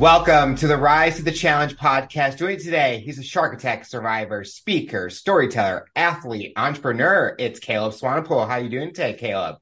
Welcome 0.00 0.54
to 0.54 0.66
the 0.66 0.78
Rise 0.78 1.16
to 1.16 1.22
the 1.22 1.30
Challenge 1.30 1.76
podcast. 1.76 2.38
Joining 2.38 2.58
today, 2.58 3.02
he's 3.04 3.18
a 3.18 3.22
shark 3.22 3.52
attack 3.52 3.84
survivor, 3.84 4.44
speaker, 4.44 5.10
storyteller, 5.10 5.88
athlete, 5.94 6.54
entrepreneur. 6.56 7.36
It's 7.38 7.60
Caleb 7.60 7.92
Swanepoel. 7.92 8.48
How 8.48 8.54
are 8.54 8.60
you 8.62 8.70
doing 8.70 8.94
today, 8.94 9.12
Caleb? 9.12 9.56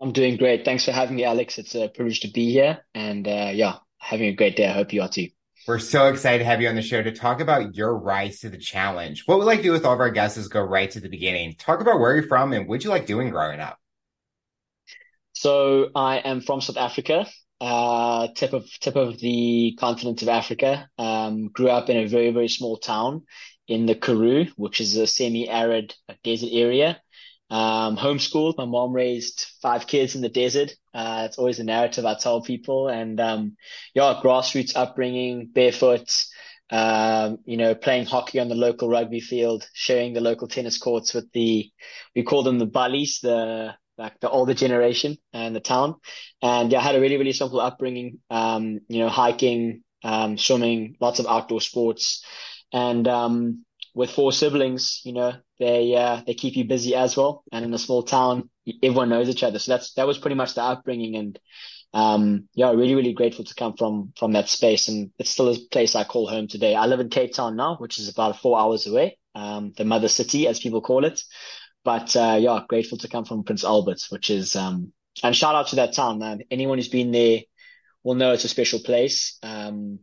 I'm 0.00 0.10
doing 0.10 0.36
great. 0.36 0.64
Thanks 0.64 0.84
for 0.84 0.90
having 0.90 1.14
me, 1.14 1.22
Alex. 1.22 1.58
It's 1.58 1.76
a 1.76 1.86
privilege 1.86 2.22
to 2.22 2.28
be 2.28 2.50
here. 2.50 2.84
And 2.92 3.28
uh, 3.28 3.52
yeah, 3.54 3.76
having 3.98 4.26
a 4.26 4.32
great 4.32 4.56
day. 4.56 4.66
I 4.66 4.72
hope 4.72 4.92
you 4.92 5.02
are 5.02 5.08
too. 5.08 5.28
We're 5.68 5.78
so 5.78 6.08
excited 6.08 6.40
to 6.40 6.44
have 6.44 6.60
you 6.60 6.68
on 6.68 6.74
the 6.74 6.82
show 6.82 7.00
to 7.00 7.12
talk 7.12 7.40
about 7.40 7.76
your 7.76 7.96
rise 7.96 8.40
to 8.40 8.48
the 8.50 8.58
challenge. 8.58 9.22
What 9.26 9.38
we 9.38 9.44
like 9.44 9.58
to 9.58 9.62
do 9.62 9.70
with 9.70 9.86
all 9.86 9.94
of 9.94 10.00
our 10.00 10.10
guests 10.10 10.36
is 10.36 10.48
go 10.48 10.60
right 10.60 10.90
to 10.90 10.98
the 10.98 11.08
beginning. 11.08 11.54
Talk 11.54 11.80
about 11.80 12.00
where 12.00 12.16
you're 12.16 12.26
from 12.26 12.52
and 12.52 12.66
what 12.66 12.82
you 12.82 12.90
like 12.90 13.06
doing 13.06 13.30
growing 13.30 13.60
up. 13.60 13.78
So 15.34 15.90
I 15.94 16.16
am 16.16 16.40
from 16.40 16.60
South 16.60 16.78
Africa 16.78 17.26
uh, 17.60 18.28
tip 18.34 18.52
of 18.52 18.68
tip 18.80 18.96
of 18.96 19.18
the 19.18 19.76
continent 19.78 20.22
of 20.22 20.28
Africa. 20.28 20.88
Um, 20.98 21.48
grew 21.48 21.68
up 21.68 21.88
in 21.88 21.96
a 21.96 22.06
very 22.06 22.30
very 22.30 22.48
small 22.48 22.76
town 22.76 23.22
in 23.68 23.86
the 23.86 23.94
Karoo, 23.94 24.46
which 24.56 24.80
is 24.80 24.96
a 24.96 25.06
semi-arid 25.06 25.94
desert 26.22 26.50
area. 26.52 27.00
Um, 27.48 27.96
homeschooled. 27.96 28.56
My 28.58 28.64
mom 28.64 28.92
raised 28.92 29.46
five 29.62 29.86
kids 29.86 30.14
in 30.14 30.22
the 30.22 30.28
desert. 30.28 30.74
Uh, 30.92 31.24
it's 31.26 31.38
always 31.38 31.58
a 31.58 31.64
narrative 31.64 32.04
I 32.04 32.14
tell 32.14 32.42
people. 32.42 32.88
And 32.88 33.20
um, 33.20 33.56
yeah, 33.94 34.20
grassroots 34.22 34.76
upbringing, 34.76 35.50
barefoot. 35.52 36.10
Um, 36.68 37.38
you 37.44 37.56
know, 37.56 37.76
playing 37.76 38.06
hockey 38.06 38.40
on 38.40 38.48
the 38.48 38.56
local 38.56 38.88
rugby 38.88 39.20
field, 39.20 39.68
sharing 39.72 40.12
the 40.12 40.20
local 40.20 40.48
tennis 40.48 40.78
courts 40.78 41.14
with 41.14 41.30
the, 41.30 41.70
we 42.16 42.24
call 42.24 42.42
them 42.42 42.58
the 42.58 42.66
bullies, 42.66 43.20
the 43.22 43.74
like 43.98 44.20
the 44.20 44.30
older 44.30 44.54
generation 44.54 45.16
and 45.32 45.54
the 45.54 45.60
town. 45.60 45.96
And 46.42 46.70
yeah, 46.70 46.78
I 46.80 46.82
had 46.82 46.94
a 46.96 47.00
really, 47.00 47.16
really 47.16 47.32
simple 47.32 47.60
upbringing, 47.60 48.18
um, 48.30 48.80
you 48.88 49.00
know, 49.00 49.08
hiking, 49.08 49.82
um, 50.04 50.38
swimming, 50.38 50.96
lots 51.00 51.18
of 51.18 51.26
outdoor 51.26 51.60
sports. 51.60 52.24
And, 52.72 53.06
um, 53.08 53.64
with 53.94 54.10
four 54.10 54.30
siblings, 54.30 55.00
you 55.04 55.14
know, 55.14 55.32
they, 55.58 55.94
uh, 55.96 56.20
they 56.26 56.34
keep 56.34 56.54
you 56.54 56.66
busy 56.66 56.94
as 56.94 57.16
well. 57.16 57.42
And 57.50 57.64
in 57.64 57.72
a 57.72 57.78
small 57.78 58.02
town, 58.02 58.50
everyone 58.82 59.08
knows 59.08 59.30
each 59.30 59.42
other. 59.42 59.58
So 59.58 59.72
that's, 59.72 59.94
that 59.94 60.06
was 60.06 60.18
pretty 60.18 60.36
much 60.36 60.54
the 60.54 60.62
upbringing. 60.62 61.16
And, 61.16 61.38
um, 61.94 62.46
yeah, 62.52 62.72
really, 62.72 62.94
really 62.94 63.14
grateful 63.14 63.46
to 63.46 63.54
come 63.54 63.74
from, 63.74 64.12
from 64.18 64.32
that 64.34 64.50
space. 64.50 64.88
And 64.88 65.12
it's 65.18 65.30
still 65.30 65.48
a 65.48 65.56
place 65.70 65.94
I 65.94 66.04
call 66.04 66.28
home 66.28 66.46
today. 66.46 66.74
I 66.74 66.84
live 66.84 67.00
in 67.00 67.08
Cape 67.08 67.32
Town 67.32 67.56
now, 67.56 67.76
which 67.76 67.98
is 67.98 68.10
about 68.10 68.38
four 68.38 68.58
hours 68.58 68.86
away. 68.86 69.18
Um, 69.34 69.72
the 69.74 69.86
mother 69.86 70.08
city, 70.08 70.46
as 70.46 70.60
people 70.60 70.82
call 70.82 71.06
it. 71.06 71.22
But 71.86 72.16
uh, 72.16 72.36
yeah, 72.40 72.62
grateful 72.68 72.98
to 72.98 73.08
come 73.08 73.24
from 73.24 73.44
Prince 73.44 73.62
Albert, 73.62 74.06
which 74.08 74.28
is 74.28 74.56
um, 74.56 74.92
and 75.22 75.36
shout 75.36 75.54
out 75.54 75.68
to 75.68 75.76
that 75.76 75.92
town, 75.92 76.18
man. 76.18 76.40
Anyone 76.50 76.78
who's 76.78 76.88
been 76.88 77.12
there 77.12 77.42
will 78.02 78.16
know 78.16 78.32
it's 78.32 78.42
a 78.42 78.48
special 78.48 78.80
place. 78.80 79.38
Um, 79.40 80.00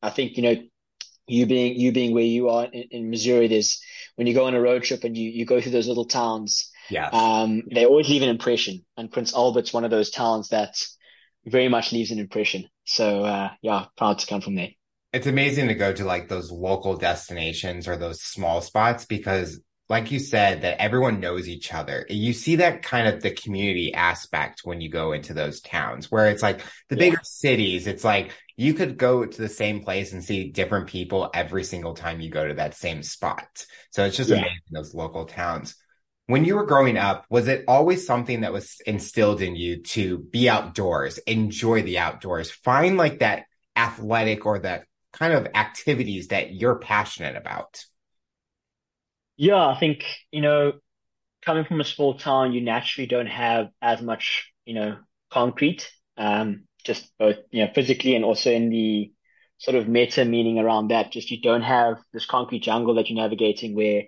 I 0.00 0.10
think 0.10 0.36
you 0.36 0.44
know 0.44 0.54
you 1.26 1.46
being 1.46 1.74
you 1.74 1.90
being 1.90 2.14
where 2.14 2.22
you 2.22 2.50
are 2.50 2.66
in, 2.66 2.84
in, 2.92 3.10
Missouri. 3.10 3.48
There's 3.48 3.82
when 4.14 4.28
you 4.28 4.34
go 4.34 4.44
on 4.44 4.54
a 4.54 4.60
road 4.60 4.84
trip 4.84 5.02
and 5.02 5.16
you 5.16 5.28
you 5.28 5.44
go 5.44 5.60
through 5.60 5.72
those 5.72 5.88
little 5.88 6.04
towns. 6.04 6.70
Yeah. 6.88 7.08
Um, 7.08 7.64
they 7.68 7.84
always 7.84 8.08
leave 8.08 8.22
an 8.22 8.28
impression, 8.28 8.84
and 8.96 9.10
Prince 9.10 9.34
Albert's 9.34 9.72
one 9.72 9.84
of 9.84 9.90
those 9.90 10.12
towns 10.12 10.50
that 10.50 10.80
very 11.44 11.68
much 11.68 11.90
leaves 11.90 12.12
an 12.12 12.20
impression. 12.20 12.68
So 12.84 13.24
uh, 13.24 13.50
yeah, 13.60 13.86
proud 13.96 14.20
to 14.20 14.26
come 14.28 14.40
from 14.40 14.54
there. 14.54 14.70
It's 15.12 15.26
amazing 15.26 15.66
to 15.66 15.74
go 15.74 15.92
to 15.92 16.04
like 16.04 16.28
those 16.28 16.52
local 16.52 16.96
destinations 16.96 17.88
or 17.88 17.96
those 17.96 18.20
small 18.20 18.60
spots 18.60 19.04
because 19.04 19.60
like 19.88 20.10
you 20.10 20.18
said, 20.18 20.62
that 20.62 20.80
everyone 20.80 21.20
knows 21.20 21.48
each 21.48 21.74
other. 21.74 22.06
You 22.08 22.32
see 22.32 22.56
that 22.56 22.82
kind 22.82 23.06
of 23.06 23.22
the 23.22 23.30
community 23.30 23.92
aspect 23.92 24.62
when 24.64 24.80
you 24.80 24.88
go 24.88 25.12
into 25.12 25.34
those 25.34 25.60
towns 25.60 26.10
where 26.10 26.28
it's 26.30 26.42
like 26.42 26.62
the 26.88 26.96
bigger 26.96 27.20
cities, 27.22 27.86
it's 27.86 28.04
like 28.04 28.32
you 28.56 28.72
could 28.72 28.96
go 28.96 29.26
to 29.26 29.42
the 29.42 29.48
same 29.48 29.82
place 29.82 30.12
and 30.12 30.24
see 30.24 30.50
different 30.50 30.86
people 30.86 31.30
every 31.34 31.64
single 31.64 31.94
time 31.94 32.20
you 32.20 32.30
go 32.30 32.48
to 32.48 32.54
that 32.54 32.74
same 32.74 33.02
spot. 33.02 33.66
So 33.90 34.04
it's 34.04 34.16
just 34.16 34.30
yeah. 34.30 34.36
amazing 34.36 34.60
those 34.70 34.94
local 34.94 35.26
towns. 35.26 35.76
When 36.26 36.46
you 36.46 36.54
were 36.54 36.64
growing 36.64 36.96
up, 36.96 37.26
was 37.28 37.48
it 37.48 37.64
always 37.68 38.06
something 38.06 38.40
that 38.40 38.52
was 38.54 38.80
instilled 38.86 39.42
in 39.42 39.56
you 39.56 39.82
to 39.82 40.18
be 40.18 40.48
outdoors, 40.48 41.18
enjoy 41.18 41.82
the 41.82 41.98
outdoors, 41.98 42.50
find 42.50 42.96
like 42.96 43.18
that 43.18 43.44
athletic 43.76 44.46
or 44.46 44.60
that 44.60 44.86
kind 45.12 45.34
of 45.34 45.48
activities 45.54 46.28
that 46.28 46.54
you're 46.54 46.76
passionate 46.76 47.36
about? 47.36 47.84
Yeah, 49.36 49.66
I 49.66 49.78
think, 49.78 50.04
you 50.30 50.40
know, 50.40 50.74
coming 51.44 51.64
from 51.64 51.80
a 51.80 51.84
small 51.84 52.14
town, 52.18 52.52
you 52.52 52.60
naturally 52.60 53.06
don't 53.06 53.26
have 53.28 53.68
as 53.82 54.02
much, 54.02 54.52
you 54.66 54.74
know, 54.74 54.98
concrete, 55.30 55.90
um, 56.16 56.64
just 56.84 57.10
both, 57.18 57.36
you 57.50 57.64
know, 57.64 57.72
physically 57.74 58.14
and 58.16 58.24
also 58.24 58.52
in 58.52 58.70
the 58.70 59.12
sort 59.58 59.76
of 59.76 59.88
meta 59.88 60.24
meaning 60.24 60.58
around 60.58 60.88
that. 60.88 61.12
Just 61.12 61.30
you 61.30 61.40
don't 61.42 61.62
have 61.62 61.98
this 62.12 62.26
concrete 62.26 62.60
jungle 62.62 62.94
that 62.96 63.10
you're 63.10 63.20
navigating 63.22 63.74
where, 63.76 64.04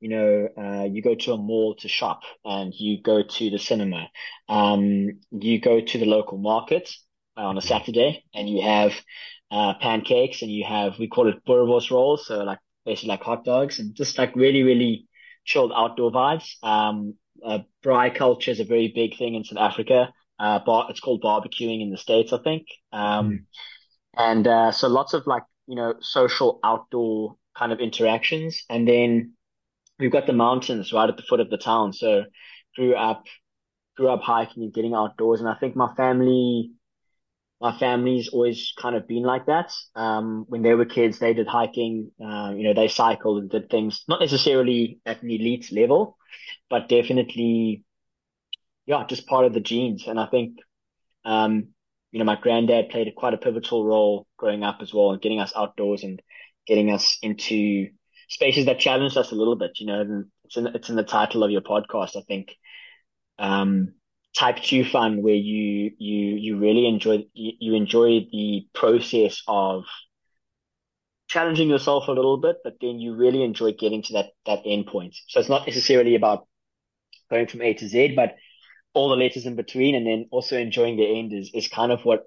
you 0.00 0.08
know, 0.10 0.48
uh, 0.58 0.84
you 0.84 1.02
go 1.02 1.14
to 1.14 1.32
a 1.32 1.36
mall 1.38 1.76
to 1.76 1.88
shop 1.88 2.22
and 2.44 2.74
you 2.74 3.02
go 3.02 3.22
to 3.22 3.50
the 3.50 3.58
cinema. 3.58 4.08
Um, 4.48 5.20
you 5.32 5.60
go 5.60 5.80
to 5.80 5.98
the 5.98 6.06
local 6.06 6.38
market 6.38 6.90
on 7.36 7.58
a 7.58 7.62
Saturday 7.62 8.24
and 8.34 8.48
you 8.48 8.62
have, 8.62 8.94
uh, 9.50 9.74
pancakes 9.80 10.42
and 10.42 10.50
you 10.50 10.64
have, 10.64 10.98
we 10.98 11.08
call 11.08 11.28
it 11.28 11.44
boerewors 11.46 11.90
rolls. 11.90 12.26
So 12.26 12.44
like 12.44 12.58
basically 12.84 13.10
like 13.10 13.22
hot 13.22 13.44
dogs 13.44 13.78
and 13.78 13.94
just 13.94 14.18
like 14.18 14.34
really, 14.36 14.62
really 14.62 15.06
chilled 15.44 15.72
outdoor 15.74 16.10
vibes. 16.10 16.54
Um, 16.62 17.14
uh, 17.44 17.60
braai 17.84 18.14
culture 18.14 18.50
is 18.50 18.60
a 18.60 18.64
very 18.64 18.92
big 18.94 19.16
thing 19.16 19.34
in 19.34 19.44
South 19.44 19.58
Africa. 19.58 20.12
Uh, 20.38 20.58
bar, 20.58 20.86
it's 20.90 21.00
called 21.00 21.22
barbecuing 21.22 21.82
in 21.82 21.90
the 21.90 21.98
States, 21.98 22.32
I 22.32 22.38
think. 22.38 22.66
Um, 22.92 23.30
mm. 23.30 23.38
and, 24.16 24.46
uh, 24.46 24.72
so 24.72 24.88
lots 24.88 25.12
of 25.12 25.26
like, 25.26 25.42
you 25.66 25.76
know, 25.76 25.94
social 26.00 26.60
outdoor 26.64 27.36
kind 27.56 27.72
of 27.72 27.80
interactions. 27.80 28.64
And 28.70 28.88
then 28.88 29.34
we've 29.98 30.10
got 30.10 30.26
the 30.26 30.32
mountains 30.32 30.92
right 30.92 31.08
at 31.08 31.16
the 31.16 31.22
foot 31.22 31.40
of 31.40 31.50
the 31.50 31.58
town. 31.58 31.92
So 31.92 32.24
grew 32.74 32.94
up, 32.94 33.24
grew 33.96 34.08
up 34.08 34.22
hiking 34.22 34.62
and 34.62 34.72
getting 34.72 34.94
outdoors. 34.94 35.40
And 35.40 35.48
I 35.48 35.54
think 35.54 35.76
my 35.76 35.94
family, 35.94 36.72
my 37.60 37.76
family's 37.78 38.28
always 38.28 38.72
kind 38.78 38.96
of 38.96 39.06
been 39.06 39.22
like 39.22 39.46
that. 39.46 39.72
Um, 39.94 40.46
when 40.48 40.62
they 40.62 40.74
were 40.74 40.86
kids, 40.86 41.18
they 41.18 41.34
did 41.34 41.46
hiking, 41.46 42.10
uh, 42.18 42.54
you 42.56 42.64
know, 42.64 42.74
they 42.74 42.88
cycled 42.88 43.42
and 43.42 43.50
did 43.50 43.68
things, 43.68 44.02
not 44.08 44.20
necessarily 44.20 45.00
at 45.04 45.22
an 45.22 45.30
elite 45.30 45.70
level, 45.70 46.16
but 46.70 46.88
definitely, 46.88 47.84
yeah, 48.86 49.04
just 49.06 49.26
part 49.26 49.44
of 49.44 49.52
the 49.52 49.60
genes. 49.60 50.06
And 50.06 50.18
I 50.18 50.26
think, 50.26 50.56
um, 51.24 51.68
you 52.12 52.18
know, 52.18 52.24
my 52.24 52.40
granddad 52.40 52.88
played 52.88 53.08
a, 53.08 53.12
quite 53.12 53.34
a 53.34 53.38
pivotal 53.38 53.84
role 53.84 54.26
growing 54.38 54.62
up 54.62 54.78
as 54.80 54.94
well, 54.94 55.12
and 55.12 55.20
getting 55.20 55.40
us 55.40 55.52
outdoors 55.54 56.02
and 56.02 56.22
getting 56.66 56.90
us 56.90 57.18
into 57.20 57.88
spaces 58.28 58.66
that 58.66 58.78
challenged 58.78 59.18
us 59.18 59.32
a 59.32 59.34
little 59.34 59.56
bit, 59.56 59.72
you 59.80 59.86
know, 59.86 60.00
and 60.00 60.26
it's 60.44 60.56
in, 60.56 60.66
it's 60.68 60.88
in 60.88 60.96
the 60.96 61.02
title 61.02 61.44
of 61.44 61.50
your 61.50 61.60
podcast, 61.60 62.16
I 62.16 62.22
think. 62.26 62.56
Um, 63.38 63.94
type 64.36 64.56
two 64.62 64.84
fun 64.84 65.22
where 65.22 65.34
you 65.34 65.90
you 65.98 66.36
you 66.36 66.58
really 66.58 66.86
enjoy 66.86 67.24
you, 67.34 67.52
you 67.58 67.74
enjoy 67.74 68.26
the 68.30 68.66
process 68.74 69.42
of 69.48 69.84
challenging 71.28 71.68
yourself 71.68 72.08
a 72.08 72.12
little 72.12 72.38
bit, 72.38 72.56
but 72.64 72.74
then 72.80 72.98
you 72.98 73.14
really 73.14 73.42
enjoy 73.42 73.72
getting 73.72 74.02
to 74.02 74.12
that 74.14 74.30
that 74.46 74.62
end 74.64 74.86
point. 74.86 75.16
So 75.28 75.40
it's 75.40 75.48
not 75.48 75.66
necessarily 75.66 76.14
about 76.14 76.46
going 77.30 77.46
from 77.46 77.62
A 77.62 77.74
to 77.74 77.88
Z, 77.88 78.14
but 78.16 78.36
all 78.94 79.08
the 79.08 79.16
letters 79.16 79.46
in 79.46 79.56
between, 79.56 79.94
and 79.94 80.06
then 80.06 80.26
also 80.30 80.58
enjoying 80.58 80.96
the 80.96 81.18
end 81.18 81.32
is 81.32 81.50
is 81.54 81.68
kind 81.68 81.92
of 81.92 82.04
what 82.04 82.24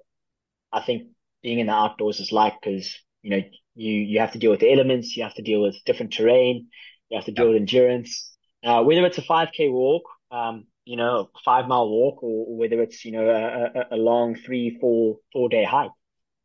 I 0.72 0.80
think 0.80 1.08
being 1.42 1.58
in 1.58 1.66
the 1.66 1.72
outdoors 1.72 2.20
is 2.20 2.32
like 2.32 2.54
because 2.60 2.98
you 3.22 3.30
know 3.30 3.42
you 3.74 3.92
you 3.92 4.20
have 4.20 4.32
to 4.32 4.38
deal 4.38 4.50
with 4.50 4.60
the 4.60 4.72
elements, 4.72 5.16
you 5.16 5.22
have 5.22 5.34
to 5.34 5.42
deal 5.42 5.62
with 5.62 5.76
different 5.84 6.12
terrain, 6.12 6.68
you 7.10 7.16
have 7.16 7.26
to 7.26 7.32
deal 7.32 7.48
with 7.48 7.56
endurance. 7.56 8.30
Uh, 8.62 8.82
whether 8.82 9.04
it's 9.04 9.18
a 9.18 9.22
5k 9.22 9.70
walk, 9.70 10.04
um, 10.30 10.64
you 10.84 10.96
know, 10.96 11.30
five 11.44 11.66
mile 11.66 11.88
walk 11.88 12.22
or, 12.22 12.56
whether 12.56 12.82
it's, 12.82 13.04
you 13.04 13.12
know, 13.12 13.28
a, 13.28 13.80
a, 13.80 13.96
a, 13.96 13.96
long 13.96 14.34
three, 14.34 14.78
four, 14.80 15.18
four 15.32 15.48
day 15.48 15.64
hike. 15.64 15.90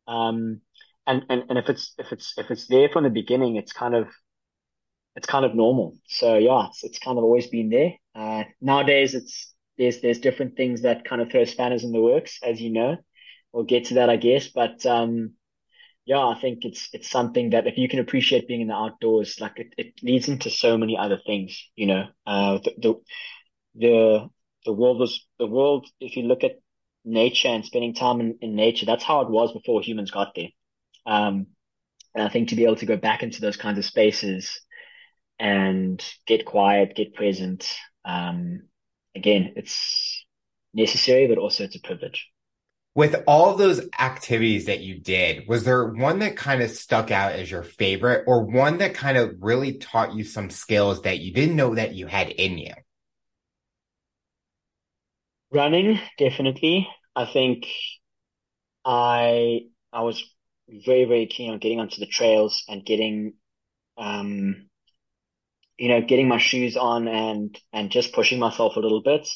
Um, 0.06 0.60
and, 1.06 1.24
and, 1.28 1.44
and 1.48 1.58
if 1.58 1.68
it's, 1.68 1.94
if 1.98 2.12
it's, 2.12 2.34
if 2.36 2.50
it's 2.50 2.66
there 2.66 2.88
from 2.88 3.04
the 3.04 3.10
beginning, 3.10 3.56
it's 3.56 3.72
kind 3.72 3.94
of, 3.94 4.08
it's 5.16 5.26
kind 5.26 5.44
of 5.44 5.54
normal. 5.54 5.96
So 6.06 6.36
yeah, 6.38 6.68
it's, 6.68 6.84
it's 6.84 6.98
kind 6.98 7.18
of 7.18 7.24
always 7.24 7.48
been 7.48 7.70
there. 7.70 7.94
Uh, 8.14 8.44
nowadays 8.60 9.14
it's, 9.14 9.52
there's, 9.76 10.00
there's 10.00 10.20
different 10.20 10.56
things 10.56 10.82
that 10.82 11.04
kind 11.04 11.22
of 11.22 11.30
throw 11.30 11.44
spanners 11.44 11.84
in 11.84 11.92
the 11.92 12.00
works, 12.00 12.38
as 12.42 12.60
you 12.60 12.70
know. 12.70 12.96
We'll 13.52 13.64
get 13.64 13.86
to 13.86 13.94
that, 13.94 14.10
I 14.10 14.16
guess. 14.16 14.48
But, 14.48 14.84
um, 14.86 15.34
yeah, 16.06 16.26
I 16.26 16.40
think 16.40 16.64
it's 16.64 16.88
it's 16.92 17.10
something 17.10 17.50
that 17.50 17.66
if 17.66 17.76
you 17.76 17.88
can 17.88 18.00
appreciate 18.00 18.48
being 18.48 18.62
in 18.62 18.68
the 18.68 18.74
outdoors, 18.74 19.38
like 19.40 19.52
it, 19.58 19.74
it 19.76 19.94
leads 20.02 20.28
into 20.28 20.50
so 20.50 20.76
many 20.76 20.96
other 20.96 21.20
things, 21.24 21.62
you 21.76 21.86
know. 21.86 22.06
Uh, 22.26 22.58
the, 22.64 22.74
the 22.78 22.94
the 23.74 24.28
the 24.64 24.72
world 24.72 24.98
was 24.98 25.26
the 25.38 25.46
world. 25.46 25.86
If 26.00 26.16
you 26.16 26.24
look 26.24 26.44
at 26.44 26.60
nature 27.04 27.48
and 27.48 27.64
spending 27.64 27.94
time 27.94 28.20
in, 28.20 28.38
in 28.40 28.54
nature, 28.54 28.86
that's 28.86 29.04
how 29.04 29.22
it 29.22 29.30
was 29.30 29.52
before 29.52 29.80
humans 29.80 30.10
got 30.10 30.34
there. 30.34 30.48
Um, 31.06 31.46
and 32.14 32.24
I 32.24 32.28
think 32.28 32.48
to 32.48 32.56
be 32.56 32.64
able 32.64 32.76
to 32.76 32.86
go 32.86 32.96
back 32.96 33.22
into 33.22 33.40
those 33.40 33.56
kinds 33.56 33.78
of 33.78 33.84
spaces 33.84 34.60
and 35.38 36.04
get 36.26 36.44
quiet, 36.44 36.94
get 36.94 37.14
present, 37.14 37.72
um, 38.04 38.62
again, 39.14 39.54
it's 39.56 40.24
necessary, 40.74 41.26
but 41.26 41.38
also 41.38 41.64
it's 41.64 41.76
a 41.76 41.80
privilege. 41.80 42.28
With 42.94 43.22
all 43.26 43.54
those 43.54 43.88
activities 43.98 44.66
that 44.66 44.80
you 44.80 45.00
did, 45.00 45.46
was 45.46 45.62
there 45.64 45.86
one 45.86 46.18
that 46.18 46.36
kind 46.36 46.60
of 46.60 46.70
stuck 46.70 47.10
out 47.10 47.32
as 47.32 47.50
your 47.50 47.62
favorite 47.62 48.24
or 48.26 48.44
one 48.44 48.78
that 48.78 48.94
kind 48.94 49.16
of 49.16 49.36
really 49.40 49.78
taught 49.78 50.14
you 50.14 50.24
some 50.24 50.50
skills 50.50 51.02
that 51.02 51.20
you 51.20 51.32
didn't 51.32 51.56
know 51.56 51.76
that 51.76 51.94
you 51.94 52.08
had 52.08 52.30
in 52.30 52.58
you? 52.58 52.74
Running, 55.52 56.00
definitely. 56.18 56.88
I 57.14 57.24
think 57.24 57.66
I 58.84 59.62
I 59.92 60.02
was 60.02 60.22
very, 60.68 61.04
very 61.04 61.26
keen 61.26 61.50
on 61.50 61.58
getting 61.58 61.80
onto 61.80 62.00
the 62.00 62.06
trails 62.06 62.62
and 62.68 62.84
getting 62.84 63.34
um 63.98 64.68
you 65.78 65.88
know, 65.88 66.00
getting 66.02 66.28
my 66.28 66.38
shoes 66.38 66.76
on 66.76 67.08
and 67.08 67.58
and 67.72 67.90
just 67.90 68.12
pushing 68.12 68.38
myself 68.38 68.76
a 68.76 68.80
little 68.80 69.02
bit. 69.02 69.28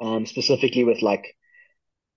Um 0.00 0.26
specifically 0.26 0.84
with 0.84 1.02
like 1.02 1.36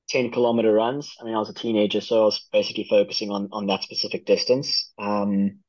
10 0.09 0.31
kilometer 0.31 0.73
runs. 0.73 1.15
I 1.21 1.25
mean, 1.25 1.35
I 1.35 1.39
was 1.39 1.49
a 1.49 1.55
teenager, 1.55 2.01
so 2.01 2.23
I 2.23 2.25
was 2.25 2.47
basically 2.51 2.87
focusing 2.89 3.31
on 3.31 3.49
on 3.51 3.67
that 3.67 3.83
specific 3.83 4.25
distance. 4.25 4.91
Um 4.99 5.59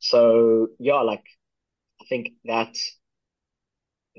so 0.00 0.68
yeah, 0.78 1.02
like 1.02 1.24
I 2.02 2.04
think 2.08 2.30
that 2.46 2.76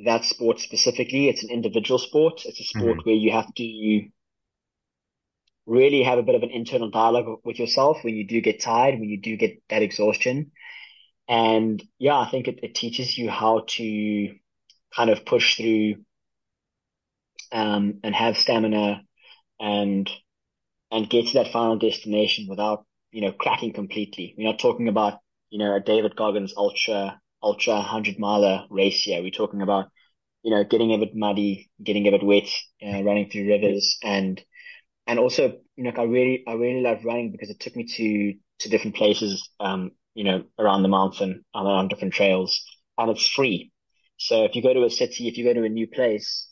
that 0.06 0.26
sport 0.26 0.60
specifically, 0.60 1.30
it's 1.30 1.44
an 1.44 1.50
individual 1.50 2.00
sport. 2.00 2.46
It's 2.46 2.60
a 2.60 2.64
sport 2.64 3.00
Mhm. 3.00 3.06
where 3.06 3.16
you 3.16 3.32
have 3.32 3.54
to 3.56 4.10
really 5.66 6.04
have 6.04 6.20
a 6.20 6.24
bit 6.24 6.36
of 6.36 6.44
an 6.44 6.52
internal 6.52 6.90
dialogue 6.90 7.40
with 7.44 7.60
yourself 7.60 8.04
when 8.04 8.16
you 8.16 8.28
do 8.28 8.42
get 8.42 8.62
tired, 8.62 9.00
when 9.00 9.10
you 9.10 9.20
do 9.22 9.38
get 9.38 9.62
that 9.70 9.82
exhaustion. 9.82 10.52
And 11.28 11.84
yeah, 12.00 12.18
I 12.20 12.30
think 12.30 12.48
it, 12.48 12.60
it 12.64 12.76
teaches 12.76 13.18
you 13.18 13.30
how 13.30 13.66
to 13.70 14.36
kind 14.96 15.10
of 15.10 15.26
push 15.26 15.58
through 15.58 15.96
um, 17.52 18.00
and 18.04 18.16
have 18.16 18.38
stamina 18.38 19.02
and 19.60 20.10
and 20.92 21.10
get 21.10 21.28
to 21.28 21.34
that 21.36 21.52
final 21.52 21.78
destination 21.78 22.48
without, 22.50 22.86
you 23.12 23.22
know, 23.22 23.32
cracking 23.32 23.74
completely. 23.74 24.36
We're 24.38 24.48
not 24.50 24.60
talking 24.60 24.88
about, 24.88 25.20
you 25.50 25.60
know, 25.60 25.76
a 25.76 25.80
David 25.82 26.16
Goggins 26.16 26.54
ultra 26.58 27.20
ultra 27.42 27.82
hundred 27.82 28.20
miler 28.20 28.66
race 28.70 29.02
here. 29.02 29.22
We're 29.22 29.32
talking 29.32 29.62
about, 29.62 29.90
you 30.44 30.52
know, 30.52 30.64
getting 30.64 30.94
a 30.94 30.98
bit 30.98 31.16
muddy, 31.16 31.70
getting 31.84 32.08
a 32.08 32.12
bit 32.12 32.24
wet, 32.24 32.50
uh, 32.84 33.04
running 33.04 33.30
through 33.30 33.48
rivers 33.48 33.98
and 34.04 34.44
and 35.08 35.20
also, 35.20 35.58
you 35.76 35.84
know, 35.84 35.92
I 35.98 36.04
really, 36.04 36.44
I 36.48 36.54
really 36.54 36.82
love 36.82 37.04
running 37.04 37.32
because 37.32 37.50
it 37.50 37.60
took 37.60 37.76
me 37.76 37.86
to, 37.86 38.34
to 38.60 38.70
different 38.70 38.96
places, 38.96 39.50
um, 39.60 39.92
you 40.14 40.24
know, 40.24 40.44
around 40.60 40.84
the 40.84 40.90
mountain, 40.90 41.44
on, 41.54 41.66
on 41.66 41.88
different 41.88 42.14
trails, 42.14 42.64
and 42.98 43.10
it's 43.10 43.28
free. 43.28 43.72
So 44.18 44.46
if 44.46 44.56
you 44.56 44.62
go 44.62 44.74
to 44.74 44.84
a 44.84 44.90
city, 44.90 45.28
if 45.28 45.38
you 45.38 45.44
go 45.44 45.54
to 45.54 45.64
a 45.64 45.70
new 45.70 45.88
place, 45.88 46.48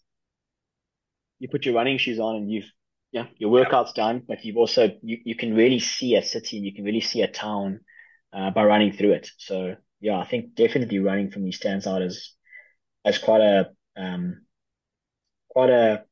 you 1.38 1.48
put 1.48 1.66
your 1.66 1.76
running 1.76 2.00
shoes 2.00 2.20
on 2.20 2.38
and 2.38 2.52
you've, 2.52 2.70
yeah, 3.12 3.28
your 3.38 3.52
workout's 3.52 3.94
done, 3.94 4.24
but 4.28 4.44
you've 4.44 4.58
also, 4.58 4.90
you, 5.04 5.20
you 5.24 5.36
can 5.36 5.56
really 5.56 5.80
see 5.80 6.16
a 6.16 6.24
city 6.24 6.58
and 6.58 6.66
you 6.66 6.74
can 6.74 6.84
really 6.84 7.02
see 7.02 7.22
a 7.22 7.32
town, 7.32 7.82
uh, 8.34 8.50
by 8.50 8.64
running 8.64 8.94
through 8.94 9.14
it. 9.14 9.30
So 9.38 9.76
yeah, 10.00 10.18
I 10.18 10.26
think 10.26 10.56
definitely 10.56 11.00
running 11.00 11.32
for 11.32 11.40
me 11.40 11.52
stands 11.52 11.88
out 11.88 12.02
as, 12.02 12.32
as 13.06 13.18
quite 13.18 13.42
a, 13.42 13.70
um, 13.98 14.46
quite 15.50 15.70
a, 15.70 16.04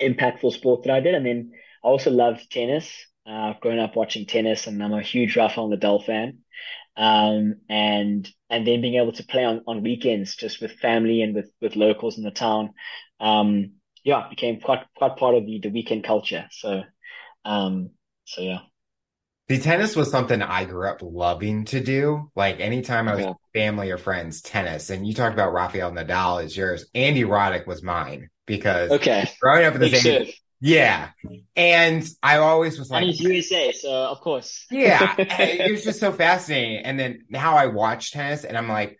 impactful 0.00 0.52
sport 0.52 0.84
that 0.84 0.92
I 0.92 1.00
did. 1.00 1.14
And 1.14 1.26
then 1.26 1.52
I 1.82 1.88
also 1.88 2.10
loved 2.10 2.50
tennis. 2.50 2.90
Uh, 3.26 3.52
I've 3.52 3.60
grown 3.60 3.78
up 3.78 3.96
watching 3.96 4.26
tennis 4.26 4.66
and 4.66 4.82
I'm 4.82 4.92
a 4.92 5.02
huge 5.02 5.36
Rafael 5.36 5.68
Nadal 5.68 6.04
fan. 6.04 6.38
Um, 6.96 7.56
and, 7.68 8.28
and 8.50 8.66
then 8.66 8.80
being 8.80 8.96
able 8.96 9.12
to 9.12 9.24
play 9.24 9.44
on, 9.44 9.62
on 9.66 9.82
weekends 9.82 10.36
just 10.36 10.60
with 10.60 10.72
family 10.72 11.22
and 11.22 11.34
with, 11.34 11.50
with 11.60 11.76
locals 11.76 12.18
in 12.18 12.24
the 12.24 12.30
town. 12.30 12.74
Um, 13.18 13.72
yeah, 14.04 14.28
became 14.28 14.60
quite, 14.60 14.84
quite 14.96 15.16
part 15.16 15.34
of 15.34 15.46
the, 15.46 15.60
the 15.60 15.70
weekend 15.70 16.04
culture. 16.04 16.46
So, 16.50 16.82
um, 17.44 17.90
so 18.24 18.42
yeah. 18.42 18.60
The 19.48 19.58
tennis 19.58 19.94
was 19.94 20.10
something 20.10 20.40
I 20.40 20.64
grew 20.64 20.88
up 20.88 21.00
loving 21.02 21.66
to 21.66 21.80
do. 21.80 22.30
Like 22.34 22.60
anytime 22.60 23.08
I 23.08 23.14
was 23.14 23.26
Okay. 23.26 23.34
family 23.52 23.90
or 23.90 23.98
friends, 23.98 24.40
tennis. 24.42 24.90
And 24.90 25.06
you 25.06 25.14
talked 25.14 25.34
about 25.34 25.52
Rafael 25.52 25.92
Nadal 25.92 26.42
is 26.44 26.56
yours. 26.56 26.86
Andy 26.94 27.24
Roddick 27.24 27.66
was 27.66 27.82
mine 27.82 28.30
because 28.46 28.90
Okay. 28.90 29.28
growing 29.40 29.66
up 29.66 29.74
in 29.74 29.80
the 29.80 29.88
same, 29.88 30.18
yeah. 30.60 31.10
And 31.56 32.06
I 32.22 32.38
always 32.38 32.78
was 32.78 32.90
like, 32.90 33.02
And 33.02 33.10
he's 33.10 33.20
USA, 33.20 33.72
so 33.72 33.90
of 33.90 34.20
course. 34.20 34.66
yeah, 34.70 35.16
it 35.38 35.70
was 35.70 35.84
just 35.84 36.00
so 36.00 36.12
fascinating. 36.12 36.78
And 36.84 36.98
then 36.98 37.24
now 37.28 37.56
I 37.56 37.66
watch 37.66 38.12
tennis 38.12 38.44
and 38.44 38.56
I'm 38.56 38.68
like, 38.68 38.98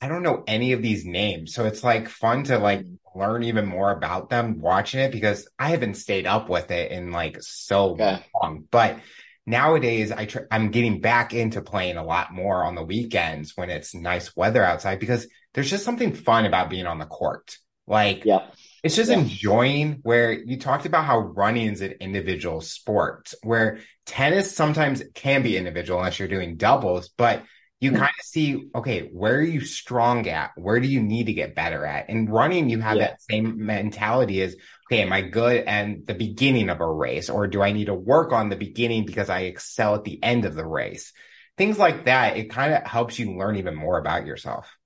I 0.00 0.08
don't 0.08 0.22
know 0.22 0.44
any 0.46 0.72
of 0.72 0.82
these 0.82 1.04
names. 1.04 1.54
So 1.54 1.66
it's 1.66 1.84
like 1.84 2.08
fun 2.08 2.44
to 2.44 2.58
like 2.58 2.84
mm. 2.84 2.98
learn 3.14 3.44
even 3.44 3.66
more 3.66 3.92
about 3.92 4.30
them 4.30 4.60
watching 4.60 5.00
it 5.00 5.12
because 5.12 5.48
I 5.58 5.70
haven't 5.70 5.94
stayed 5.96 6.26
up 6.26 6.48
with 6.48 6.70
it 6.70 6.92
in 6.92 7.12
like 7.12 7.38
so 7.40 7.98
Okay. 7.98 8.24
long. 8.34 8.66
But 8.70 9.00
nowadays 9.46 10.12
I 10.12 10.26
tr- 10.26 10.46
I'm 10.50 10.70
getting 10.70 11.00
back 11.00 11.34
into 11.34 11.62
playing 11.62 11.96
a 11.96 12.04
lot 12.04 12.32
more 12.32 12.64
on 12.64 12.74
the 12.74 12.82
weekends 12.84 13.56
when 13.56 13.70
it's 13.70 13.94
nice 13.94 14.34
weather 14.36 14.64
outside 14.64 15.00
because 15.00 15.26
there's 15.54 15.70
just 15.70 15.84
something 15.84 16.14
fun 16.14 16.46
about 16.46 16.70
being 16.70 16.86
on 16.86 16.98
the 16.98 17.06
court. 17.06 17.56
Like 17.86 18.24
Yeah. 18.24 18.46
it's 18.82 18.96
just 18.96 19.10
Yeah. 19.10 19.18
enjoying 19.18 19.98
where 20.02 20.32
you 20.32 20.56
talked 20.58 20.86
about 20.86 21.04
how 21.04 21.18
running 21.18 21.72
is 21.72 21.80
an 21.80 21.94
individual 22.00 22.60
sport, 22.60 23.34
where 23.42 23.80
tennis 24.06 24.54
sometimes 24.54 25.02
can 25.14 25.42
be 25.42 25.56
individual 25.56 25.98
unless 25.98 26.18
you're 26.18 26.28
doing 26.28 26.56
doubles, 26.56 27.10
but 27.16 27.42
you 27.82 27.90
Mm. 27.90 27.98
kind 27.98 28.12
of 28.18 28.24
see, 28.24 28.68
okay, 28.74 29.08
where 29.12 29.34
are 29.36 29.42
you 29.42 29.60
strong 29.60 30.28
at? 30.28 30.52
Where 30.56 30.80
do 30.80 30.86
you 30.86 31.02
need 31.02 31.26
to 31.26 31.32
get 31.32 31.54
better 31.54 31.84
at? 31.84 32.08
In 32.08 32.26
running, 32.28 32.68
you 32.70 32.80
have 32.80 32.98
Yeah. 32.98 33.08
that 33.08 33.22
same 33.22 33.66
mentality 33.66 34.40
as, 34.42 34.54
okay, 34.86 35.02
am 35.02 35.12
I 35.12 35.22
good 35.22 35.66
at 35.66 36.06
the 36.06 36.14
beginning 36.14 36.70
of 36.70 36.80
a 36.80 36.90
race? 36.90 37.28
Or 37.28 37.48
do 37.48 37.60
I 37.60 37.72
need 37.72 37.86
to 37.86 37.94
work 37.94 38.32
on 38.32 38.48
the 38.50 38.56
beginning 38.56 39.04
because 39.04 39.28
I 39.28 39.40
excel 39.40 39.96
at 39.96 40.04
the 40.04 40.22
end 40.22 40.44
of 40.44 40.54
the 40.54 40.66
race? 40.66 41.12
Things 41.58 41.78
like 41.78 42.04
that. 42.06 42.36
It 42.36 42.50
kind 42.50 42.72
of 42.72 42.84
helps 42.84 43.18
you 43.18 43.36
learn 43.36 43.56
even 43.56 43.74
more 43.74 43.98
about 43.98 44.26
yourself. 44.26 44.78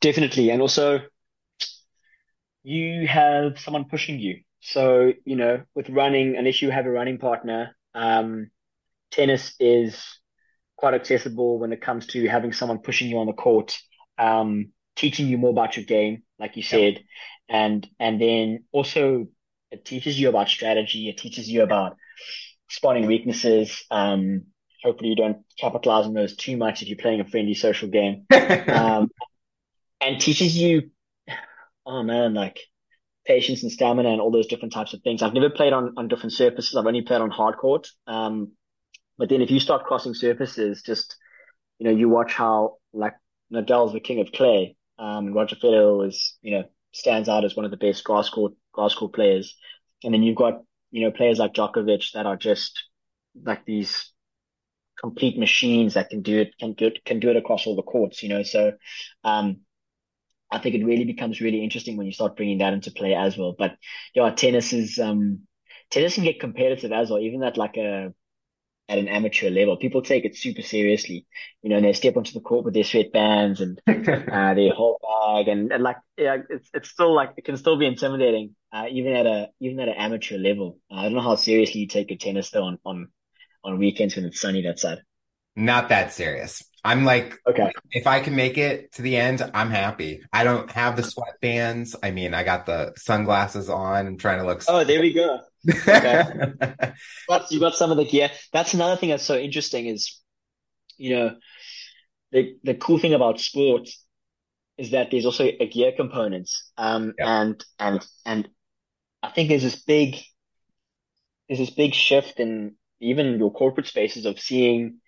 Definitely. 0.00 0.50
And 0.50 0.62
also, 0.62 1.00
you 2.62 3.06
have 3.06 3.58
someone 3.58 3.84
pushing 3.86 4.18
you. 4.18 4.42
So, 4.60 5.12
you 5.24 5.36
know, 5.36 5.62
with 5.74 5.90
running, 5.90 6.36
unless 6.36 6.62
you 6.62 6.70
have 6.70 6.86
a 6.86 6.90
running 6.90 7.18
partner, 7.18 7.76
um, 7.94 8.50
tennis 9.10 9.54
is 9.60 10.02
quite 10.78 10.94
accessible 10.94 11.60
when 11.60 11.72
it 11.74 11.82
comes 11.82 12.08
to 12.08 12.28
having 12.28 12.54
someone 12.54 12.80
pushing 12.80 13.08
you 13.10 13.18
on 13.20 13.28
the 13.28 13.34
court, 13.34 13.78
um, 14.18 14.72
teaching 14.96 15.28
you 15.28 15.38
more 15.38 15.50
about 15.52 15.76
your 15.76 15.86
game, 15.86 16.24
like 16.40 16.56
you 16.56 16.64
Yep. 16.70 16.82
said, 16.82 17.04
and 17.50 17.88
and 18.00 18.20
then 18.22 18.64
also 18.72 19.28
it 19.72 19.86
teaches 19.86 20.20
you 20.20 20.30
about 20.30 20.48
strategy. 20.50 21.10
It 21.10 21.18
teaches 21.18 21.48
you 21.50 21.64
about 21.64 21.98
spotting 22.70 23.06
weaknesses. 23.06 23.84
Um, 23.90 24.46
hopefully 24.84 25.10
you 25.10 25.16
don't 25.16 25.38
capitalize 25.60 26.06
on 26.06 26.14
those 26.14 26.36
too 26.36 26.56
much 26.56 26.82
if 26.82 26.88
you're 26.88 26.98
playing 26.98 27.20
a 27.20 27.26
friendly 27.28 27.54
social 27.54 27.88
game. 27.88 28.28
Um, 28.70 29.10
and 30.00 30.20
teaches 30.20 30.56
you, 30.56 30.90
oh 31.86 32.02
man, 32.02 32.34
like 32.34 32.58
patience 33.26 33.62
and 33.64 33.72
stamina 33.72 34.10
and 34.10 34.20
all 34.20 34.32
those 34.32 34.48
different 34.48 34.74
types 34.74 34.94
of 34.94 35.02
things. 35.02 35.22
I've 35.22 35.34
never 35.34 35.50
played 35.50 35.74
on, 35.74 35.94
on 35.98 36.08
different 36.08 36.34
surfaces. 36.34 36.76
I've 36.76 36.86
only 36.86 37.02
played 37.02 37.22
on 37.22 37.30
hard 37.30 37.58
court. 37.58 37.88
Um, 38.08 38.52
but 39.18 39.28
then 39.28 39.42
if 39.42 39.50
you 39.50 39.60
start 39.60 39.84
crossing 39.84 40.14
surfaces, 40.14 40.82
just, 40.82 41.16
you 41.78 41.88
know, 41.88 41.96
you 41.96 42.08
watch 42.08 42.32
how 42.32 42.76
like 42.92 43.14
Nadal's 43.52 43.92
the 43.92 44.00
king 44.00 44.20
of 44.20 44.32
clay. 44.32 44.76
Um, 44.98 45.32
Roger 45.32 45.56
Federer 45.56 45.96
was, 45.98 46.36
you 46.42 46.52
know, 46.52 46.64
stands 46.92 47.28
out 47.28 47.44
as 47.44 47.56
one 47.56 47.64
of 47.64 47.70
the 47.70 47.76
best 47.76 48.04
grass 48.04 48.28
court, 48.30 48.52
grass 48.72 48.94
court 48.94 49.12
players. 49.12 49.56
And 50.04 50.14
then 50.14 50.22
you've 50.22 50.36
got, 50.36 50.62
you 50.90 51.04
know, 51.04 51.10
players 51.10 51.38
like 51.38 51.54
Djokovic 51.54 52.12
that 52.12 52.26
are 52.26 52.36
just 52.36 52.84
like 53.44 53.64
these 53.64 54.12
complete 55.00 55.38
machines 55.38 55.94
that 55.94 56.10
can 56.10 56.22
do 56.22 56.40
it, 56.40 56.58
can 56.58 56.72
do 56.72 56.86
it, 56.86 57.04
can 57.04 57.20
do 57.20 57.30
it 57.30 57.36
across 57.36 57.66
all 57.66 57.76
the 57.76 57.82
courts, 57.82 58.22
you 58.22 58.28
know. 58.28 58.42
So, 58.42 58.72
um, 59.24 59.60
I 60.50 60.58
think 60.58 60.74
it 60.74 60.84
really 60.84 61.04
becomes 61.04 61.40
really 61.40 61.62
interesting 61.62 61.96
when 61.96 62.06
you 62.06 62.12
start 62.12 62.36
bringing 62.36 62.58
that 62.58 62.72
into 62.72 62.90
play 62.90 63.14
as 63.14 63.36
well. 63.36 63.54
But 63.58 63.76
yeah, 64.14 64.30
tennis 64.30 64.72
is 64.72 64.98
um 64.98 65.40
tennis 65.90 66.14
can 66.14 66.24
get 66.24 66.40
competitive 66.40 66.92
as 66.92 67.10
well, 67.10 67.20
even 67.20 67.42
at 67.42 67.56
like 67.56 67.76
a 67.76 68.14
at 68.88 68.98
an 68.98 69.08
amateur 69.08 69.50
level. 69.50 69.76
People 69.76 70.02
take 70.02 70.24
it 70.24 70.36
super 70.36 70.62
seriously, 70.62 71.26
you 71.62 71.70
know, 71.70 71.76
and 71.76 71.84
they 71.84 71.92
step 71.92 72.16
onto 72.16 72.32
the 72.32 72.40
court 72.40 72.64
with 72.64 72.74
their 72.74 72.84
sweatbands 72.84 73.60
and 73.60 73.80
uh, 73.86 74.54
their 74.54 74.72
whole 74.72 74.98
bag, 75.02 75.48
and, 75.48 75.72
and 75.72 75.82
like 75.82 75.98
yeah, 76.16 76.38
it's 76.48 76.68
it's 76.72 76.88
still 76.88 77.14
like 77.14 77.34
it 77.36 77.44
can 77.44 77.56
still 77.56 77.76
be 77.78 77.86
intimidating, 77.86 78.54
uh, 78.72 78.86
even 78.90 79.12
at 79.14 79.26
a 79.26 79.48
even 79.60 79.80
at 79.80 79.88
an 79.88 79.94
amateur 79.94 80.38
level. 80.38 80.78
Uh, 80.90 80.96
I 80.96 81.02
don't 81.04 81.14
know 81.14 81.20
how 81.20 81.36
seriously 81.36 81.80
you 81.82 81.86
take 81.86 82.10
your 82.10 82.18
tennis 82.18 82.50
though 82.50 82.64
on 82.64 82.78
on 82.84 83.08
on 83.64 83.78
weekends 83.78 84.16
when 84.16 84.24
it's 84.24 84.40
sunny 84.40 84.62
that 84.62 84.78
side. 84.78 84.98
Not 85.58 85.88
that 85.90 86.12
serious. 86.12 86.62
I'm 86.84 87.04
like, 87.04 87.36
Okay, 87.46 87.72
if 87.90 88.06
I 88.06 88.20
can 88.20 88.36
make 88.36 88.56
it 88.56 88.92
to 88.92 89.02
the 89.02 89.16
end, 89.16 89.42
I'm 89.52 89.70
happy. 89.70 90.22
I 90.32 90.44
don't 90.44 90.70
have 90.70 90.96
the 90.96 91.02
sweatbands. 91.02 91.94
I 92.02 92.12
mean, 92.12 92.32
I 92.32 92.44
got 92.44 92.64
the 92.66 92.92
sunglasses 92.96 93.68
on. 93.68 94.06
I'm 94.06 94.16
trying 94.16 94.38
to 94.38 94.46
look. 94.46 94.62
Oh, 94.68 94.84
there 94.84 95.00
we 95.00 95.12
go. 95.12 95.40
But 97.28 97.50
you 97.50 97.60
got 97.60 97.74
some 97.74 97.90
of 97.90 97.96
the 97.96 98.04
gear. 98.04 98.30
That's 98.52 98.74
another 98.74 98.96
thing 98.96 99.10
that's 99.10 99.24
so 99.24 99.36
interesting 99.36 99.86
is, 99.86 100.20
you 100.96 101.16
know, 101.16 101.36
the 102.32 102.56
the 102.64 102.74
cool 102.74 102.98
thing 102.98 103.14
about 103.14 103.40
sports 103.40 104.04
is 104.78 104.92
that 104.92 105.10
there's 105.10 105.26
also 105.26 105.44
a 105.44 105.68
gear 105.68 105.92
component. 105.96 106.50
Um, 106.76 107.14
Yeah. 107.18 107.40
and 107.42 107.64
and 107.78 108.06
and 108.24 108.48
I 109.22 109.30
think 109.30 109.48
there's 109.48 109.62
this 109.64 109.82
big 109.82 110.16
there's 111.48 111.58
this 111.58 111.70
big 111.70 111.94
shift 111.94 112.40
in 112.40 112.74
even 113.00 113.38
your 113.38 113.52
corporate 113.52 113.86
spaces 113.86 114.26
of 114.26 114.38
seeing 114.40 115.00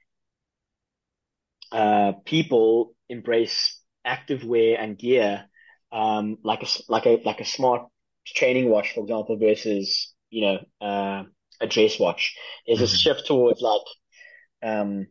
uh, 1.72 2.12
people 2.24 2.94
embrace 3.08 3.80
active 4.04 4.44
wear 4.44 4.78
and 4.80 4.98
gear, 4.98 5.46
um, 5.92 6.38
like 6.44 6.62
a 6.62 6.66
like 6.88 7.06
a 7.06 7.20
like 7.24 7.40
a 7.40 7.44
smart 7.44 7.88
training 8.26 8.68
watch, 8.70 8.94
for 8.94 9.00
example, 9.02 9.36
versus 9.38 10.14
you 10.30 10.42
know 10.42 10.86
uh, 10.86 11.24
a 11.60 11.66
dress 11.66 11.98
watch. 11.98 12.36
There's 12.66 12.82
a 12.82 12.86
Mhm. 12.86 12.96
shift 12.96 13.26
towards 13.26 13.60
like 13.60 13.82
um, 14.62 15.06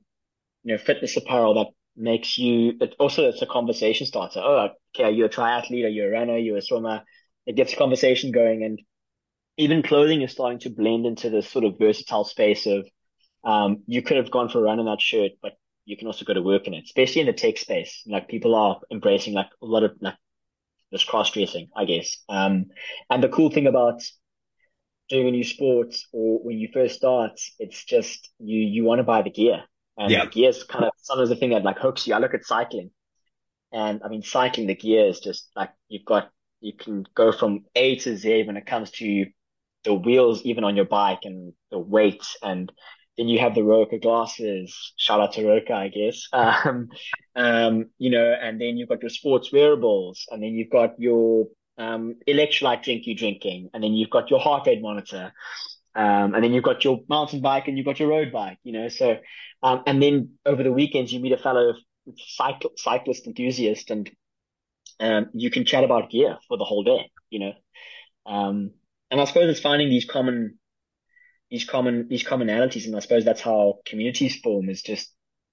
you 0.64 0.74
know 0.74 0.78
fitness 0.78 1.18
apparel 1.18 1.56
that 1.56 1.68
makes 1.96 2.38
you. 2.38 2.74
It 2.82 2.96
also, 3.00 3.30
it's 3.30 3.42
a 3.42 3.48
conversation 3.48 4.08
starter. 4.08 4.42
Oh, 4.44 4.70
okay, 4.96 5.12
you're 5.12 5.12
you 5.12 5.26
a 5.26 5.30
triathlete? 5.30 5.86
Are 5.86 5.90
you're 5.90 6.10
a 6.10 6.20
runner? 6.20 6.34
you're 6.34 6.56
you 6.56 6.58
a 6.58 6.62
swimmer? 6.62 7.04
It 7.46 7.56
gets 7.56 7.74
a 7.74 7.78
conversation 7.78 8.32
going, 8.32 8.64
and 8.64 8.80
even 9.58 9.84
clothing 9.84 10.22
is 10.22 10.32
starting 10.32 10.60
to 10.60 10.70
blend 10.70 11.06
into 11.06 11.30
this 11.30 11.50
sort 11.50 11.66
of 11.66 11.78
versatile 11.80 12.24
space 12.24 12.66
of 12.66 12.88
um, 13.46 13.84
you 13.88 14.04
could 14.04 14.18
have 14.18 14.32
gone 14.32 14.50
for 14.50 14.60
a 14.60 14.64
run 14.64 14.80
in 14.80 14.88
that 14.88 15.02
shirt, 15.02 15.34
but 15.44 15.54
you 15.90 15.98
can 15.98 16.06
also 16.06 16.24
go 16.24 16.36
to 16.36 16.42
work 16.44 16.68
in 16.68 16.76
it, 16.76 16.84
especially 16.84 17.22
in 17.22 17.28
the 17.28 17.34
tech 17.34 17.58
space. 17.58 18.04
Like 18.06 18.28
people 18.28 18.54
are 18.54 18.80
embracing 18.92 19.34
like 19.34 19.50
a 19.60 19.66
lot 19.66 19.84
of 19.84 19.94
like 20.00 20.14
this 20.92 21.04
cross 21.04 21.32
dressing, 21.32 21.70
I 21.76 21.86
guess. 21.86 22.24
Um, 22.30 22.68
and 23.10 23.24
the 23.24 23.30
cool 23.30 23.50
thing 23.50 23.66
about 23.66 24.04
doing 25.10 25.28
a 25.28 25.32
new 25.32 25.44
sport 25.44 25.96
or 26.14 26.38
when 26.44 26.60
you 26.60 26.70
first 26.72 26.96
start, 26.96 27.40
it's 27.58 27.84
just 27.84 28.30
you 28.40 28.60
you 28.60 28.84
want 28.84 29.00
to 29.00 29.04
buy 29.04 29.24
the 29.24 29.32
gear, 29.32 29.64
and 29.98 30.22
the 30.22 30.28
gear 30.28 30.50
is 30.50 30.64
kind 30.64 30.86
of 30.86 30.92
sometimes 30.98 31.30
the 31.30 31.36
thing 31.36 31.50
that 31.50 31.64
like 31.64 31.80
hooks 31.80 32.06
you. 32.06 32.14
I 32.14 32.20
look 32.20 32.36
at 32.36 32.46
cycling, 32.46 32.92
and 33.74 34.02
I 34.06 34.10
mean 34.10 34.22
cycling, 34.22 34.68
the 34.68 34.76
gear 34.76 35.08
is 35.08 35.20
just 35.20 35.50
like 35.56 35.72
you've 35.88 36.06
got 36.06 36.30
you 36.62 36.74
can 36.74 37.04
go 37.16 37.32
from 37.32 37.66
A 37.76 37.96
to 37.96 38.16
Z 38.16 38.44
when 38.44 38.58
it 38.58 38.68
comes 38.68 38.92
to 38.92 39.26
the 39.86 39.94
wheels, 39.96 40.44
even 40.44 40.64
on 40.64 40.76
your 40.76 40.86
bike, 40.86 41.22
and 41.24 41.54
the 41.72 41.80
weight, 41.80 42.24
and 42.44 42.72
then 43.20 43.28
you 43.28 43.40
have 43.40 43.54
the 43.54 43.64
Roka 43.64 44.00
glasses. 44.00 44.94
Shout 44.96 45.20
out 45.20 45.34
to 45.34 45.46
Roka, 45.46 45.74
I 45.74 45.90
guess. 45.90 46.28
Um, 46.34 46.90
um, 47.36 47.86
you 47.98 48.10
know, 48.10 48.34
and 48.42 48.60
then 48.60 48.78
you've 48.78 48.90
got 48.90 49.02
your 49.02 49.10
sports 49.10 49.52
wearables, 49.52 50.26
and 50.32 50.42
then 50.42 50.54
you've 50.54 50.70
got 50.70 51.00
your 51.00 51.48
um, 51.78 52.16
electrolyte 52.28 52.84
drink 52.84 53.04
you're 53.06 53.16
drinking, 53.16 53.70
and 53.74 53.84
then 53.84 53.94
you've 53.94 54.10
got 54.10 54.30
your 54.30 54.40
heart 54.40 54.68
rate 54.68 54.82
monitor, 54.82 55.34
um, 55.96 56.34
and 56.34 56.44
then 56.44 56.54
you've 56.54 56.64
got 56.64 56.84
your 56.86 57.02
mountain 57.10 57.42
bike 57.42 57.68
and 57.68 57.78
you've 57.78 57.86
got 57.86 58.00
your 58.00 58.10
road 58.10 58.32
bike, 58.32 58.58
you 58.64 58.72
know. 58.72 58.88
So, 58.88 59.18
um, 59.64 59.84
and 59.86 60.02
then 60.02 60.36
over 60.46 60.64
the 60.64 60.72
weekends 60.72 61.12
you 61.12 61.20
meet 61.20 61.34
a 61.34 61.38
fellow 61.38 61.74
cyclist 62.78 63.28
enthusiast, 63.28 63.92
and 63.92 64.10
um, 65.02 65.30
you 65.34 65.50
can 65.52 65.66
chat 65.66 65.84
about 65.84 66.10
gear 66.10 66.38
for 66.48 66.58
the 66.58 66.66
whole 66.66 66.84
day, 66.84 67.12
you 67.30 67.40
know. 67.40 67.54
Um, 68.26 68.72
and 69.12 69.20
I 69.20 69.26
suppose 69.26 69.50
it's 69.50 69.60
finding 69.60 69.90
these 69.90 70.06
common 70.06 70.59
these 71.50 71.66
common 71.66 72.08
these 72.08 72.24
commonalities, 72.24 72.86
and 72.86 72.96
I 72.96 73.00
suppose 73.00 73.26
that's 73.26 73.42
how 73.42 73.80
communities 73.86 74.40
form 74.40 74.70
is 74.70 74.82
just 74.82 75.12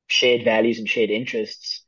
shared 0.09 0.45
values 0.45 0.79
and 0.79 0.89
shared 0.89 1.11
interests, 1.11 1.85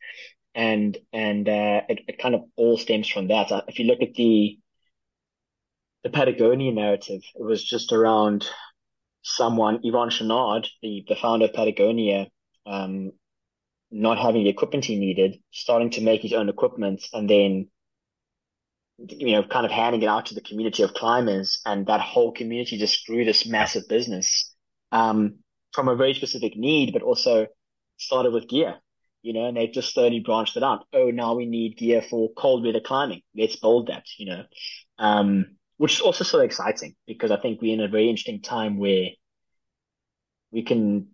and 0.54 0.96
and 1.12 1.48
uh, 1.48 1.82
it, 1.88 2.00
it 2.08 2.18
kind 2.18 2.34
of 2.34 2.42
all 2.56 2.78
stems 2.78 3.08
from 3.08 3.28
that. 3.28 3.52
Uh, 3.52 3.62
If 3.68 3.78
you 3.78 3.86
look 3.86 4.02
at 4.02 4.14
the 4.14 4.58
the 6.04 6.10
Patagonia 6.10 6.72
narrative, 6.72 7.22
it 7.34 7.42
was 7.42 7.62
just 7.64 7.92
around 7.92 8.48
someone, 9.22 9.80
Yvon 9.82 10.10
Chouinard, 10.10 10.68
the 10.82 11.04
the 11.08 11.16
founder 11.16 11.46
of 11.46 11.52
Patagonia, 11.52 12.28
um, 12.66 13.12
not 13.90 14.18
having 14.18 14.44
the 14.44 14.50
equipment 14.50 14.84
he 14.84 14.98
needed, 14.98 15.36
starting 15.50 15.90
to 15.90 16.00
make 16.02 16.22
his 16.22 16.32
own 16.32 16.48
equipment, 16.48 17.02
and 17.12 17.28
then 17.28 17.68
you 18.98 19.32
know, 19.32 19.44
kind 19.44 19.64
of 19.64 19.72
handing 19.72 20.02
it 20.02 20.08
out 20.08 20.26
to 20.26 20.34
the 20.34 20.40
community 20.40 20.82
of 20.82 20.94
climbers, 20.94 21.60
and 21.64 21.86
that 21.86 22.00
whole 22.00 22.32
community 22.32 22.78
just 22.78 23.06
grew 23.06 23.24
this 23.24 23.46
massive 23.46 23.88
business 23.88 24.52
um, 24.90 25.36
from 25.72 25.88
a 25.88 25.96
very 25.96 26.14
specific 26.14 26.56
need, 26.56 26.92
but 26.92 27.02
also 27.02 27.46
started 27.96 28.32
with 28.32 28.48
gear, 28.48 28.76
you 29.22 29.32
know, 29.32 29.46
and 29.46 29.56
they've 29.56 29.72
just 29.72 29.94
slowly 29.94 30.20
branched 30.20 30.56
it 30.56 30.62
out. 30.62 30.84
Oh, 30.92 31.10
now 31.10 31.34
we 31.34 31.46
need 31.46 31.76
gear 31.76 32.02
for 32.02 32.32
cold 32.36 32.64
weather 32.64 32.80
climbing. 32.80 33.22
Let's 33.36 33.56
build 33.56 33.88
that, 33.88 34.04
you 34.18 34.26
know, 34.26 34.44
um, 34.98 35.56
which 35.76 35.94
is 35.94 36.00
also 36.00 36.24
so 36.24 36.40
exciting 36.40 36.96
because 37.06 37.30
I 37.30 37.38
think 37.38 37.60
we're 37.60 37.74
in 37.74 37.80
a 37.80 37.88
very 37.88 38.08
interesting 38.08 38.42
time 38.42 38.78
where 38.78 39.10
we 40.50 40.62
can 40.62 41.08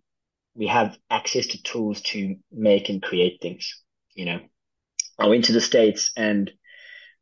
we 0.54 0.68
have 0.68 0.96
access 1.10 1.48
to 1.48 1.62
tools 1.62 2.00
to 2.00 2.36
make 2.52 2.88
and 2.88 3.02
create 3.02 3.40
things, 3.42 3.82
you 4.14 4.24
know. 4.24 4.40
I 5.18 5.26
went 5.26 5.46
to 5.46 5.52
the 5.52 5.60
States 5.60 6.12
and 6.16 6.50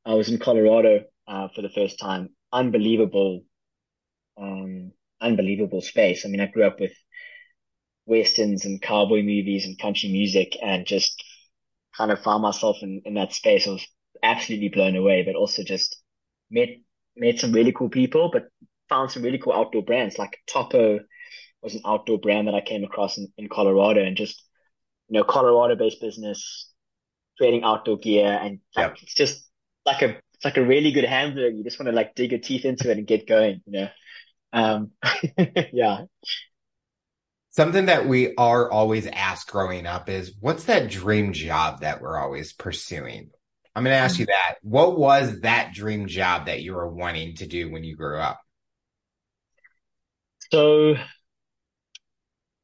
I 0.04 0.14
was 0.14 0.28
in 0.28 0.38
Colorado 0.38 1.04
uh, 1.26 1.48
for 1.54 1.62
the 1.62 1.68
first 1.70 1.98
time. 1.98 2.30
Unbelievable, 2.52 3.44
um, 4.38 4.92
unbelievable 5.20 5.80
space. 5.80 6.24
I 6.24 6.28
mean, 6.28 6.40
I 6.40 6.46
grew 6.46 6.64
up 6.64 6.80
with 6.80 6.92
westerns 8.06 8.64
and 8.64 8.80
cowboy 8.82 9.22
movies 9.22 9.64
and 9.66 9.78
country 9.78 10.10
music, 10.10 10.56
and 10.62 10.86
just 10.86 11.22
kind 11.96 12.10
of 12.10 12.20
found 12.22 12.42
myself 12.42 12.78
in 12.82 13.02
in 13.04 13.14
that 13.14 13.32
space. 13.32 13.66
I 13.66 13.72
was 13.72 13.86
absolutely 14.22 14.68
blown 14.68 14.96
away, 14.96 15.22
but 15.22 15.36
also 15.36 15.62
just 15.62 15.96
met 16.50 16.68
met 17.16 17.38
some 17.38 17.52
really 17.52 17.72
cool 17.72 17.90
people, 17.90 18.30
but 18.32 18.48
found 18.88 19.10
some 19.10 19.22
really 19.22 19.38
cool 19.38 19.52
outdoor 19.52 19.82
brands. 19.82 20.18
Like 20.18 20.38
Topo 20.46 21.00
was 21.62 21.74
an 21.74 21.82
outdoor 21.86 22.18
brand 22.18 22.48
that 22.48 22.54
I 22.54 22.60
came 22.60 22.84
across 22.84 23.18
in, 23.18 23.28
in 23.38 23.48
Colorado, 23.48 24.02
and 24.02 24.16
just 24.16 24.42
you 25.08 25.18
know, 25.18 25.24
Colorado-based 25.24 26.00
business 26.00 26.70
creating 27.38 27.64
outdoor 27.64 27.98
gear, 27.98 28.26
and 28.42 28.60
like 28.76 28.90
Yep. 28.90 28.98
it's 29.02 29.14
just 29.14 29.48
like 29.84 30.02
a 30.02 30.16
it's 30.34 30.44
like 30.44 30.56
a 30.56 30.64
really 30.64 30.92
good 30.92 31.04
hamburger. 31.04 31.50
You 31.50 31.64
just 31.64 31.78
want 31.78 31.88
to 31.88 31.94
like 31.94 32.14
dig 32.14 32.32
your 32.32 32.40
teeth 32.40 32.64
into 32.64 32.90
it 32.90 32.98
and 32.98 33.06
get 33.06 33.28
going, 33.28 33.62
you 33.66 33.72
know. 33.72 33.88
Um, 34.52 34.90
yeah. 35.72 36.02
Something 37.50 37.86
that 37.86 38.08
we 38.08 38.34
are 38.36 38.70
always 38.70 39.06
asked 39.06 39.50
growing 39.50 39.86
up 39.86 40.08
is 40.08 40.34
what's 40.40 40.64
that 40.64 40.90
dream 40.90 41.32
job 41.32 41.82
that 41.82 42.00
we're 42.00 42.18
always 42.18 42.52
pursuing? 42.52 43.30
I'm 43.74 43.84
going 43.84 43.94
to 43.94 44.02
ask 44.02 44.18
you 44.18 44.26
that. 44.26 44.56
What 44.62 44.98
was 44.98 45.40
that 45.40 45.72
dream 45.72 46.06
job 46.06 46.46
that 46.46 46.60
you 46.60 46.74
were 46.74 46.88
wanting 46.88 47.36
to 47.36 47.46
do 47.46 47.70
when 47.70 47.84
you 47.84 47.96
grew 47.96 48.18
up? 48.18 48.40
So, 50.50 50.96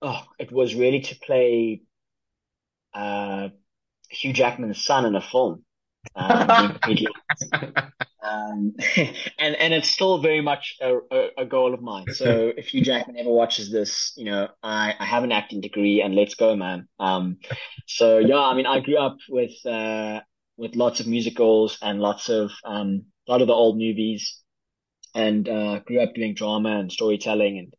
oh, 0.03 0.23
it 0.39 0.51
was 0.53 0.75
really 0.75 1.01
to 1.01 1.17
play 1.17 1.83
uh 2.93 3.49
Hugh 4.11 4.33
Jackman's 4.33 4.83
son 4.83 5.05
in 5.05 5.15
a 5.15 5.21
film. 5.21 5.65
Um, 6.19 6.79
Um, 8.29 8.75
and 9.39 9.55
and 9.57 9.73
it's 9.75 9.89
still 9.89 10.19
very 10.19 10.41
much 10.41 10.77
a, 10.81 10.97
a, 11.11 11.29
a 11.39 11.47
goal 11.47 11.73
of 11.75 11.81
mine. 11.81 12.07
So 12.13 12.53
if 12.57 12.69
Hugh 12.69 12.83
Jackman 12.83 13.17
ever 13.17 13.31
watches 13.31 13.71
this, 13.71 14.13
you 14.17 14.25
know, 14.25 14.49
I, 14.63 14.95
I 14.99 15.05
have 15.05 15.25
an 15.25 15.33
acting 15.33 15.61
degree 15.61 16.03
and 16.03 16.15
let's 16.15 16.35
go, 16.35 16.57
man. 16.57 16.89
Um, 16.99 17.39
so 17.87 18.19
yeah, 18.19 18.41
I 18.41 18.55
mean, 18.55 18.67
I 18.67 18.81
grew 18.81 18.99
up 18.99 19.17
with 19.29 19.55
uh 19.65 20.21
with 20.57 20.75
lots 20.75 21.01
of 21.01 21.07
musicals 21.07 21.79
and 21.81 22.01
lots 22.01 22.29
of 22.29 22.51
um 22.65 23.05
a 23.29 23.31
lot 23.31 23.41
of 23.41 23.47
the 23.47 23.55
old 23.55 23.79
movies, 23.79 24.43
and 25.15 25.49
uh, 25.49 25.81
grew 25.81 26.01
up 26.01 26.15
doing 26.15 26.35
drama 26.35 26.79
and 26.79 26.91
storytelling 26.91 27.59
and, 27.59 27.75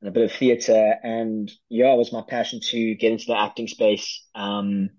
and 0.00 0.08
a 0.08 0.12
bit 0.12 0.30
of 0.30 0.32
theater. 0.32 0.94
And 1.02 1.50
yeah, 1.68 1.92
it 1.92 1.96
was 1.96 2.12
my 2.12 2.22
passion 2.28 2.60
to 2.70 2.94
get 2.94 3.12
into 3.12 3.26
the 3.26 3.38
acting 3.38 3.68
space. 3.68 4.24
Um, 4.34 4.90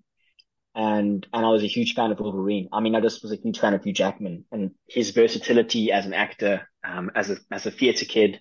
and 0.78 1.26
and 1.32 1.44
I 1.44 1.48
was 1.50 1.64
a 1.64 1.66
huge 1.66 1.94
fan 1.94 2.12
of 2.12 2.20
Wolverine. 2.20 2.68
I 2.72 2.78
mean, 2.78 2.94
I 2.94 3.00
just 3.00 3.20
was 3.22 3.32
a 3.32 3.36
huge 3.36 3.58
fan 3.58 3.74
of 3.74 3.82
Hugh 3.82 3.92
Jackman 3.92 4.44
and 4.52 4.70
his 4.88 5.10
versatility 5.10 5.90
as 5.90 6.06
an 6.06 6.14
actor, 6.14 6.70
um, 6.84 7.10
as 7.16 7.30
a 7.30 7.38
as 7.50 7.66
a 7.66 7.72
theater 7.72 8.04
kid. 8.04 8.40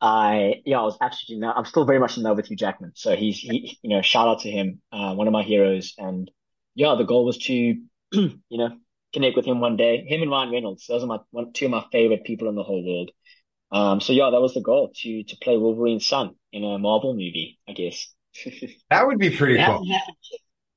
I 0.00 0.62
yeah, 0.64 0.78
I 0.78 0.84
was 0.84 0.96
absolutely 1.00 1.44
in 1.44 1.52
I'm 1.52 1.64
still 1.64 1.84
very 1.84 1.98
much 1.98 2.16
in 2.16 2.22
love 2.22 2.36
with 2.36 2.46
Hugh 2.46 2.56
Jackman. 2.56 2.92
So 2.94 3.16
he's 3.16 3.38
he, 3.38 3.78
you 3.82 3.90
know, 3.90 4.00
shout 4.00 4.28
out 4.28 4.40
to 4.40 4.50
him, 4.50 4.80
uh, 4.92 5.14
one 5.14 5.26
of 5.26 5.32
my 5.32 5.42
heroes. 5.42 5.94
And 5.98 6.30
yeah, 6.76 6.94
the 6.96 7.04
goal 7.04 7.24
was 7.24 7.38
to 7.38 7.54
you 8.12 8.38
know 8.52 8.78
connect 9.12 9.34
with 9.36 9.44
him 9.46 9.58
one 9.58 9.76
day. 9.76 10.04
Him 10.06 10.22
and 10.22 10.30
Ryan 10.30 10.52
Reynolds, 10.52 10.86
those 10.86 11.02
are 11.02 11.08
my 11.08 11.18
one 11.32 11.52
two 11.52 11.64
of 11.64 11.72
my 11.72 11.84
favorite 11.90 12.22
people 12.22 12.48
in 12.48 12.54
the 12.54 12.62
whole 12.62 12.86
world. 12.86 13.10
Um, 13.72 14.00
so 14.00 14.12
yeah, 14.12 14.30
that 14.30 14.40
was 14.40 14.54
the 14.54 14.60
goal 14.60 14.92
to 15.02 15.24
to 15.24 15.36
play 15.42 15.56
Wolverine's 15.56 16.06
son 16.06 16.36
in 16.52 16.62
a 16.62 16.78
Marvel 16.78 17.12
movie, 17.14 17.58
I 17.68 17.72
guess. 17.72 18.06
That 18.90 19.08
would 19.08 19.18
be 19.18 19.30
pretty 19.30 19.56
cool. 19.64 19.84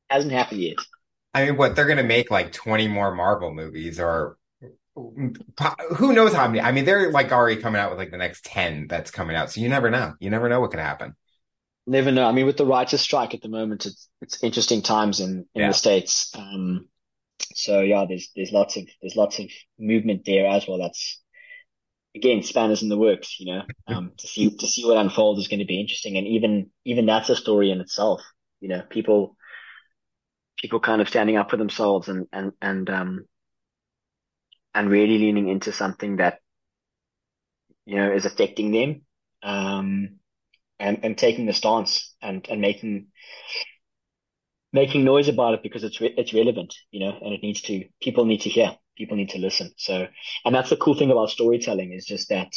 Hasn't 0.09 0.33
happened 0.33 0.61
yet. 0.61 0.77
Hasn't 0.77 0.81
happened 0.81 0.81
yet. 0.81 0.85
I 1.33 1.45
mean, 1.45 1.57
what 1.57 1.75
they're 1.75 1.85
going 1.85 1.97
to 1.97 2.03
make 2.03 2.31
like 2.31 2.51
20 2.51 2.87
more 2.87 3.13
Marvel 3.13 3.53
movies 3.53 3.99
or 3.99 4.37
who 5.97 6.13
knows 6.13 6.33
how 6.33 6.47
many? 6.47 6.61
I 6.61 6.71
mean, 6.71 6.85
they're 6.85 7.11
like 7.11 7.31
already 7.31 7.61
coming 7.61 7.79
out 7.79 7.89
with 7.91 7.99
like 7.99 8.11
the 8.11 8.17
next 8.17 8.45
10 8.45 8.87
that's 8.87 9.11
coming 9.11 9.35
out. 9.35 9.51
So 9.51 9.61
you 9.61 9.69
never 9.69 9.89
know. 9.89 10.13
You 10.19 10.29
never 10.29 10.49
know 10.49 10.59
what 10.59 10.71
could 10.71 10.79
happen. 10.79 11.15
Never 11.87 12.11
know. 12.11 12.25
I 12.27 12.31
mean, 12.31 12.45
with 12.45 12.57
the 12.57 12.65
writers' 12.65 13.01
strike 13.01 13.33
at 13.33 13.41
the 13.41 13.49
moment, 13.49 13.85
it's 13.85 14.09
it's 14.21 14.43
interesting 14.43 14.81
times 14.81 15.19
in 15.19 15.45
in 15.55 15.61
Yeah. 15.61 15.67
the 15.67 15.73
States. 15.73 16.31
Um, 16.35 16.87
so 17.55 17.81
yeah, 17.81 18.05
there's 18.07 18.31
there's 18.35 18.51
lots 18.51 18.77
of 18.77 18.85
there's 19.01 19.15
lots 19.15 19.39
of 19.39 19.47
movement 19.79 20.25
there 20.25 20.47
as 20.47 20.67
well. 20.67 20.79
That's 20.79 21.21
again 22.15 22.43
spanners 22.43 22.83
in 22.83 22.89
the 22.89 22.97
works, 22.97 23.39
you 23.39 23.47
know. 23.53 23.63
Um, 23.87 24.13
to 24.17 24.27
see 24.27 24.55
to 24.57 24.67
see 24.67 24.85
what 24.85 24.97
unfolds 24.97 25.39
is 25.41 25.49
going 25.49 25.59
to 25.61 25.65
be 25.65 25.81
interesting, 25.81 26.17
and 26.17 26.27
even 26.27 26.71
even 26.85 27.05
that's 27.07 27.29
a 27.29 27.35
story 27.35 27.71
in 27.71 27.81
itself. 27.81 28.21
You 28.61 28.69
know, 28.69 28.83
people 28.89 29.37
people 30.61 30.79
kind 30.79 31.01
of 31.01 31.09
standing 31.09 31.37
up 31.37 31.49
for 31.49 31.57
themselves 31.57 32.09
and 32.09 32.27
and 32.33 32.53
and 32.61 32.89
um 32.89 33.25
and 34.73 34.89
really 34.89 35.17
leaning 35.17 35.47
into 35.47 35.71
something 35.71 36.17
that 36.17 36.39
you 37.85 37.95
know 37.95 38.11
is 38.11 38.25
affecting 38.25 38.71
them 38.71 39.01
um, 39.43 40.19
and 40.79 40.99
and 41.03 41.17
taking 41.17 41.45
the 41.45 41.53
stance 41.53 42.15
and 42.21 42.47
and 42.49 42.61
making 42.61 43.07
making 44.73 45.03
noise 45.03 45.27
about 45.27 45.53
it 45.53 45.63
because 45.63 45.83
it's 45.83 45.99
re 46.01 46.13
it's 46.17 46.33
relevant, 46.33 46.73
you 46.91 46.99
know, 46.99 47.17
and 47.21 47.33
it 47.33 47.41
needs 47.43 47.61
to 47.61 47.85
people 48.01 48.25
need 48.25 48.41
to 48.41 48.49
hear, 48.49 48.75
people 48.97 49.17
need 49.17 49.29
to 49.29 49.39
listen. 49.39 49.71
So, 49.77 50.07
and 50.45 50.55
that's 50.55 50.69
the 50.69 50.77
cool 50.77 50.95
thing 50.95 51.11
about 51.11 51.29
storytelling 51.29 51.93
is 51.93 52.05
just 52.05 52.29
that 52.29 52.51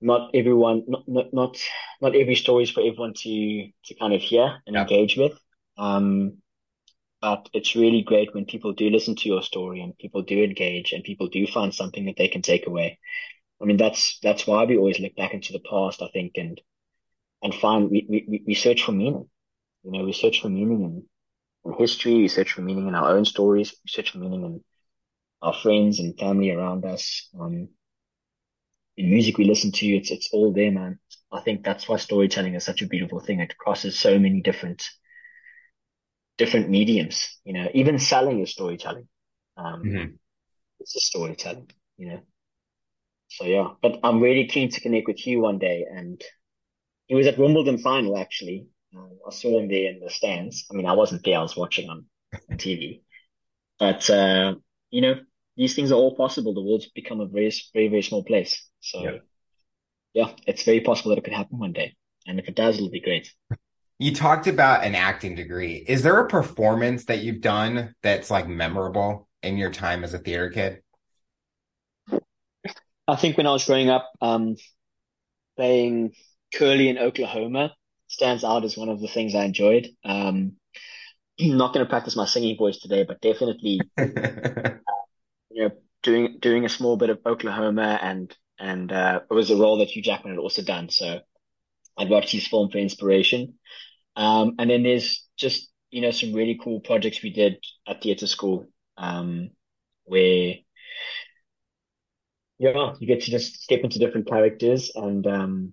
not 0.00 0.30
everyone, 0.34 0.84
not 0.88 1.04
not 1.08 1.32
not, 1.32 1.56
not 2.00 2.16
every 2.16 2.34
story 2.34 2.64
is 2.64 2.70
for 2.70 2.80
everyone 2.80 3.14
to 3.14 3.68
to 3.86 3.94
kind 3.94 4.14
of 4.14 4.20
hear 4.20 4.62
and 4.66 4.76
Yeah. 4.76 4.82
engage 4.82 5.16
with. 5.16 5.32
Um, 5.76 6.38
but 7.20 7.48
it's 7.52 7.76
really 7.76 8.02
great 8.02 8.34
when 8.34 8.46
people 8.46 8.72
do 8.72 8.90
listen 8.90 9.14
to 9.16 9.28
your 9.28 9.42
story 9.42 9.80
and 9.80 9.96
people 9.98 10.22
do 10.22 10.42
engage 10.42 10.92
and 10.92 11.04
people 11.04 11.28
do 11.28 11.46
find 11.46 11.74
something 11.74 12.06
that 12.06 12.16
they 12.16 12.28
can 12.28 12.42
take 12.42 12.66
away. 12.66 12.98
I 13.62 13.66
mean, 13.66 13.76
that's 13.76 14.18
that's 14.22 14.46
why 14.46 14.64
we 14.64 14.78
always 14.78 15.00
look 15.00 15.16
back 15.16 15.34
into 15.34 15.52
the 15.52 15.60
past, 15.70 16.02
I 16.02 16.08
think, 16.12 16.32
and 16.36 16.60
and 17.42 17.54
find 17.54 17.90
we 17.90 18.06
we 18.08 18.44
we 18.46 18.54
search 18.54 18.84
for 18.84 18.92
meaning. 18.92 19.28
You 19.84 19.92
know, 19.92 20.04
we 20.04 20.12
search 20.12 20.40
for 20.42 20.48
meaning 20.48 20.82
in, 20.82 21.04
in 21.72 21.78
history, 21.78 22.14
we 22.14 22.28
search 22.28 22.52
for 22.52 22.62
meaning 22.62 22.88
in 22.88 22.94
our 22.94 23.16
own 23.16 23.24
stories, 23.24 23.74
we 23.84 23.90
search 23.90 24.12
for 24.12 24.18
meaning 24.18 24.44
in 24.44 24.64
our 25.42 25.54
friends 25.54 26.00
and 26.00 26.18
family 26.18 26.50
around 26.50 26.84
us. 26.84 27.28
Um, 27.38 27.68
in 28.96 29.10
music 29.10 29.38
we 29.38 29.44
listen 29.44 29.72
to, 29.72 29.86
it's 29.86 30.10
it's 30.10 30.30
all 30.32 30.52
there, 30.52 30.70
man. 30.70 30.98
I 31.32 31.40
think 31.40 31.64
that's 31.64 31.88
why 31.88 31.96
storytelling 31.96 32.54
is 32.54 32.64
such 32.64 32.82
a 32.82 32.86
beautiful 32.86 33.20
thing. 33.20 33.40
It 33.40 33.56
crosses 33.56 33.98
so 33.98 34.18
many 34.18 34.40
different 34.42 34.88
different 36.40 36.70
mediums. 36.70 37.16
You 37.44 37.54
know, 37.54 37.68
even 37.74 38.00
selling 38.00 38.40
is 38.42 38.52
storytelling. 38.52 39.08
Um, 39.56 39.80
Mhm. 39.84 40.18
it's 40.80 40.96
a 40.96 41.00
storytelling, 41.00 41.70
you 41.98 42.08
know. 42.10 42.22
So 43.28 43.44
yeah, 43.44 43.68
but 43.82 44.00
I'm 44.02 44.20
really 44.20 44.46
keen 44.46 44.70
to 44.70 44.80
connect 44.80 45.06
with 45.06 45.18
Hugh 45.18 45.40
one 45.40 45.58
day, 45.58 45.86
and 45.90 46.20
he 47.08 47.16
was 47.16 47.26
at 47.28 47.38
Wimbledon 47.38 47.78
final 47.78 48.18
actually. 48.18 48.68
Um, 48.96 49.18
I 49.26 49.32
saw 49.32 49.58
him 49.60 49.68
there 49.68 49.90
in 49.92 50.00
the 50.00 50.10
stands. 50.10 50.66
I 50.70 50.74
mean, 50.74 50.86
I 50.86 50.94
wasn't 50.94 51.24
there; 51.24 51.38
I 51.38 51.42
was 51.42 51.56
watching 51.56 51.90
on, 51.90 52.06
on 52.50 52.58
TV. 52.58 53.02
But 53.78 54.10
uh, 54.10 54.56
you 54.90 55.02
know, 55.02 55.16
these 55.56 55.74
things 55.76 55.92
are 55.92 55.96
all 56.02 56.16
possible. 56.16 56.54
The 56.54 56.62
world's 56.62 56.90
become 56.90 57.20
a 57.20 57.26
very, 57.26 57.52
very, 57.74 57.88
very 57.88 58.02
small 58.02 58.24
place. 58.24 58.54
Yeah. 58.96 59.12
So 59.12 59.20
yeah, 60.14 60.30
it's 60.46 60.64
very 60.64 60.80
possible 60.80 61.10
that 61.10 61.18
it 61.18 61.24
could 61.24 61.34
happen 61.34 61.58
one 61.58 61.72
day. 61.72 61.96
And 62.26 62.38
if 62.40 62.48
it 62.48 62.56
does, 62.56 62.76
it'll 62.76 62.90
be 62.90 63.00
great. 63.00 63.32
You 64.00 64.14
talked 64.14 64.46
about 64.46 64.82
an 64.82 64.94
acting 64.94 65.34
degree. 65.34 65.84
Is 65.86 66.02
there 66.02 66.18
a 66.18 66.26
performance 66.26 67.04
that 67.04 67.18
you've 67.18 67.42
done 67.42 67.94
that's 68.02 68.30
like 68.30 68.48
memorable 68.48 69.28
in 69.42 69.58
your 69.58 69.70
time 69.70 70.04
as 70.04 70.14
a 70.14 70.18
theater 70.18 70.48
kid? 70.48 70.80
I 73.06 73.16
think 73.16 73.36
when 73.36 73.46
I 73.46 73.52
was 73.52 73.66
growing 73.66 73.90
up, 73.90 74.10
um, 74.22 74.56
playing 75.58 76.14
curly 76.54 76.88
in 76.88 76.96
Oklahoma 76.96 77.74
stands 78.08 78.42
out 78.42 78.64
as 78.64 78.74
one 78.74 78.88
of 78.88 79.02
the 79.02 79.06
things 79.06 79.34
I 79.34 79.44
enjoyed. 79.44 79.90
Um, 80.02 80.52
not 81.38 81.74
going 81.74 81.84
to 81.84 81.90
practice 81.90 82.16
my 82.16 82.24
singing 82.24 82.56
voice 82.56 82.78
today, 82.78 83.04
but 83.04 83.20
definitely, 83.20 83.82
you 83.98 84.08
know, 85.50 85.70
doing 86.02 86.38
doing 86.40 86.64
a 86.64 86.70
small 86.70 86.96
bit 86.96 87.10
of 87.10 87.18
Oklahoma 87.26 87.98
and 88.00 88.34
and 88.58 88.90
uh, 88.92 89.20
it 89.30 89.34
was 89.34 89.50
a 89.50 89.56
role 89.56 89.76
that 89.80 89.88
Hugh 89.88 90.00
Jackman 90.02 90.32
had 90.36 90.40
also 90.40 90.62
done. 90.62 90.88
So 90.88 91.20
I'd 91.98 92.08
watched 92.08 92.32
his 92.32 92.48
film 92.48 92.70
for 92.70 92.78
inspiration. 92.78 93.58
Um, 94.16 94.54
and 94.58 94.70
then 94.70 94.82
there's 94.82 95.26
just 95.36 95.70
you 95.90 96.00
know 96.02 96.10
some 96.10 96.32
really 96.32 96.58
cool 96.62 96.80
projects 96.80 97.22
we 97.22 97.30
did 97.30 97.56
at 97.86 98.02
theatre 98.02 98.26
school, 98.26 98.66
um, 98.96 99.50
where 100.04 100.54
yeah, 102.58 102.94
you 103.00 103.06
get 103.06 103.22
to 103.22 103.30
just 103.30 103.62
step 103.62 103.80
into 103.80 103.98
different 103.98 104.28
characters 104.28 104.92
and 104.94 105.26
um, 105.26 105.72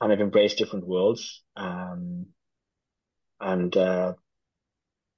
kind 0.00 0.12
of 0.12 0.20
embrace 0.20 0.54
different 0.54 0.86
worlds. 0.86 1.42
Um, 1.56 2.26
and 3.40 3.76
uh, 3.76 4.14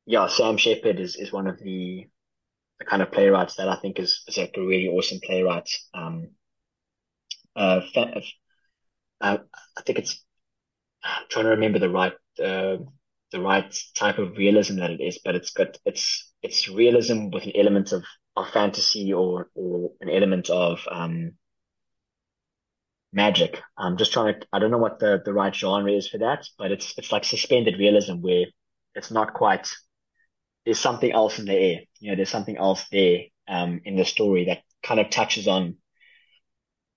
yeah, 0.07 0.29
Sam 0.29 0.57
Shepard 0.57 0.98
is 0.98 1.16
is 1.16 1.33
one 1.33 1.46
of 1.46 1.59
the 1.59 2.07
the 2.79 2.85
kind 2.85 3.03
of 3.03 3.12
playwrights 3.12 3.57
that 3.57 3.68
I 3.68 3.77
think 3.77 3.98
is 3.98 4.22
is 4.29 4.38
like 4.38 4.55
a 4.57 4.61
really 4.61 4.88
awesome 4.88 5.20
playwright. 5.22 5.68
Um, 5.92 6.31
uh, 7.55 7.81
uh, 7.96 8.22
I 9.20 9.83
think 9.85 9.98
it's 9.98 10.24
I'm 11.03 11.24
trying 11.29 11.44
to 11.44 11.51
remember 11.51 11.79
the 11.79 11.90
right 11.90 12.14
uh, 12.40 12.79
the 13.33 13.40
right 13.40 13.74
type 13.94 14.18
of 14.18 14.37
realism 14.37 14.77
that 14.77 14.90
it 14.90 15.01
is, 15.01 15.20
but 15.24 15.35
it's 15.35 15.51
got 15.51 15.79
it's 15.85 16.33
it's 16.42 16.68
realism 16.68 17.31
with 17.31 17.44
an 17.44 17.53
element 17.57 17.92
of 17.92 18.05
of 18.37 18.48
fantasy 18.51 19.12
or 19.12 19.51
or 19.55 19.92
an 20.01 20.09
element 20.11 20.51
of 20.51 20.81
um 20.90 21.33
magic. 23.12 23.61
I'm 23.77 23.96
just 23.96 24.12
trying 24.12 24.40
to 24.40 24.46
I 24.53 24.59
don't 24.59 24.70
know 24.70 24.79
what 24.79 24.98
the 24.98 25.20
the 25.24 25.33
right 25.33 25.55
genre 25.55 25.92
is 25.92 26.09
for 26.09 26.18
that, 26.18 26.46
but 26.59 26.72
it's 26.72 26.94
it's 26.98 27.12
like 27.12 27.24
suspended 27.24 27.79
realism 27.79 28.20
where 28.20 28.46
it's 28.94 29.11
not 29.11 29.35
quite 29.35 29.68
there's 30.64 30.79
something 30.81 31.12
else 31.12 31.38
in 31.38 31.46
the 31.46 31.55
air. 31.55 31.81
You 32.01 32.11
know, 32.11 32.16
there's 32.16 32.31
something 32.31 32.57
else 32.57 32.87
there 32.90 33.20
um 33.48 33.81
in 33.85 33.96
the 33.96 34.05
story 34.05 34.46
that 34.46 34.62
kind 34.83 35.01
of 35.01 35.11
touches 35.11 35.48
on 35.48 35.77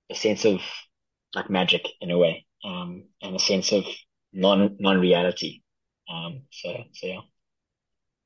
a 0.10 0.16
sense 0.16 0.46
of 0.46 0.62
like 1.36 1.50
magic 1.50 1.88
in 2.02 2.12
a 2.12 2.18
way, 2.18 2.46
um, 2.64 3.06
and 3.22 3.36
a 3.36 3.40
sense 3.40 3.72
of 3.72 3.86
non 4.34 4.78
non-reality. 4.80 5.62
Um, 6.10 6.44
so 6.52 6.84
so 6.94 7.08
yeah. 7.08 7.22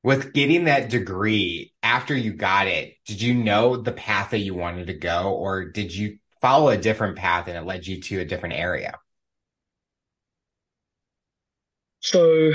With 0.04 0.34
getting 0.34 0.66
that 0.66 0.90
degree, 0.90 1.74
after 1.82 2.16
you 2.16 2.34
got 2.34 2.68
it, 2.68 2.94
did 3.08 3.22
you 3.22 3.34
know 3.34 3.76
the 3.78 3.92
path 3.92 4.32
that 4.32 4.40
you 4.40 4.54
wanted 4.54 4.88
to 4.88 4.94
go, 4.94 5.34
or 5.34 5.66
did 5.66 5.94
you 5.96 6.20
follow 6.42 6.70
a 6.70 6.78
different 6.78 7.18
path 7.18 7.48
and 7.48 7.58
it 7.58 7.66
led 7.66 7.88
you 7.88 8.02
to 8.02 8.20
a 8.20 8.26
different 8.26 8.56
area? 8.56 9.00
So 12.02 12.52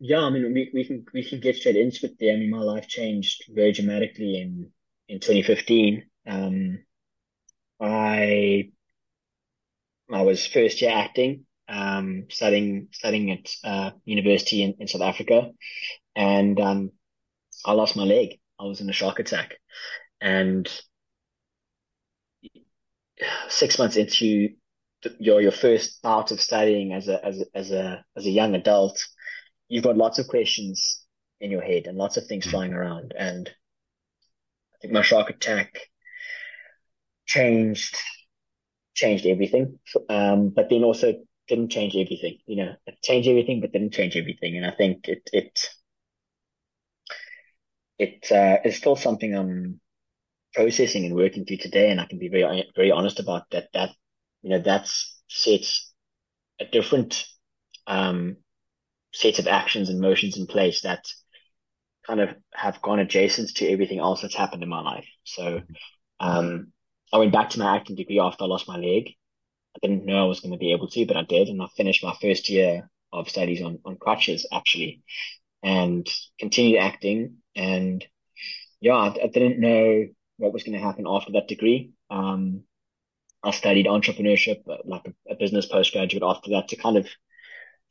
yeah, 0.00 0.20
I 0.20 0.30
mean 0.30 0.52
we 0.54 0.70
we 0.72 0.84
can 0.84 1.04
we 1.12 1.24
can 1.24 1.40
get 1.40 1.56
straight 1.56 1.76
into 1.76 2.06
it 2.06 2.16
there. 2.20 2.34
I 2.34 2.36
mean 2.36 2.50
my 2.50 2.58
life 2.60 2.86
changed 2.88 3.44
very 3.48 3.72
dramatically 3.72 4.40
in 4.40 4.70
in 5.08 5.20
2015. 5.20 6.04
Um, 6.26 6.84
I 7.80 8.70
I 10.12 10.22
was 10.22 10.46
first 10.46 10.80
year 10.80 10.92
acting, 10.94 11.46
um, 11.68 12.24
studying 12.30 12.88
studying 12.92 13.30
at 13.32 13.50
uh, 13.64 13.90
university 14.04 14.62
in, 14.62 14.74
in 14.78 14.88
South 14.88 15.02
Africa, 15.02 15.50
and 16.16 16.58
um, 16.60 16.90
I 17.64 17.72
lost 17.72 17.96
my 17.96 18.04
leg. 18.04 18.38
I 18.60 18.64
was 18.64 18.80
in 18.80 18.90
a 18.90 18.92
shark 18.92 19.18
attack, 19.18 19.56
and 20.20 20.68
six 23.48 23.78
months 23.78 23.96
into 23.96 24.50
your 25.18 25.40
your 25.40 25.52
first 25.52 26.02
bout 26.02 26.30
of 26.32 26.40
studying 26.40 26.92
as 26.92 27.08
a 27.08 27.24
as 27.24 27.40
a 27.40 27.44
as 27.54 27.70
a 27.70 28.04
as 28.16 28.26
a 28.26 28.30
young 28.30 28.54
adult, 28.54 29.04
you've 29.68 29.84
got 29.84 29.96
lots 29.96 30.18
of 30.18 30.28
questions 30.28 31.02
in 31.40 31.50
your 31.50 31.62
head 31.62 31.86
and 31.86 31.96
lots 31.96 32.16
of 32.16 32.26
things 32.26 32.46
Mm. 32.46 32.50
flying 32.50 32.72
around. 32.72 33.14
And 33.16 33.48
I 34.74 34.78
think 34.80 34.92
my 34.92 35.02
shark 35.02 35.30
attack 35.30 35.78
changed 37.26 37.96
changed 38.94 39.26
everything. 39.26 39.78
Um, 40.08 40.48
but 40.50 40.68
then 40.68 40.82
also 40.84 41.14
didn't 41.48 41.70
change 41.70 41.96
everything. 41.96 42.38
You 42.46 42.56
know, 42.56 42.74
it 42.86 43.02
changed 43.02 43.28
everything, 43.28 43.60
but 43.60 43.72
didn't 43.72 43.94
change 43.94 44.16
everything. 44.16 44.56
And 44.56 44.66
I 44.66 44.72
think 44.72 45.08
it 45.08 45.28
it 45.32 45.68
it 47.98 48.30
uh, 48.32 48.58
is 48.64 48.76
still 48.76 48.96
something 48.96 49.34
I'm 49.34 49.80
processing 50.54 51.04
and 51.06 51.14
working 51.14 51.44
through 51.46 51.58
today. 51.58 51.90
And 51.90 52.00
I 52.00 52.06
can 52.06 52.18
be 52.18 52.28
very 52.28 52.64
very 52.76 52.90
honest 52.92 53.20
about 53.20 53.44
that. 53.52 53.68
That 53.74 53.90
you 54.42 54.50
know 54.50 54.60
that's 54.60 55.20
sets 55.28 55.92
a 56.60 56.66
different 56.66 57.24
um 57.86 58.36
set 59.14 59.38
of 59.38 59.48
actions 59.48 59.88
and 59.90 60.00
motions 60.00 60.38
in 60.38 60.46
place 60.46 60.82
that 60.82 61.04
kind 62.06 62.20
of 62.20 62.30
have 62.54 62.80
gone 62.82 62.98
adjacent 63.00 63.50
to 63.56 63.68
everything 63.68 63.98
else 63.98 64.22
that's 64.22 64.34
happened 64.36 64.62
in 64.62 64.68
my 64.68 64.80
life. 64.80 65.06
So 65.24 65.60
um, 66.20 66.72
I 67.12 67.18
went 67.18 67.32
back 67.32 67.50
to 67.50 67.58
my 67.58 67.76
acting 67.76 67.96
degree 67.96 68.20
after 68.20 68.44
I 68.44 68.48
lost 68.48 68.68
my 68.68 68.76
leg. 68.78 69.10
I 69.76 69.86
didn't 69.86 70.06
know 70.06 70.22
I 70.24 70.28
was 70.28 70.40
going 70.40 70.52
to 70.52 70.58
be 70.58 70.72
able 70.72 70.88
to, 70.88 71.06
but 71.06 71.16
I 71.16 71.22
did, 71.22 71.48
and 71.48 71.62
I 71.62 71.68
finished 71.76 72.04
my 72.04 72.14
first 72.20 72.48
year 72.48 72.90
of 73.12 73.28
studies 73.28 73.62
on 73.62 73.78
on 73.84 73.96
crutches 73.96 74.46
actually, 74.52 75.02
and 75.62 76.08
continued 76.38 76.80
acting. 76.80 77.38
And 77.54 78.04
yeah, 78.80 78.94
I, 78.94 79.08
I 79.08 79.26
didn't 79.28 79.60
know 79.60 80.06
what 80.38 80.52
was 80.52 80.62
going 80.62 80.78
to 80.78 80.84
happen 80.84 81.06
after 81.08 81.32
that 81.32 81.48
degree. 81.48 81.92
Um, 82.10 82.64
I 83.42 83.52
studied 83.52 83.86
entrepreneurship, 83.86 84.68
uh, 84.68 84.78
like 84.84 85.06
a, 85.06 85.32
a 85.32 85.36
business 85.36 85.66
postgraduate 85.66 86.22
after 86.24 86.50
that 86.50 86.68
to 86.68 86.76
kind 86.76 86.96
of 86.96 87.08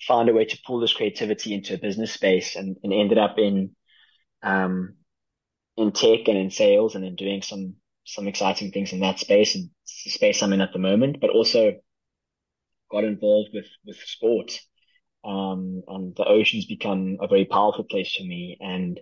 find 0.06 0.30
a 0.30 0.34
way 0.34 0.46
to 0.46 0.60
pull 0.66 0.80
this 0.80 0.94
creativity 0.94 1.54
into 1.54 1.74
a 1.74 1.78
business 1.80 2.14
space 2.14 2.56
and, 2.56 2.78
and 2.84 2.94
ended 2.94 3.18
up 3.18 3.40
in 3.40 3.76
um 4.44 4.96
in 5.78 5.92
tech 5.92 6.28
and 6.28 6.38
in 6.38 6.52
sales 6.52 6.96
and 6.96 7.04
in 7.06 7.16
doing 7.16 7.42
some 7.42 7.76
some 8.08 8.28
exciting 8.28 8.72
things 8.72 8.94
in 8.94 9.02
that 9.02 9.20
space 9.20 9.56
and 9.56 9.70
space 9.86 10.42
I'm 10.42 10.54
in 10.54 10.62
at 10.62 10.74
the 10.74 10.80
moment, 10.80 11.20
but 11.20 11.30
also 11.30 11.74
got 12.90 13.04
involved 13.04 13.50
with 13.54 13.68
with 13.86 13.98
sport. 13.98 14.60
Um, 15.26 15.84
and 15.88 16.16
the 16.16 16.26
ocean's 16.26 16.66
become 16.66 17.18
a 17.20 17.28
very 17.28 17.46
powerful 17.46 17.84
place 17.84 18.16
for 18.16 18.24
me, 18.24 18.58
and 18.62 19.00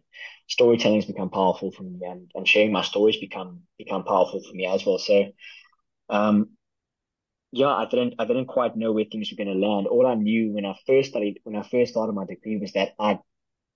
storytelling's 0.48 1.06
become 1.06 1.30
powerful 1.30 1.72
for 1.72 1.84
me, 1.84 2.00
and, 2.02 2.32
and 2.34 2.48
sharing 2.48 2.72
my 2.72 2.82
stories 2.82 3.18
become 3.18 3.62
become 3.78 4.04
powerful 4.04 4.42
for 4.42 4.54
me 4.54 4.66
as 4.66 4.84
well. 4.86 4.98
So, 4.98 5.26
um, 6.10 6.50
yeah, 7.52 7.68
I 7.68 7.86
didn't 7.86 8.16
I 8.18 8.26
didn't 8.26 8.48
quite 8.48 8.76
know 8.76 8.92
where 8.92 9.06
things 9.06 9.32
were 9.32 9.44
going 9.44 9.54
to 9.54 9.68
land. 9.68 9.88
All 9.88 10.08
I 10.08 10.16
knew 10.16 10.54
when 10.54 10.66
I 10.66 10.76
first 10.88 11.10
studied 11.12 11.42
when 11.44 11.56
I 11.56 11.62
first 11.62 11.92
started 11.92 12.14
my 12.14 12.26
degree 12.26 12.58
was 12.58 12.74
that 12.74 12.94
I 13.00 13.20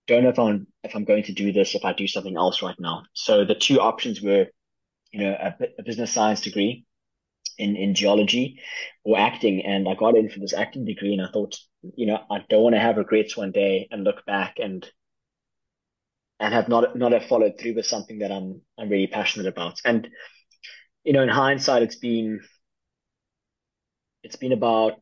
don't 0.07 0.23
know 0.23 0.29
if 0.29 0.39
I'm 0.39 0.67
if 0.83 0.95
I'm 0.95 1.05
going 1.05 1.23
to 1.23 1.33
do 1.33 1.51
this 1.53 1.75
if 1.75 1.85
I 1.85 1.93
do 1.93 2.07
something 2.07 2.35
else 2.35 2.63
right 2.63 2.79
now. 2.79 3.03
So 3.13 3.45
the 3.45 3.55
two 3.55 3.79
options 3.79 4.21
were, 4.21 4.47
you 5.11 5.21
know, 5.21 5.31
a, 5.33 5.55
a 5.79 5.83
business 5.83 6.11
science 6.13 6.41
degree 6.41 6.85
in 7.57 7.75
in 7.75 7.95
geology 7.95 8.59
or 9.03 9.19
acting, 9.19 9.65
and 9.65 9.87
I 9.89 9.95
got 9.95 10.17
in 10.17 10.29
for 10.29 10.39
this 10.39 10.53
acting 10.53 10.85
degree, 10.85 11.13
and 11.13 11.21
I 11.21 11.31
thought, 11.31 11.57
you 11.95 12.05
know, 12.07 12.19
I 12.31 12.45
don't 12.49 12.63
want 12.63 12.75
to 12.75 12.81
have 12.81 12.97
regrets 12.97 13.37
one 13.37 13.51
day 13.51 13.87
and 13.91 14.03
look 14.03 14.25
back 14.25 14.57
and 14.59 14.87
and 16.39 16.53
have 16.53 16.69
not 16.69 16.95
not 16.97 17.11
have 17.11 17.25
followed 17.25 17.59
through 17.59 17.75
with 17.75 17.85
something 17.85 18.19
that 18.19 18.31
I'm 18.31 18.61
I'm 18.77 18.89
really 18.89 19.07
passionate 19.07 19.47
about. 19.47 19.79
And 19.85 20.07
you 21.03 21.13
know, 21.13 21.23
in 21.23 21.29
hindsight, 21.29 21.83
it's 21.83 21.97
been 21.97 22.41
it's 24.23 24.35
been 24.35 24.51
about 24.51 24.99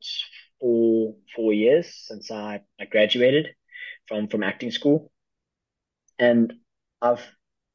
four 0.59 1.15
four 1.35 1.53
years 1.53 1.87
since 2.07 2.31
I, 2.31 2.61
I 2.79 2.85
graduated 2.85 3.47
from 4.07 4.27
from 4.27 4.43
acting 4.43 4.71
school, 4.71 5.11
and 6.19 6.53
I've 7.01 7.25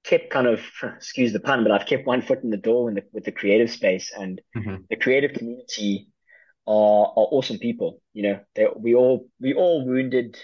kept 0.05 0.31
kind 0.31 0.47
of 0.47 0.61
excuse 0.97 1.33
the 1.33 1.41
pun, 1.41 1.63
but 1.63 1.73
I've 1.73 1.87
kept 1.87 2.07
one 2.07 2.23
foot 2.23 2.43
in 2.43 2.51
the 2.51 2.57
door 2.57 2.89
in 2.89 2.95
the, 2.97 3.03
with 3.13 3.25
the 3.25 3.33
creative 3.33 3.71
space 3.71 4.13
and 4.17 4.41
Mhm. 4.55 4.87
the 4.91 4.97
creative 4.97 5.33
community 5.33 6.09
are 6.67 7.07
are 7.07 7.29
awesome 7.37 7.59
people. 7.59 8.01
You 8.13 8.23
know, 8.25 8.41
they 8.55 8.67
we 8.77 8.95
all 8.95 9.29
we 9.41 9.55
all 9.55 9.87
wounded, 9.87 10.39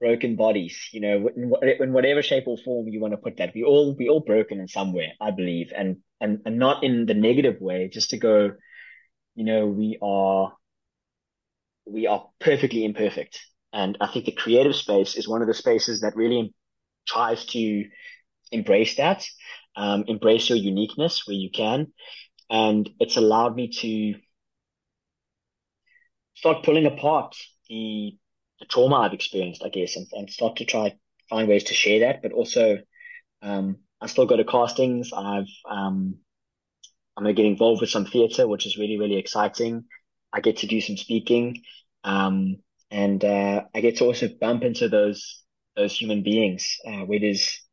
broken 0.00 0.36
bodies. 0.36 0.88
You 0.92 1.00
know, 1.00 1.28
in, 1.36 1.52
in 1.80 1.92
whatever 1.92 2.22
shape 2.22 2.44
or 2.46 2.58
form 2.58 2.88
you 2.88 3.00
want 3.00 3.12
to 3.12 3.18
put 3.18 3.38
that, 3.38 3.54
we 3.54 3.64
all 3.64 3.94
we 3.96 4.08
all 4.08 4.20
broken 4.20 4.60
in 4.60 4.68
some 4.68 4.92
way, 4.92 5.12
I 5.20 5.30
believe, 5.30 5.72
and 5.76 5.98
and 6.20 6.40
and 6.46 6.58
not 6.58 6.84
in 6.84 7.06
the 7.06 7.14
negative 7.14 7.60
way. 7.60 7.88
Just 7.92 8.10
to 8.10 8.18
go, 8.18 8.52
you 9.34 9.44
know, 9.44 9.66
we 9.66 9.98
are 10.02 10.52
we 11.86 12.06
are 12.06 12.26
perfectly 12.40 12.84
imperfect. 12.84 13.40
And 13.72 13.98
I 14.00 14.06
think 14.06 14.24
the 14.26 14.32
creative 14.32 14.76
space 14.76 15.16
is 15.16 15.28
one 15.28 15.42
of 15.42 15.48
the 15.48 15.54
spaces 15.54 16.00
that 16.00 16.16
really 16.16 16.54
tries 17.06 17.44
to 17.46 17.84
embrace 18.54 18.96
that, 18.96 19.26
um, 19.76 20.04
embrace 20.06 20.48
your 20.48 20.58
uniqueness 20.58 21.26
where 21.26 21.36
you 21.36 21.50
can. 21.50 21.92
And 22.48 22.88
it's 23.00 23.16
allowed 23.16 23.56
me 23.56 23.68
to 23.82 24.14
start 26.34 26.64
pulling 26.64 26.86
apart 26.86 27.36
the, 27.68 28.16
the 28.60 28.66
trauma 28.66 28.96
I've 28.96 29.12
experienced, 29.12 29.62
I 29.64 29.70
guess, 29.70 29.96
and, 29.96 30.06
and 30.12 30.30
start 30.30 30.56
to 30.56 30.64
try 30.64 30.94
find 31.30 31.48
ways 31.48 31.64
to 31.64 31.74
share 31.74 32.00
that. 32.00 32.22
But 32.22 32.32
also, 32.32 32.78
um, 33.42 33.78
I 34.00 34.06
still 34.06 34.26
go 34.26 34.36
to 34.36 34.44
castings. 34.44 35.10
I've, 35.12 35.52
um, 35.68 36.16
I'm 37.16 37.24
to 37.24 37.32
get 37.32 37.46
involved 37.46 37.80
with 37.80 37.90
some 37.90 38.06
theater, 38.06 38.46
which 38.46 38.66
is 38.66 38.76
really, 38.76 38.98
really 38.98 39.16
exciting. 39.16 39.84
I 40.32 40.40
get 40.40 40.58
to 40.58 40.66
do 40.66 40.80
some 40.80 40.96
speaking. 40.96 41.62
Um, 42.02 42.56
and, 42.90 43.24
uh, 43.24 43.64
I 43.74 43.80
get 43.80 43.96
to 43.96 44.04
also 44.04 44.28
bump 44.28 44.62
into 44.62 44.88
those, 44.88 45.42
those 45.76 45.96
human 45.96 46.22
beings, 46.22 46.76
uh, 46.86 47.04
where 47.08 47.20
there's, 47.20 47.63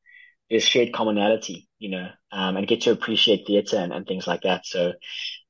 there's 0.51 0.65
shared 0.65 0.93
commonality, 0.93 1.67
you 1.79 1.89
know, 1.89 2.09
um, 2.31 2.57
and 2.57 2.67
get 2.67 2.81
to 2.81 2.91
appreciate 2.91 3.47
theater 3.47 3.77
and, 3.77 3.93
and 3.93 4.05
things 4.05 4.27
like 4.27 4.41
that. 4.41 4.65
So, 4.65 4.93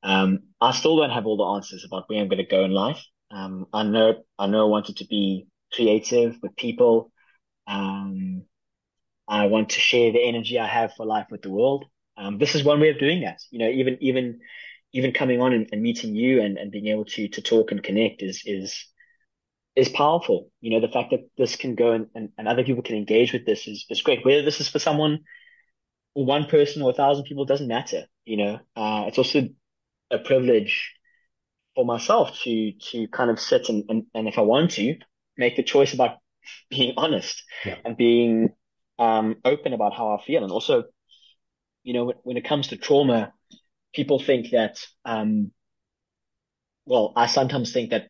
um, 0.04 0.40
I 0.60 0.70
still 0.70 0.96
don't 0.96 1.10
have 1.10 1.26
all 1.26 1.36
the 1.36 1.56
answers 1.56 1.84
about 1.84 2.04
where 2.06 2.20
I'm 2.20 2.28
going 2.28 2.38
to 2.38 2.46
go 2.46 2.64
in 2.64 2.70
life. 2.70 3.04
Um, 3.30 3.66
I 3.72 3.82
know, 3.82 4.22
I 4.38 4.46
know 4.46 4.66
I 4.66 4.70
wanted 4.70 4.98
to 4.98 5.06
be 5.06 5.48
creative 5.72 6.36
with 6.40 6.54
people. 6.56 7.10
Um, 7.66 8.44
I 9.26 9.46
want 9.46 9.70
to 9.70 9.80
share 9.80 10.12
the 10.12 10.22
energy 10.22 10.58
I 10.58 10.66
have 10.68 10.94
for 10.94 11.04
life 11.04 11.26
with 11.30 11.42
the 11.42 11.50
world. 11.50 11.86
Um, 12.16 12.38
this 12.38 12.54
is 12.54 12.64
one 12.64 12.80
way 12.80 12.90
of 12.90 12.98
doing 12.98 13.22
that. 13.22 13.40
You 13.50 13.58
know, 13.58 13.68
even, 13.68 13.98
even, 14.00 14.40
even 14.92 15.12
coming 15.12 15.40
on 15.40 15.52
and, 15.52 15.68
and 15.72 15.82
meeting 15.82 16.14
you 16.14 16.42
and, 16.42 16.58
and 16.58 16.70
being 16.70 16.88
able 16.88 17.06
to, 17.06 17.28
to 17.28 17.42
talk 17.42 17.72
and 17.72 17.82
connect 17.82 18.22
is, 18.22 18.42
is, 18.46 18.86
is 19.76 19.88
powerful. 19.88 20.50
You 20.60 20.70
know, 20.70 20.80
the 20.86 20.92
fact 20.92 21.10
that 21.10 21.20
this 21.38 21.56
can 21.56 21.74
go 21.74 21.92
and, 21.92 22.06
and, 22.14 22.30
and 22.38 22.48
other 22.48 22.64
people 22.64 22.82
can 22.82 22.96
engage 22.96 23.32
with 23.32 23.46
this 23.46 23.66
is, 23.66 23.86
is 23.90 24.02
great. 24.02 24.24
Whether 24.24 24.42
this 24.42 24.60
is 24.60 24.68
for 24.68 24.78
someone 24.78 25.20
or 26.14 26.24
one 26.26 26.46
person 26.46 26.82
or 26.82 26.90
a 26.90 26.94
thousand 26.94 27.24
people 27.24 27.44
doesn't 27.44 27.68
matter. 27.68 28.04
You 28.24 28.36
know, 28.38 28.60
uh, 28.76 29.04
it's 29.08 29.18
also 29.18 29.48
a 30.10 30.18
privilege 30.18 30.92
for 31.74 31.84
myself 31.84 32.38
to 32.44 32.72
to 32.92 33.08
kind 33.08 33.30
of 33.30 33.40
sit 33.40 33.68
and, 33.68 33.84
and, 33.88 34.04
and 34.14 34.28
if 34.28 34.38
I 34.38 34.42
want 34.42 34.72
to 34.72 34.96
make 35.36 35.56
the 35.56 35.62
choice 35.62 35.94
about 35.94 36.18
being 36.70 36.94
honest 36.96 37.42
Yeah. 37.64 37.76
and 37.84 37.96
being 37.96 38.50
um 38.98 39.36
open 39.44 39.72
about 39.72 39.94
how 39.94 40.16
I 40.16 40.22
feel. 40.24 40.42
And 40.44 40.52
also, 40.52 40.84
you 41.82 41.94
know, 41.94 42.04
when, 42.06 42.16
when 42.22 42.36
it 42.36 42.44
comes 42.44 42.68
to 42.68 42.76
trauma, 42.76 43.32
people 43.94 44.18
think 44.20 44.50
that 44.52 44.78
um 45.04 45.52
well, 46.84 47.12
I 47.16 47.26
sometimes 47.26 47.72
think 47.72 47.90
that 47.90 48.08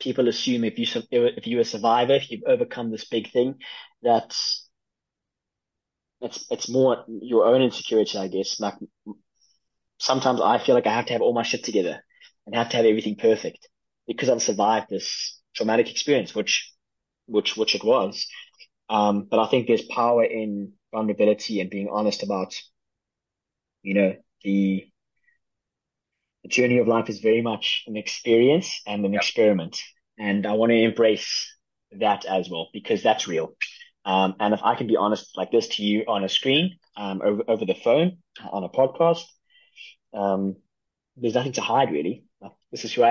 people 0.00 0.28
assume 0.28 0.64
if 0.64 0.78
you 0.78 0.86
if 1.10 1.46
you're 1.46 1.60
a 1.60 1.64
survivor, 1.64 2.14
if 2.14 2.30
you've 2.30 2.44
overcome 2.46 2.90
this 2.90 3.06
big 3.08 3.30
thing, 3.30 3.56
that 4.02 4.34
it's 6.20 6.46
it's 6.50 6.68
more 6.68 7.04
your 7.08 7.46
own 7.46 7.62
insecurity, 7.62 8.18
I 8.18 8.28
guess. 8.28 8.60
Like 8.60 8.74
sometimes 9.98 10.40
I 10.40 10.58
feel 10.58 10.74
like 10.74 10.86
I 10.86 10.94
have 10.94 11.06
to 11.06 11.12
have 11.12 11.22
all 11.22 11.34
my 11.34 11.42
shit 11.42 11.64
together 11.64 12.02
and 12.46 12.54
have 12.54 12.70
to 12.70 12.76
have 12.76 12.86
everything 12.86 13.16
perfect 13.16 13.68
because 14.06 14.28
I've 14.28 14.42
survived 14.42 14.88
this 14.88 15.40
traumatic 15.54 15.90
experience, 15.90 16.34
which 16.34 16.72
which 17.26 17.56
which 17.56 17.74
it 17.74 17.84
was. 17.84 18.26
Um, 18.88 19.26
but 19.30 19.40
I 19.40 19.48
think 19.48 19.66
there's 19.66 19.82
power 19.82 20.24
in 20.24 20.72
vulnerability 20.92 21.60
and 21.60 21.68
being 21.70 21.88
honest 21.90 22.22
about, 22.22 22.54
you 23.82 23.94
know, 23.94 24.16
the 24.44 24.86
the 26.46 26.52
journey 26.52 26.78
of 26.78 26.86
life 26.86 27.08
is 27.08 27.18
very 27.18 27.42
much 27.42 27.82
an 27.88 27.96
experience 27.96 28.80
and 28.86 29.04
an 29.04 29.12
Yep. 29.12 29.22
experiment. 29.22 29.80
And 30.16 30.46
I 30.46 30.52
want 30.52 30.70
to 30.70 30.76
embrace 30.76 31.52
that 31.98 32.24
as 32.24 32.48
well 32.48 32.68
because 32.72 33.02
that's 33.02 33.26
real. 33.26 33.56
Um, 34.04 34.36
and 34.38 34.54
if 34.54 34.60
I 34.62 34.76
can 34.76 34.86
be 34.86 34.96
honest 34.96 35.36
like 35.36 35.50
this 35.50 35.66
to 35.76 35.82
you 35.82 36.04
on 36.06 36.22
a 36.22 36.28
screen, 36.28 36.78
um, 36.96 37.20
over, 37.22 37.42
over 37.48 37.64
the 37.64 37.74
phone, 37.74 38.18
on 38.48 38.62
a 38.62 38.68
podcast, 38.68 39.24
um, 40.14 40.54
there's 41.16 41.34
nothing 41.34 41.52
to 41.52 41.60
hide 41.60 41.90
really. 41.90 42.24
Like, 42.40 42.52
This 42.70 42.84
is 42.84 42.92
who 42.92 43.02
I 43.02 43.10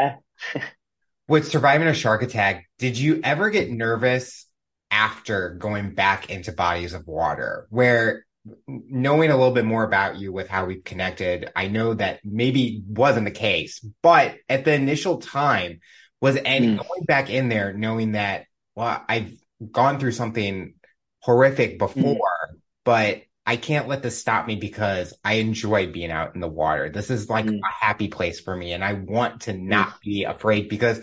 am. 0.54 0.62
With 1.28 1.48
surviving 1.48 1.88
a 1.90 1.94
shark 1.94 2.24
attack, 2.24 2.70
did 2.80 2.98
you 2.98 3.20
ever 3.22 3.50
get 3.50 3.70
nervous 3.70 4.48
after 4.92 5.56
going 5.56 5.94
back 5.94 6.30
into 6.30 6.54
bodies 6.54 6.94
of 6.94 7.06
water 7.06 7.68
where 7.70 8.26
knowing 8.68 9.32
a 9.32 9.38
little 9.38 9.54
bit 9.54 9.66
more 9.66 9.84
about 9.84 10.18
you 10.18 10.32
with 10.32 10.48
how 10.48 10.66
we've 10.66 10.84
connected, 10.84 11.50
I 11.56 11.68
know 11.68 11.94
that 11.94 12.20
maybe 12.24 12.84
wasn't 12.88 13.26
the 13.26 13.32
case, 13.32 13.80
but 14.02 14.36
at 14.50 14.66
the 14.66 14.74
initial 14.74 15.18
time, 15.18 15.80
was 16.22 16.38
any 16.46 16.68
Mm, 16.68 16.78
going 16.78 17.06
back 17.06 17.30
in 17.30 17.50
there 17.50 17.74
knowing 17.74 18.14
that, 18.14 18.46
well, 18.76 19.04
I've 19.08 19.34
gone 19.72 20.00
through 20.00 20.14
something 20.14 20.76
horrific 21.20 21.78
mm, 21.96 22.18
before, 22.18 22.58
but 22.84 23.24
I 23.46 23.58
can't 23.58 23.88
let 23.88 24.02
this 24.02 24.20
stop 24.20 24.48
me 24.48 24.56
because 24.56 25.14
I 25.24 25.34
enjoy 25.34 25.92
being 25.92 26.12
out 26.12 26.34
in 26.34 26.42
the 26.42 26.48
water. 26.48 26.90
This 26.90 27.12
is 27.12 27.30
like 27.30 27.46
mm, 27.46 27.60
a 27.64 27.86
happy 27.86 28.08
place 28.08 28.40
for 28.40 28.56
me, 28.56 28.74
and 28.74 28.84
I 28.84 28.94
want 28.94 29.42
to 29.42 29.54
mm, 29.70 29.88
not 29.88 30.02
be 30.02 30.24
afraid 30.24 30.68
because 30.70 31.00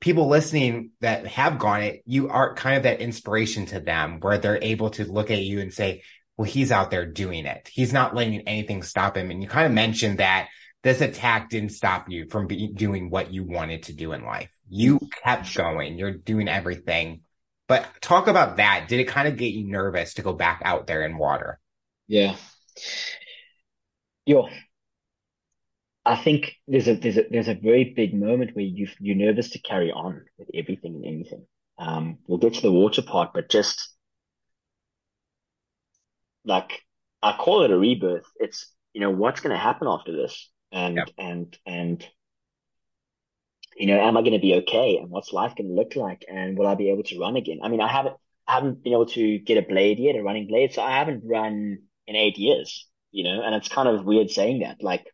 people 0.00 0.28
listening 0.28 0.90
that 1.00 1.26
have 1.26 1.58
gone 1.58 1.82
it, 1.82 2.02
you 2.06 2.28
are 2.28 2.54
kind 2.54 2.76
of 2.76 2.84
that 2.84 3.00
inspiration 3.00 3.66
to 3.66 3.80
them 3.80 4.20
where 4.20 4.38
they're 4.38 4.62
able 4.62 4.90
to 4.90 5.04
look 5.04 5.30
at 5.30 5.42
you 5.42 5.60
and 5.60 5.72
say, 5.72 6.02
well, 6.40 6.48
he's 6.48 6.72
out 6.72 6.90
there 6.90 7.04
doing 7.04 7.44
it. 7.44 7.68
He's 7.70 7.92
not 7.92 8.14
letting 8.14 8.48
anything 8.48 8.82
stop 8.82 9.14
him. 9.14 9.30
And 9.30 9.42
you 9.42 9.48
kind 9.50 9.66
of 9.66 9.72
mentioned 9.72 10.20
that 10.20 10.48
this 10.82 11.02
attack 11.02 11.50
didn't 11.50 11.72
stop 11.72 12.08
you 12.08 12.30
from 12.30 12.46
be- 12.46 12.72
doing 12.72 13.10
what 13.10 13.30
you 13.30 13.44
wanted 13.44 13.82
to 13.82 13.92
do 13.92 14.12
in 14.12 14.24
life. 14.24 14.48
You 14.66 15.00
kept 15.22 15.54
going. 15.54 15.98
You're 15.98 16.12
doing 16.12 16.48
everything. 16.48 17.24
But 17.68 17.86
talk 18.00 18.26
about 18.26 18.56
that. 18.56 18.86
Did 18.88 19.00
it 19.00 19.08
kind 19.08 19.28
of 19.28 19.36
get 19.36 19.52
you 19.52 19.70
nervous 19.70 20.14
to 20.14 20.22
go 20.22 20.32
back 20.32 20.62
out 20.64 20.86
there 20.86 21.04
in 21.04 21.18
water? 21.18 21.60
Yeah. 22.08 22.36
Yo, 24.24 24.48
I 26.06 26.16
think 26.16 26.54
there's 26.66 26.88
a 26.88 26.94
there's 26.94 27.18
a 27.18 27.24
there's 27.30 27.48
a 27.48 27.54
very 27.54 27.92
big 27.94 28.14
moment 28.14 28.56
where 28.56 28.64
you 28.64 28.88
you're 28.98 29.14
nervous 29.14 29.50
to 29.50 29.58
carry 29.58 29.92
on 29.92 30.24
with 30.38 30.48
everything 30.54 30.94
and 30.94 31.04
anything. 31.04 31.44
Um, 31.76 32.16
we'll 32.26 32.38
get 32.38 32.54
to 32.54 32.62
the 32.62 32.72
water 32.72 33.02
part, 33.02 33.34
but 33.34 33.50
just 33.50 33.89
like 36.44 36.82
I 37.22 37.32
call 37.36 37.62
it 37.64 37.70
a 37.70 37.78
rebirth. 37.78 38.26
It's 38.36 38.72
you 38.92 39.00
know 39.00 39.10
what's 39.10 39.40
going 39.40 39.54
to 39.54 39.58
happen 39.58 39.88
after 39.88 40.12
this, 40.12 40.50
and 40.72 41.10
and 41.18 41.56
and 41.66 42.06
you 43.76 43.86
know, 43.86 44.00
am 44.00 44.16
I 44.16 44.20
going 44.20 44.32
to 44.32 44.38
be 44.38 44.54
okay? 44.56 44.98
And 44.98 45.10
what's 45.10 45.32
life 45.32 45.54
going 45.56 45.68
to 45.68 45.74
look 45.74 45.96
like? 45.96 46.24
And 46.28 46.58
will 46.58 46.66
I 46.66 46.74
be 46.74 46.90
able 46.90 47.04
to 47.04 47.18
run 47.18 47.36
again? 47.36 47.60
I 47.62 47.68
mean, 47.68 47.80
I 47.80 47.88
haven't 47.88 48.16
I 48.46 48.54
haven't 48.54 48.82
been 48.82 48.92
able 48.92 49.06
to 49.06 49.38
get 49.38 49.58
a 49.58 49.66
blade 49.66 49.98
yet, 49.98 50.16
a 50.16 50.22
running 50.22 50.48
blade, 50.48 50.72
so 50.72 50.82
I 50.82 50.98
haven't 50.98 51.22
run 51.24 51.78
in 52.06 52.16
eight 52.16 52.36
years. 52.38 52.86
You 53.12 53.24
know, 53.24 53.42
and 53.42 53.54
it's 53.54 53.68
kind 53.68 53.88
of 53.88 54.04
weird 54.04 54.30
saying 54.30 54.60
that, 54.60 54.82
like, 54.82 55.04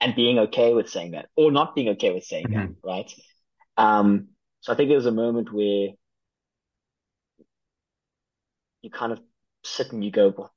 and 0.00 0.14
being 0.14 0.38
okay 0.40 0.74
with 0.74 0.90
saying 0.90 1.12
that, 1.12 1.28
or 1.36 1.50
not 1.50 1.74
being 1.74 1.88
okay 1.90 2.12
with 2.12 2.24
saying 2.24 2.50
that, 2.50 2.68
Mhm. 2.68 2.76
right? 2.82 3.10
Um, 3.76 4.28
so 4.60 4.72
I 4.72 4.76
think 4.76 4.88
there 4.88 4.96
was 4.96 5.06
a 5.06 5.12
moment 5.12 5.52
where 5.52 5.90
you 8.82 8.90
kind 8.90 9.12
of 9.12 9.20
sit 9.64 9.92
and 9.92 10.04
you 10.04 10.10
go, 10.10 10.34
well, 10.36 10.52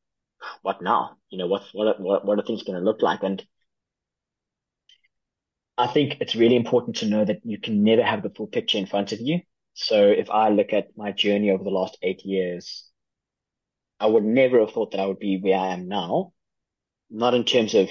what 0.62 0.82
now? 0.82 1.18
You 1.30 1.38
know, 1.38 1.48
what 1.48 1.64
what 1.74 2.00
what 2.00 2.26
what 2.26 2.40
are 2.40 2.44
things 2.44 2.64
going 2.64 2.78
to 2.78 2.86
look 2.86 3.02
like? 3.02 3.24
And 3.24 3.44
I 5.78 5.88
think 5.88 6.18
it's 6.20 6.36
really 6.36 6.56
important 6.56 6.98
to 6.98 7.06
know 7.08 7.24
that 7.24 7.40
you 7.44 7.60
can 7.60 7.84
never 7.84 8.04
have 8.04 8.22
the 8.22 8.30
full 8.30 8.48
picture 8.48 8.78
in 8.78 8.86
front 8.86 9.12
of 9.14 9.20
you. 9.22 9.40
So 9.74 10.08
if 10.08 10.30
I 10.30 10.50
look 10.50 10.74
at 10.74 10.90
my 10.98 11.12
journey 11.14 11.52
over 11.52 11.64
the 11.64 11.70
last 11.70 11.98
eight 12.02 12.26
years, 12.26 12.86
I 14.00 14.08
would 14.08 14.26
never 14.26 14.60
have 14.60 14.72
thought 14.72 14.92
that 14.92 15.00
I 15.00 15.06
would 15.06 15.20
be 15.20 15.40
where 15.40 15.58
I 15.58 15.68
am 15.70 15.88
now. 15.88 16.34
Not 17.10 17.34
in 17.34 17.46
terms 17.46 17.74
of 17.76 17.90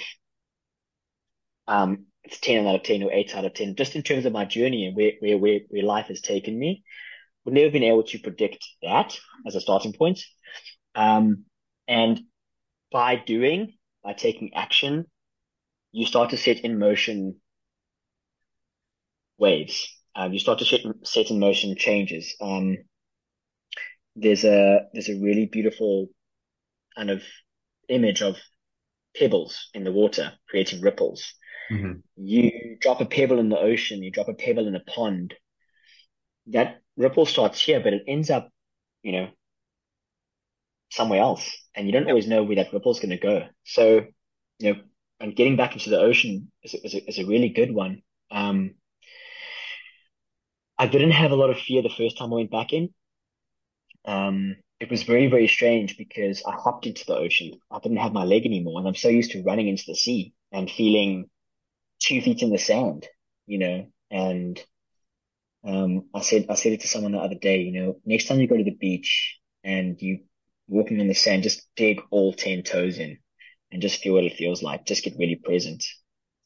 um 1.66 2.06
it's 2.24 2.40
10 2.40 2.66
out 2.66 2.74
of 2.74 2.82
10 2.82 3.02
or 3.02 3.12
8 3.12 3.34
out 3.34 3.44
of 3.46 3.54
10, 3.54 3.74
just 3.74 3.96
in 3.96 4.02
terms 4.02 4.26
of 4.26 4.32
my 4.32 4.44
journey 4.44 4.86
and 4.86 4.96
where 4.96 5.12
where 5.20 5.38
where, 5.38 5.60
where 5.68 5.82
life 5.82 6.06
has 6.08 6.20
taken 6.20 6.58
me. 6.58 6.82
Would 7.44 7.54
never 7.54 7.70
been 7.70 7.84
able 7.84 8.02
to 8.02 8.18
predict 8.18 8.66
that 8.82 9.18
as 9.46 9.54
a 9.54 9.60
starting 9.60 9.94
point. 9.94 10.22
Um, 10.94 11.44
and 11.86 12.20
by 12.92 13.16
doing, 13.16 13.74
by 14.02 14.12
taking 14.14 14.54
action, 14.54 15.06
you 15.92 16.06
start 16.06 16.30
to 16.30 16.38
set 16.38 16.60
in 16.60 16.78
motion 16.78 17.40
waves. 19.38 19.88
Um, 20.14 20.32
you 20.32 20.38
start 20.38 20.58
to 20.58 20.64
set, 20.64 20.80
set 21.04 21.30
in 21.30 21.38
motion 21.38 21.76
changes. 21.76 22.34
Um, 22.40 22.76
there's 24.16 24.44
a 24.44 24.80
there's 24.92 25.08
a 25.08 25.20
really 25.20 25.46
beautiful 25.46 26.08
kind 26.96 27.10
of 27.10 27.22
image 27.88 28.22
of 28.22 28.36
pebbles 29.16 29.68
in 29.74 29.84
the 29.84 29.92
water 29.92 30.32
creating 30.48 30.82
ripples. 30.82 31.34
hmm 31.70 32.02
You 32.16 32.78
drop 32.80 33.00
a 33.00 33.06
pebble 33.06 33.38
in 33.40 33.48
the 33.50 33.58
ocean, 33.58 34.02
you 34.02 34.10
drop 34.10 34.28
a 34.28 34.34
pebble 34.34 34.68
in 34.68 34.76
a 34.76 34.80
pond. 34.80 35.34
That 36.48 36.82
ripple 36.96 37.26
starts 37.26 37.60
here, 37.60 37.78
but 37.78 37.92
it 37.92 38.02
ends 38.08 38.28
up, 38.28 38.50
you 39.02 39.12
know, 39.12 39.30
somewhere 40.90 41.20
else, 41.20 41.50
and 41.74 41.86
you 41.86 41.92
don't 41.92 42.08
always 42.08 42.26
know 42.26 42.42
where 42.42 42.56
that 42.56 42.72
ripple 42.72 42.92
is 42.92 43.00
going 43.00 43.10
to 43.10 43.18
go. 43.18 43.46
So, 43.64 44.06
you 44.58 44.72
know, 44.72 44.80
and 45.20 45.36
getting 45.36 45.56
back 45.56 45.74
into 45.74 45.90
the 45.90 46.00
ocean 46.00 46.50
is 46.62 46.74
a, 46.74 46.86
is 46.86 46.94
a, 46.94 47.08
is 47.08 47.18
a 47.18 47.26
really 47.26 47.48
good 47.48 47.72
one. 47.72 48.02
Um, 48.30 48.74
I 50.78 50.86
didn't 50.86 51.10
have 51.10 51.32
a 51.32 51.36
lot 51.36 51.50
of 51.50 51.58
fear 51.58 51.82
the 51.82 51.88
first 51.88 52.18
time 52.18 52.32
I 52.32 52.36
went 52.36 52.50
back 52.50 52.72
in. 52.72 52.90
Um, 54.04 54.56
it 54.80 54.90
was 54.90 55.02
very, 55.02 55.26
very 55.26 55.48
strange 55.48 55.98
because 55.98 56.42
I 56.46 56.52
hopped 56.52 56.86
into 56.86 57.04
the 57.04 57.16
ocean. 57.16 57.58
I 57.70 57.80
didn't 57.80 57.98
have 57.98 58.12
my 58.12 58.24
leg 58.24 58.46
anymore, 58.46 58.78
and 58.78 58.86
I'm 58.86 58.94
so 58.94 59.08
used 59.08 59.32
to 59.32 59.42
running 59.42 59.68
into 59.68 59.84
the 59.86 59.96
sea 59.96 60.34
and 60.52 60.70
feeling 60.70 61.28
two 62.00 62.20
feet 62.22 62.42
in 62.42 62.50
the 62.50 62.58
sand, 62.58 63.06
you 63.46 63.58
know. 63.58 63.86
And 64.10 64.62
um, 65.64 66.04
I 66.14 66.20
said, 66.20 66.46
I 66.48 66.54
said 66.54 66.72
it 66.72 66.80
to 66.82 66.88
someone 66.88 67.12
the 67.12 67.18
other 67.18 67.34
day, 67.34 67.62
you 67.62 67.72
know, 67.72 68.00
next 68.04 68.28
time 68.28 68.38
you 68.40 68.46
go 68.46 68.56
to 68.56 68.64
the 68.64 68.70
beach 68.70 69.38
and 69.64 70.00
you 70.00 70.20
walking 70.68 71.00
on 71.00 71.08
the 71.08 71.14
sand, 71.14 71.42
just 71.42 71.66
dig 71.76 72.00
all 72.10 72.32
10 72.32 72.62
toes 72.62 72.98
in 72.98 73.18
and 73.72 73.82
just 73.82 74.00
feel 74.00 74.14
what 74.14 74.24
it 74.24 74.36
feels 74.36 74.62
like. 74.62 74.86
Just 74.86 75.04
get 75.04 75.18
really 75.18 75.36
present. 75.36 75.84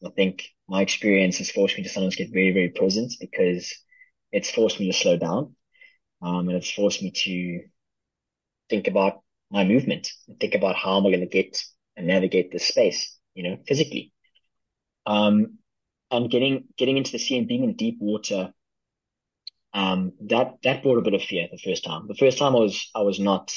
I 0.04 0.10
think 0.10 0.48
my 0.68 0.82
experience 0.82 1.38
has 1.38 1.50
forced 1.50 1.76
me 1.76 1.84
to 1.84 1.88
sometimes 1.88 2.16
get 2.16 2.32
very, 2.32 2.52
very 2.52 2.70
present 2.70 3.12
because 3.20 3.72
it's 4.32 4.50
forced 4.50 4.80
me 4.80 4.90
to 4.90 4.96
slow 4.96 5.16
down. 5.16 5.54
Um, 6.20 6.48
and 6.48 6.56
it's 6.56 6.70
forced 6.70 7.02
me 7.02 7.10
to 7.10 7.60
think 8.70 8.88
about 8.88 9.20
my 9.50 9.64
movement 9.64 10.10
and 10.28 10.38
think 10.40 10.54
about 10.54 10.76
how 10.76 10.96
am 10.98 11.06
I 11.06 11.10
going 11.10 11.20
to 11.20 11.26
get 11.26 11.62
and 11.96 12.06
navigate 12.06 12.50
this 12.50 12.66
space, 12.66 13.16
you 13.34 13.42
know, 13.42 13.58
physically. 13.66 14.12
Um, 15.04 15.58
and 16.10 16.30
getting, 16.30 16.64
getting 16.76 16.96
into 16.96 17.12
the 17.12 17.18
sea 17.18 17.38
and 17.38 17.48
being 17.48 17.64
in 17.64 17.74
deep 17.74 17.98
water, 18.00 18.52
um, 19.74 20.12
that, 20.28 20.54
that 20.62 20.82
brought 20.82 20.98
a 20.98 21.02
bit 21.02 21.14
of 21.14 21.22
fear 21.22 21.48
the 21.50 21.58
first 21.58 21.84
time. 21.84 22.06
The 22.06 22.14
first 22.14 22.38
time 22.38 22.54
I 22.54 22.60
was, 22.60 22.90
I 22.94 23.02
was 23.02 23.18
not, 23.18 23.52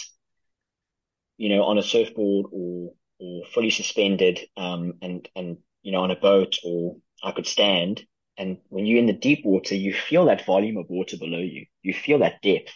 you 1.37 1.49
know, 1.49 1.63
on 1.63 1.77
a 1.77 1.83
surfboard 1.83 2.47
or, 2.51 2.93
or 3.19 3.45
fully 3.53 3.69
suspended, 3.69 4.39
um, 4.57 4.93
and, 5.01 5.27
and, 5.35 5.57
you 5.81 5.91
know, 5.91 6.01
on 6.01 6.11
a 6.11 6.15
boat 6.15 6.57
or 6.63 6.97
I 7.23 7.31
could 7.31 7.47
stand. 7.47 8.03
And 8.37 8.57
when 8.69 8.85
you're 8.85 8.99
in 8.99 9.05
the 9.05 9.13
deep 9.13 9.45
water, 9.45 9.75
you 9.75 9.93
feel 9.93 10.25
that 10.25 10.45
volume 10.45 10.77
of 10.77 10.89
water 10.89 11.17
below 11.17 11.39
you. 11.39 11.65
You 11.81 11.93
feel 11.93 12.19
that 12.19 12.41
depth. 12.41 12.73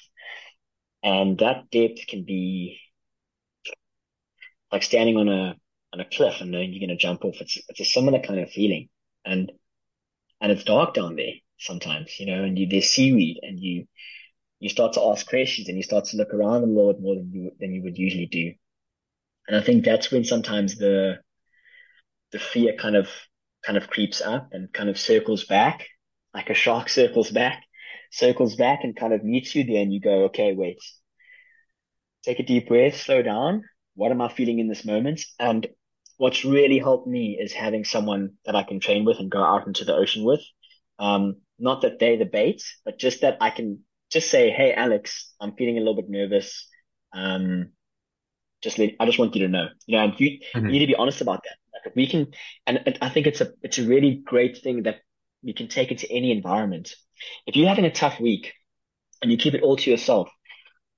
And 1.04 1.38
that 1.40 1.70
depth 1.72 2.08
can 2.08 2.24
be 2.24 2.80
like 4.72 4.84
standing 4.84 5.18
on 5.18 5.28
a 5.30 5.56
on 5.92 6.00
a 6.00 6.06
cliff 6.06 6.42
and 6.42 6.52
knowing 6.52 6.72
you're 6.72 6.86
going 6.86 6.98
to 6.98 7.02
jump 7.02 7.26
off. 7.26 7.42
It's 7.42 7.58
it's 7.70 7.80
a 7.80 7.86
similar 7.86 8.20
kind 8.20 8.40
of 8.40 8.50
feeling, 8.50 8.90
and 9.26 9.52
and 10.42 10.52
it's 10.52 10.64
dark 10.64 10.94
down 10.94 11.16
there 11.16 11.34
sometimes, 11.58 12.20
you 12.20 12.26
know, 12.28 12.44
and 12.44 12.58
you 12.58 12.68
there's 12.68 12.90
seaweed, 12.90 13.40
and 13.42 13.60
you 13.60 13.86
you 14.60 14.70
start 14.70 14.94
to 14.94 15.04
ask 15.04 15.28
questions, 15.28 15.68
and 15.68 15.78
you 15.78 15.84
start 15.84 16.06
to 16.06 16.18
look 16.18 16.34
around 16.34 16.64
a 16.64 16.68
bit 16.68 17.02
more 17.02 17.16
than 17.16 17.32
you 17.34 17.52
than 17.60 17.74
you 17.74 17.84
would 17.84 17.98
usually 17.98 18.28
do. 18.28 18.54
And 19.48 19.58
I 19.58 19.62
think 19.62 19.84
that's 19.84 20.12
when 20.12 20.24
sometimes 20.24 20.78
the 20.78 21.20
the 22.32 22.40
fear 22.40 22.74
kind 22.78 22.96
of 22.96 23.10
kind 23.66 23.78
of 23.78 23.90
creeps 23.90 24.22
up 24.22 24.50
and 24.52 24.72
kind 24.72 24.90
of 24.90 25.00
circles 25.00 25.46
back, 25.46 25.88
like 26.34 26.50
a 26.50 26.54
shark 26.54 26.90
circles 27.00 27.32
back, 27.32 27.64
circles 28.12 28.56
back 28.56 28.80
and 28.84 28.96
kind 28.96 29.14
of 29.14 29.24
meets 29.24 29.56
you 29.56 29.64
there, 29.64 29.82
and 29.82 29.94
you 29.94 30.00
go, 30.00 30.26
okay, 30.26 30.54
wait, 30.54 30.78
take 32.24 32.40
a 32.40 32.44
deep 32.44 32.68
breath, 32.68 32.96
slow 32.98 33.22
down. 33.22 33.64
What 33.96 34.12
am 34.12 34.22
I 34.22 34.30
feeling 34.30 34.60
in 34.60 34.68
this 34.68 34.86
moment? 34.86 35.22
And 35.40 35.68
what's 36.18 36.46
really 36.46 36.80
helped 36.80 37.08
me 37.08 37.38
is 37.40 37.54
having 37.54 37.84
someone 37.86 38.32
that 38.46 38.56
I 38.56 38.64
can 38.64 38.80
train 38.80 39.06
with 39.06 39.20
and 39.20 39.32
go 39.32 39.44
out 39.44 39.68
into 39.68 39.86
the 39.86 39.96
ocean 39.96 40.24
with. 40.24 40.42
Um, 41.00 41.38
not 41.58 41.82
that 41.82 42.00
they're 42.00 42.18
the 42.18 42.26
bait, 42.26 42.62
but 42.86 43.00
just 43.00 43.22
that 43.22 43.38
I 43.42 43.50
can 43.50 43.84
just 44.12 44.30
say, 44.30 44.52
Hey, 44.52 44.74
Alex, 44.74 45.34
I'm 45.40 45.56
feeling 45.56 45.78
a 45.78 45.80
little 45.82 45.96
bit 45.96 46.10
nervous. 46.10 46.68
Um, 47.14 47.72
just 48.62 48.78
let, 48.80 48.92
I 49.00 49.06
just 49.06 49.20
want 49.20 49.36
you 49.36 49.44
to 49.44 49.48
know, 49.52 49.68
you 49.88 49.98
know, 49.98 50.04
and 50.06 50.20
you, 50.20 50.28
you 50.30 50.40
hmm 50.54 50.80
need 50.80 50.80
to 50.80 50.88
be 50.88 50.96
honest 50.96 51.22
about 51.22 51.44
that. 51.44 51.58
Like 51.86 51.96
we 51.96 52.08
can, 52.08 52.28
and, 52.68 52.82
and 52.86 52.98
I 53.02 53.10
think 53.10 53.28
it's 53.28 53.42
a, 53.42 53.52
it's 53.64 53.78
a 53.78 53.86
really 53.88 54.22
great 54.26 54.58
thing 54.58 54.84
that 54.84 54.98
we 55.44 55.54
can 55.54 55.68
take 55.68 55.92
into 55.92 56.10
any 56.12 56.32
environment. 56.32 56.94
If 57.46 57.56
you're 57.56 57.70
having 57.70 57.86
a 57.86 57.92
tough 57.92 58.20
week 58.20 58.54
and 59.22 59.32
you 59.32 59.38
keep 59.38 59.54
it 59.56 59.64
all 59.64 59.78
to 59.78 59.92
yourself, 59.92 60.30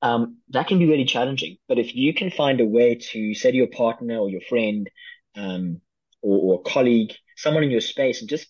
um, 0.02 0.38
that 0.50 0.68
can 0.68 0.80
be 0.80 0.88
really 0.88 1.06
challenging. 1.06 1.58
But 1.68 1.80
if 1.80 1.96
you 1.96 2.14
can 2.14 2.32
find 2.32 2.62
a 2.62 2.66
way 2.66 2.96
to 3.14 3.34
say 3.36 3.52
to 3.52 3.58
your 3.58 3.68
partner 3.68 4.18
or 4.20 4.30
your 4.30 4.42
friend, 4.42 4.90
um, 5.36 5.82
or, 6.22 6.56
or 6.56 6.62
a 6.62 6.70
colleague, 6.72 7.14
someone 7.38 7.64
in 7.64 7.72
your 7.72 7.82
space, 7.82 8.22
and 8.22 8.30
just 8.30 8.48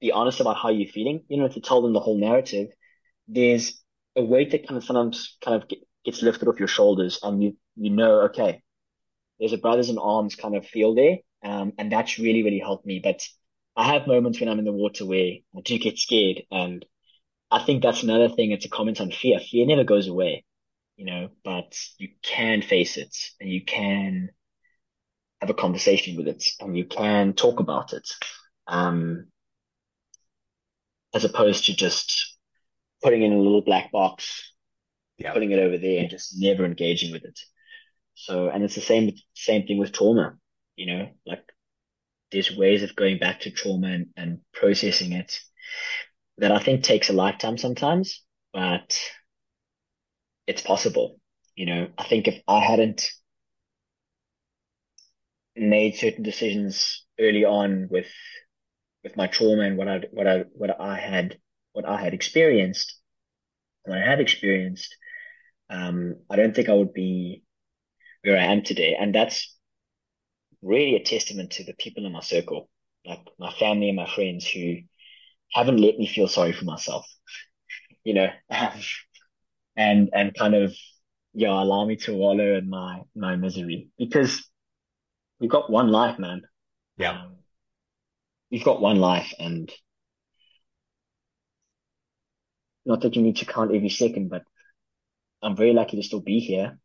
be 0.00 0.12
honest 0.12 0.40
about 0.40 0.56
how 0.56 0.68
you're 0.70 0.88
feeling, 0.90 1.24
you 1.28 1.36
know, 1.38 1.48
to 1.48 1.60
tell 1.60 1.82
them 1.82 1.92
the 1.92 2.00
whole 2.00 2.18
narrative, 2.18 2.68
there's 3.28 3.82
a 4.16 4.24
weight 4.24 4.50
that 4.52 4.66
kind 4.66 4.78
of 4.78 4.84
sometimes 4.84 5.36
kind 5.44 5.62
of 5.62 5.68
gets 6.04 6.22
lifted 6.22 6.48
off 6.48 6.58
your 6.58 6.68
shoulders, 6.68 7.18
and 7.22 7.42
you 7.42 7.56
you 7.76 7.90
know, 7.90 8.22
okay, 8.22 8.62
there's 9.38 9.52
a 9.52 9.58
brothers 9.58 9.90
in 9.90 9.98
arms 9.98 10.36
kind 10.36 10.56
of 10.56 10.66
feel 10.66 10.94
there, 10.94 11.18
um, 11.44 11.72
and 11.78 11.90
that's 11.92 12.18
really 12.18 12.42
really 12.42 12.60
helped 12.60 12.86
me. 12.86 13.00
But 13.02 13.26
I 13.76 13.92
have 13.92 14.06
moments 14.06 14.40
when 14.40 14.48
I'm 14.48 14.58
in 14.58 14.64
the 14.64 14.72
water 14.72 15.06
where 15.06 15.34
I 15.56 15.60
do 15.64 15.78
get 15.78 15.98
scared, 15.98 16.42
and 16.50 16.84
I 17.50 17.60
think 17.64 17.82
that's 17.82 18.02
another 18.02 18.28
thing. 18.28 18.52
It's 18.52 18.66
a 18.66 18.70
comment 18.70 19.00
on 19.00 19.10
fear. 19.10 19.40
Fear 19.40 19.66
never 19.66 19.84
goes 19.84 20.08
away 20.08 20.44
you 20.96 21.06
know, 21.06 21.30
but 21.44 21.76
you 21.98 22.08
can 22.22 22.62
face 22.62 22.96
it 22.96 23.16
and 23.40 23.50
you 23.50 23.64
can 23.64 24.30
have 25.40 25.50
a 25.50 25.54
conversation 25.54 26.16
with 26.16 26.28
it 26.28 26.44
and 26.60 26.76
you 26.76 26.84
can 26.84 27.34
talk 27.34 27.60
about 27.60 27.92
it. 27.92 28.08
Um, 28.66 29.28
as 31.14 31.24
opposed 31.24 31.66
to 31.66 31.76
just 31.76 32.33
putting 33.04 33.22
in 33.22 33.32
a 33.34 33.38
little 33.38 33.62
black 33.62 33.92
box, 33.92 34.52
Yep. 35.18 35.34
putting 35.34 35.52
it 35.52 35.60
over 35.60 35.78
there 35.78 36.00
and 36.00 36.10
just 36.10 36.40
never 36.40 36.64
engaging 36.64 37.12
with 37.12 37.24
it. 37.24 37.38
So, 38.14 38.48
and 38.48 38.64
it's 38.64 38.74
the 38.74 38.80
same, 38.80 39.12
same 39.34 39.66
thing 39.66 39.78
with 39.78 39.92
trauma, 39.92 40.36
you 40.76 40.86
know, 40.86 41.08
like 41.26 41.44
there's 42.32 42.56
ways 42.56 42.82
of 42.82 42.96
going 42.96 43.18
back 43.18 43.40
to 43.40 43.50
trauma 43.50 43.88
and, 43.88 44.06
and 44.16 44.40
processing 44.52 45.12
it 45.12 45.38
that 46.38 46.50
I 46.52 46.58
think 46.58 46.82
takes 46.82 47.10
a 47.10 47.12
lifetime 47.12 47.58
sometimes, 47.58 48.22
but 48.52 48.98
it's 50.46 50.62
possible. 50.62 51.20
You 51.54 51.66
know, 51.66 51.88
I 51.98 52.04
think 52.04 52.26
if 52.26 52.42
I 52.48 52.60
hadn't 52.60 53.08
made 55.56 55.96
certain 55.96 56.22
decisions 56.24 57.04
early 57.20 57.44
on 57.44 57.88
with 57.90 58.08
with 59.04 59.16
my 59.16 59.26
trauma 59.26 59.62
and 59.62 59.76
what 59.76 59.88
I 59.88 60.00
what 60.10 60.26
I 60.26 60.44
what 60.54 60.80
I 60.80 60.98
had 60.98 61.38
what 61.74 61.86
I 61.86 62.00
had 62.00 62.14
experienced, 62.14 62.98
what 63.84 63.98
I 63.98 64.00
have 64.00 64.20
experienced, 64.20 64.96
um, 65.68 66.16
I 66.30 66.36
don't 66.36 66.54
think 66.54 66.68
I 66.68 66.74
would 66.74 66.94
be 66.94 67.42
where 68.22 68.38
I 68.38 68.44
am 68.44 68.62
today. 68.62 68.96
And 68.98 69.14
that's 69.14 69.54
really 70.62 70.94
a 70.94 71.04
testament 71.04 71.52
to 71.52 71.64
the 71.64 71.74
people 71.74 72.06
in 72.06 72.12
my 72.12 72.20
circle, 72.20 72.70
like 73.04 73.20
my 73.38 73.52
family 73.52 73.88
and 73.88 73.96
my 73.96 74.08
friends 74.08 74.48
who 74.48 74.76
haven't 75.52 75.78
let 75.78 75.98
me 75.98 76.06
feel 76.06 76.28
sorry 76.28 76.52
for 76.52 76.64
myself, 76.64 77.06
you 78.04 78.14
know, 78.14 78.28
and 79.76 80.10
and 80.12 80.34
kind 80.34 80.54
of 80.54 80.74
yeah, 81.34 81.50
allow 81.50 81.84
me 81.84 81.96
to 81.96 82.14
wallow 82.14 82.56
in 82.56 82.70
my 82.70 83.02
my 83.16 83.34
misery 83.34 83.88
because 83.98 84.48
we've 85.40 85.50
got 85.50 85.70
one 85.70 85.88
life, 85.88 86.18
man. 86.18 86.42
Yeah. 86.96 87.22
Um, 87.24 87.36
we've 88.50 88.64
got 88.64 88.80
one 88.80 88.98
life, 88.98 89.34
and 89.38 89.70
not 92.84 93.02
that 93.02 93.16
you 93.16 93.22
need 93.22 93.36
to 93.36 93.46
count 93.46 93.74
every 93.74 93.88
second, 93.88 94.28
but 94.28 94.42
I'm 95.42 95.56
very 95.56 95.72
lucky 95.72 95.96
to 95.96 96.02
still 96.02 96.20
be 96.20 96.40
here, 96.40 96.78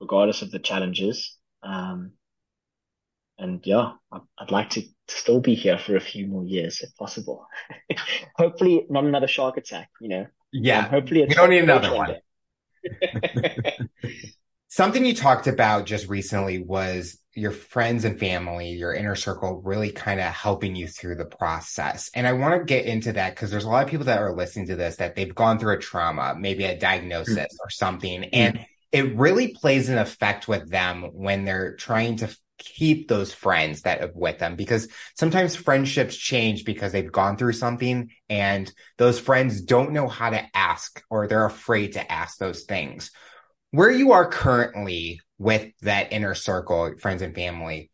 regardless 0.00 0.42
of 0.42 0.50
the 0.50 0.58
challenges. 0.58 1.36
Um, 1.62 2.12
and 3.38 3.60
yeah, 3.66 3.92
I'd, 4.12 4.50
like 4.50 4.70
to 4.70 4.82
still 5.08 5.40
be 5.40 5.54
here 5.54 5.78
for 5.78 5.96
a 5.96 6.00
few 6.00 6.26
more 6.26 6.44
years 6.44 6.80
if 6.82 6.94
possible. 6.96 7.46
hopefully 8.36 8.86
not 8.88 9.04
another 9.04 9.26
shark 9.26 9.56
attack, 9.56 9.90
you 10.00 10.08
know. 10.08 10.26
Yeah. 10.52 10.84
Um, 10.84 10.90
hopefully 10.90 11.24
we 11.26 11.34
don't 11.34 11.50
need 11.50 11.64
another 11.64 11.92
one. 11.94 12.14
Something 14.74 15.04
you 15.04 15.14
talked 15.14 15.46
about 15.46 15.86
just 15.86 16.08
recently 16.08 16.58
was 16.58 17.16
your 17.32 17.52
friends 17.52 18.04
and 18.04 18.18
family, 18.18 18.70
your 18.70 18.92
inner 18.92 19.14
circle 19.14 19.62
really 19.64 19.92
kind 19.92 20.18
of 20.18 20.26
helping 20.32 20.74
you 20.74 20.88
through 20.88 21.14
the 21.14 21.24
process. 21.24 22.10
And 22.12 22.26
I 22.26 22.32
want 22.32 22.58
to 22.58 22.64
get 22.64 22.84
into 22.84 23.12
that 23.12 23.36
because 23.36 23.52
there's 23.52 23.62
a 23.62 23.68
lot 23.68 23.84
of 23.84 23.88
people 23.88 24.06
that 24.06 24.18
are 24.18 24.34
listening 24.34 24.66
to 24.66 24.74
this 24.74 24.96
that 24.96 25.14
they've 25.14 25.32
gone 25.32 25.60
through 25.60 25.74
a 25.74 25.78
trauma, 25.78 26.34
maybe 26.36 26.64
a 26.64 26.76
diagnosis 26.76 27.36
mm-hmm. 27.36 27.64
or 27.64 27.70
something. 27.70 28.22
Mm-hmm. 28.22 28.30
And 28.32 28.66
it 28.90 29.14
really 29.14 29.54
plays 29.54 29.90
an 29.90 29.98
effect 29.98 30.48
with 30.48 30.68
them 30.68 31.02
when 31.12 31.44
they're 31.44 31.76
trying 31.76 32.16
to 32.16 32.36
keep 32.58 33.06
those 33.06 33.32
friends 33.32 33.82
that 33.82 34.02
are 34.02 34.10
with 34.12 34.40
them 34.40 34.56
because 34.56 34.88
sometimes 35.16 35.54
friendships 35.54 36.16
change 36.16 36.64
because 36.64 36.90
they've 36.90 37.12
gone 37.12 37.36
through 37.36 37.52
something 37.52 38.10
and 38.28 38.72
those 38.98 39.20
friends 39.20 39.60
don't 39.60 39.92
know 39.92 40.08
how 40.08 40.30
to 40.30 40.44
ask 40.52 41.00
or 41.10 41.28
they're 41.28 41.46
afraid 41.46 41.92
to 41.92 42.12
ask 42.12 42.38
those 42.38 42.64
things 42.64 43.12
where 43.74 43.90
you 43.90 44.12
are 44.12 44.28
currently 44.28 45.20
with 45.36 45.72
that 45.82 46.12
inner 46.12 46.34
circle, 46.34 46.94
friends 47.00 47.22
and 47.22 47.34
family, 47.34 47.90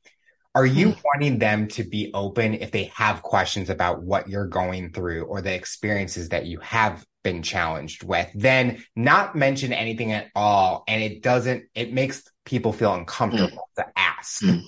are 0.55 0.67
you 0.67 0.91
hmm. 0.91 1.01
wanting 1.05 1.39
them 1.39 1.69
to 1.69 1.85
be 1.85 2.11
open 2.13 2.53
if 2.55 2.71
they 2.71 2.91
have 2.95 3.23
questions 3.23 3.71
about 3.71 4.03
what 4.03 4.29
you're 4.29 4.47
going 4.47 4.93
through 4.93 5.25
or 5.25 5.41
the 5.41 5.55
experiences 5.55 6.29
that 6.31 6.45
you 6.45 6.61
have 6.61 7.03
been 7.25 7.43
challenged 7.43 8.05
with? 8.05 8.29
Then 8.35 8.85
not 8.95 9.37
mention 9.37 9.73
anything 9.73 10.13
at 10.13 10.27
all. 10.35 10.85
And 10.87 11.03
it 11.03 11.23
doesn't, 11.23 11.65
it 11.75 11.95
makes 11.95 12.25
people 12.45 12.75
feel 12.75 12.93
uncomfortable 12.93 13.69
mm. 13.79 13.83
to 13.83 13.87
ask. 13.97 14.43
Mm. 14.43 14.63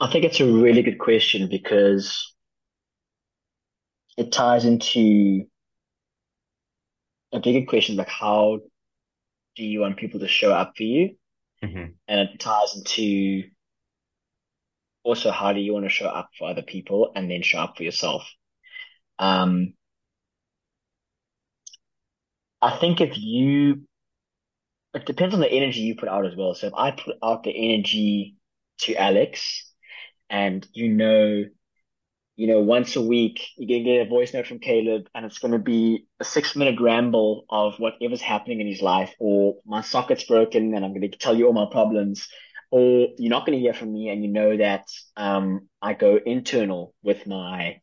I 0.00 0.10
think 0.10 0.24
it's 0.24 0.40
a 0.40 0.52
really 0.52 0.82
good 0.82 0.98
question 0.98 1.48
because 1.48 2.34
it 4.18 4.32
ties 4.32 4.64
into 4.64 5.46
a 7.32 7.40
bigger 7.40 7.66
question 7.66 7.96
like 7.96 8.08
how 8.08 8.60
do 9.56 9.64
you 9.64 9.80
want 9.80 9.96
people 9.96 10.20
to 10.20 10.28
show 10.28 10.52
up 10.52 10.74
for 10.76 10.82
you? 10.82 11.16
Mm-hmm. 11.64 11.92
And 12.08 12.20
it 12.20 12.38
ties 12.38 12.76
into 12.76 13.44
also 15.02 15.30
how 15.30 15.52
do 15.52 15.60
you 15.60 15.72
want 15.72 15.86
to 15.86 15.90
show 15.90 16.06
up 16.06 16.30
for 16.38 16.48
other 16.48 16.62
people 16.62 17.12
and 17.14 17.30
then 17.30 17.42
show 17.42 17.58
up 17.58 17.76
for 17.76 17.82
yourself? 17.82 18.28
Um, 19.18 19.74
I 22.60 22.76
think 22.76 23.00
if 23.00 23.16
you, 23.16 23.82
it 24.94 25.06
depends 25.06 25.34
on 25.34 25.40
the 25.40 25.50
energy 25.50 25.80
you 25.80 25.94
put 25.94 26.08
out 26.08 26.26
as 26.26 26.36
well. 26.36 26.54
So 26.54 26.68
if 26.68 26.74
I 26.74 26.90
put 26.90 27.16
out 27.22 27.44
the 27.44 27.74
energy 27.74 28.36
to 28.80 28.94
Alex 28.94 29.72
and 30.28 30.66
you 30.72 30.88
know 30.88 31.44
you 32.36 32.46
know, 32.46 32.60
once 32.60 32.96
a 32.96 33.02
week, 33.02 33.48
you're 33.56 33.66
going 33.66 33.84
to 33.84 33.90
get 33.90 34.06
a 34.06 34.10
voice 34.10 34.34
note 34.34 34.46
from 34.46 34.58
Caleb 34.58 35.08
and 35.14 35.24
it's 35.24 35.38
going 35.38 35.52
to 35.52 35.58
be 35.58 36.06
a 36.20 36.24
six 36.24 36.54
minute 36.54 36.78
ramble 36.80 37.46
of 37.48 37.76
whatever's 37.78 38.20
happening 38.20 38.60
in 38.60 38.66
his 38.66 38.82
life 38.82 39.14
or 39.18 39.56
my 39.64 39.80
socket's 39.80 40.24
broken 40.24 40.74
and 40.74 40.84
I'm 40.84 40.92
going 40.92 41.10
to 41.10 41.18
tell 41.18 41.34
you 41.34 41.46
all 41.46 41.54
my 41.54 41.66
problems 41.70 42.28
or 42.70 43.08
you're 43.16 43.30
not 43.30 43.46
going 43.46 43.56
to 43.56 43.62
hear 43.62 43.72
from 43.72 43.90
me 43.92 44.10
and 44.10 44.22
you 44.22 44.30
know 44.30 44.58
that, 44.58 44.84
um, 45.16 45.68
I 45.80 45.94
go 45.94 46.20
internal 46.24 46.94
with 47.02 47.26
my, 47.26 47.80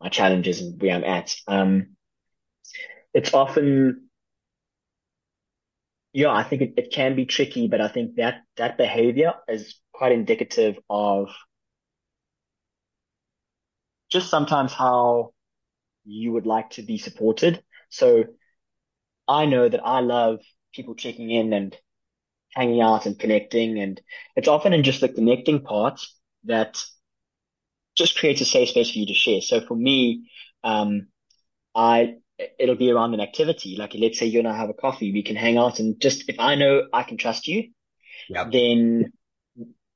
my 0.00 0.08
challenges 0.08 0.62
and 0.62 0.80
where 0.80 0.94
I'm 0.94 1.04
at. 1.04 1.34
Um, 1.46 1.96
it's 3.12 3.34
often, 3.34 4.08
yeah, 6.14 6.30
I 6.30 6.42
think 6.42 6.62
it, 6.62 6.74
it 6.78 6.90
can 6.90 7.16
be 7.16 7.26
tricky, 7.26 7.68
but 7.68 7.82
I 7.82 7.88
think 7.88 8.14
that, 8.16 8.44
that 8.56 8.78
behavior 8.78 9.34
is 9.46 9.78
quite 9.92 10.12
indicative 10.12 10.78
of 10.88 11.28
just 14.10 14.30
sometimes 14.30 14.72
how 14.72 15.32
you 16.04 16.32
would 16.32 16.46
like 16.46 16.70
to 16.70 16.82
be 16.82 16.98
supported. 16.98 17.62
So 17.90 18.24
I 19.26 19.44
know 19.46 19.68
that 19.68 19.84
I 19.84 20.00
love 20.00 20.40
people 20.72 20.94
checking 20.94 21.30
in 21.30 21.52
and 21.52 21.76
hanging 22.54 22.80
out 22.80 23.06
and 23.06 23.18
connecting. 23.18 23.78
And 23.78 24.00
it's 24.36 24.48
often 24.48 24.72
in 24.72 24.82
just 24.82 25.00
the 25.00 25.08
connecting 25.08 25.62
part 25.62 26.00
that 26.44 26.82
just 27.96 28.18
creates 28.18 28.40
a 28.40 28.44
safe 28.44 28.70
space 28.70 28.90
for 28.90 28.98
you 28.98 29.06
to 29.06 29.14
share. 29.14 29.40
So 29.40 29.60
for 29.60 29.74
me, 29.74 30.30
um, 30.64 31.08
I, 31.74 32.14
it'll 32.58 32.76
be 32.76 32.90
around 32.90 33.14
an 33.14 33.20
activity. 33.20 33.76
Like 33.76 33.94
let's 33.94 34.18
say 34.18 34.26
you 34.26 34.38
and 34.38 34.48
I 34.48 34.56
have 34.56 34.70
a 34.70 34.74
coffee, 34.74 35.12
we 35.12 35.22
can 35.22 35.36
hang 35.36 35.58
out 35.58 35.78
and 35.78 36.00
just, 36.00 36.28
if 36.28 36.36
I 36.38 36.54
know 36.54 36.84
I 36.92 37.02
can 37.02 37.16
trust 37.18 37.48
you, 37.48 37.70
yep. 38.28 38.50
then 38.52 39.12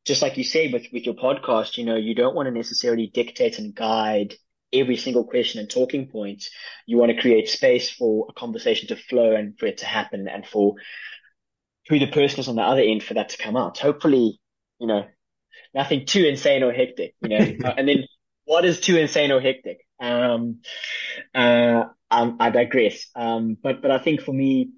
just 0.04 0.22
like 0.22 0.36
you 0.36 0.44
said 0.44 0.72
with, 0.72 0.86
with 0.92 1.04
your 1.04 1.14
podcast, 1.14 1.76
you 1.76 1.84
know, 1.84 1.96
you 1.96 2.14
don't 2.14 2.34
want 2.34 2.46
to 2.46 2.52
necessarily 2.52 3.10
dictate 3.12 3.58
and 3.58 3.74
guide 3.74 4.34
every 4.72 4.96
single 4.96 5.24
question 5.24 5.60
and 5.60 5.70
talking 5.70 6.08
point. 6.08 6.44
You 6.86 6.98
want 6.98 7.12
to 7.12 7.20
create 7.20 7.48
space 7.48 7.90
for 7.90 8.26
a 8.28 8.32
conversation 8.32 8.88
to 8.88 8.96
flow 8.96 9.34
and 9.34 9.58
for 9.58 9.66
it 9.66 9.78
to 9.78 9.86
happen 9.86 10.28
and 10.28 10.46
for 10.46 10.74
who 11.88 11.98
the 11.98 12.06
person 12.06 12.40
is 12.40 12.48
on 12.48 12.56
the 12.56 12.62
other 12.62 12.80
end 12.80 13.02
for 13.02 13.14
that 13.14 13.30
to 13.30 13.38
come 13.38 13.56
out. 13.56 13.78
Hopefully, 13.78 14.40
you 14.78 14.86
know, 14.86 15.04
nothing 15.74 16.06
too 16.06 16.24
insane 16.24 16.62
or 16.62 16.72
hectic, 16.72 17.14
you 17.20 17.28
know, 17.28 17.36
and 17.76 17.88
then 17.88 18.04
what 18.44 18.64
is 18.64 18.80
too 18.80 18.96
insane 18.96 19.30
or 19.30 19.40
hectic? 19.40 19.78
Um, 20.00 20.60
uh, 21.34 21.84
um, 22.10 22.36
I 22.40 22.50
digress. 22.50 23.08
Um, 23.14 23.56
but, 23.62 23.82
but 23.82 23.90
I 23.90 23.98
think 23.98 24.22
for 24.22 24.32
me, 24.32 24.70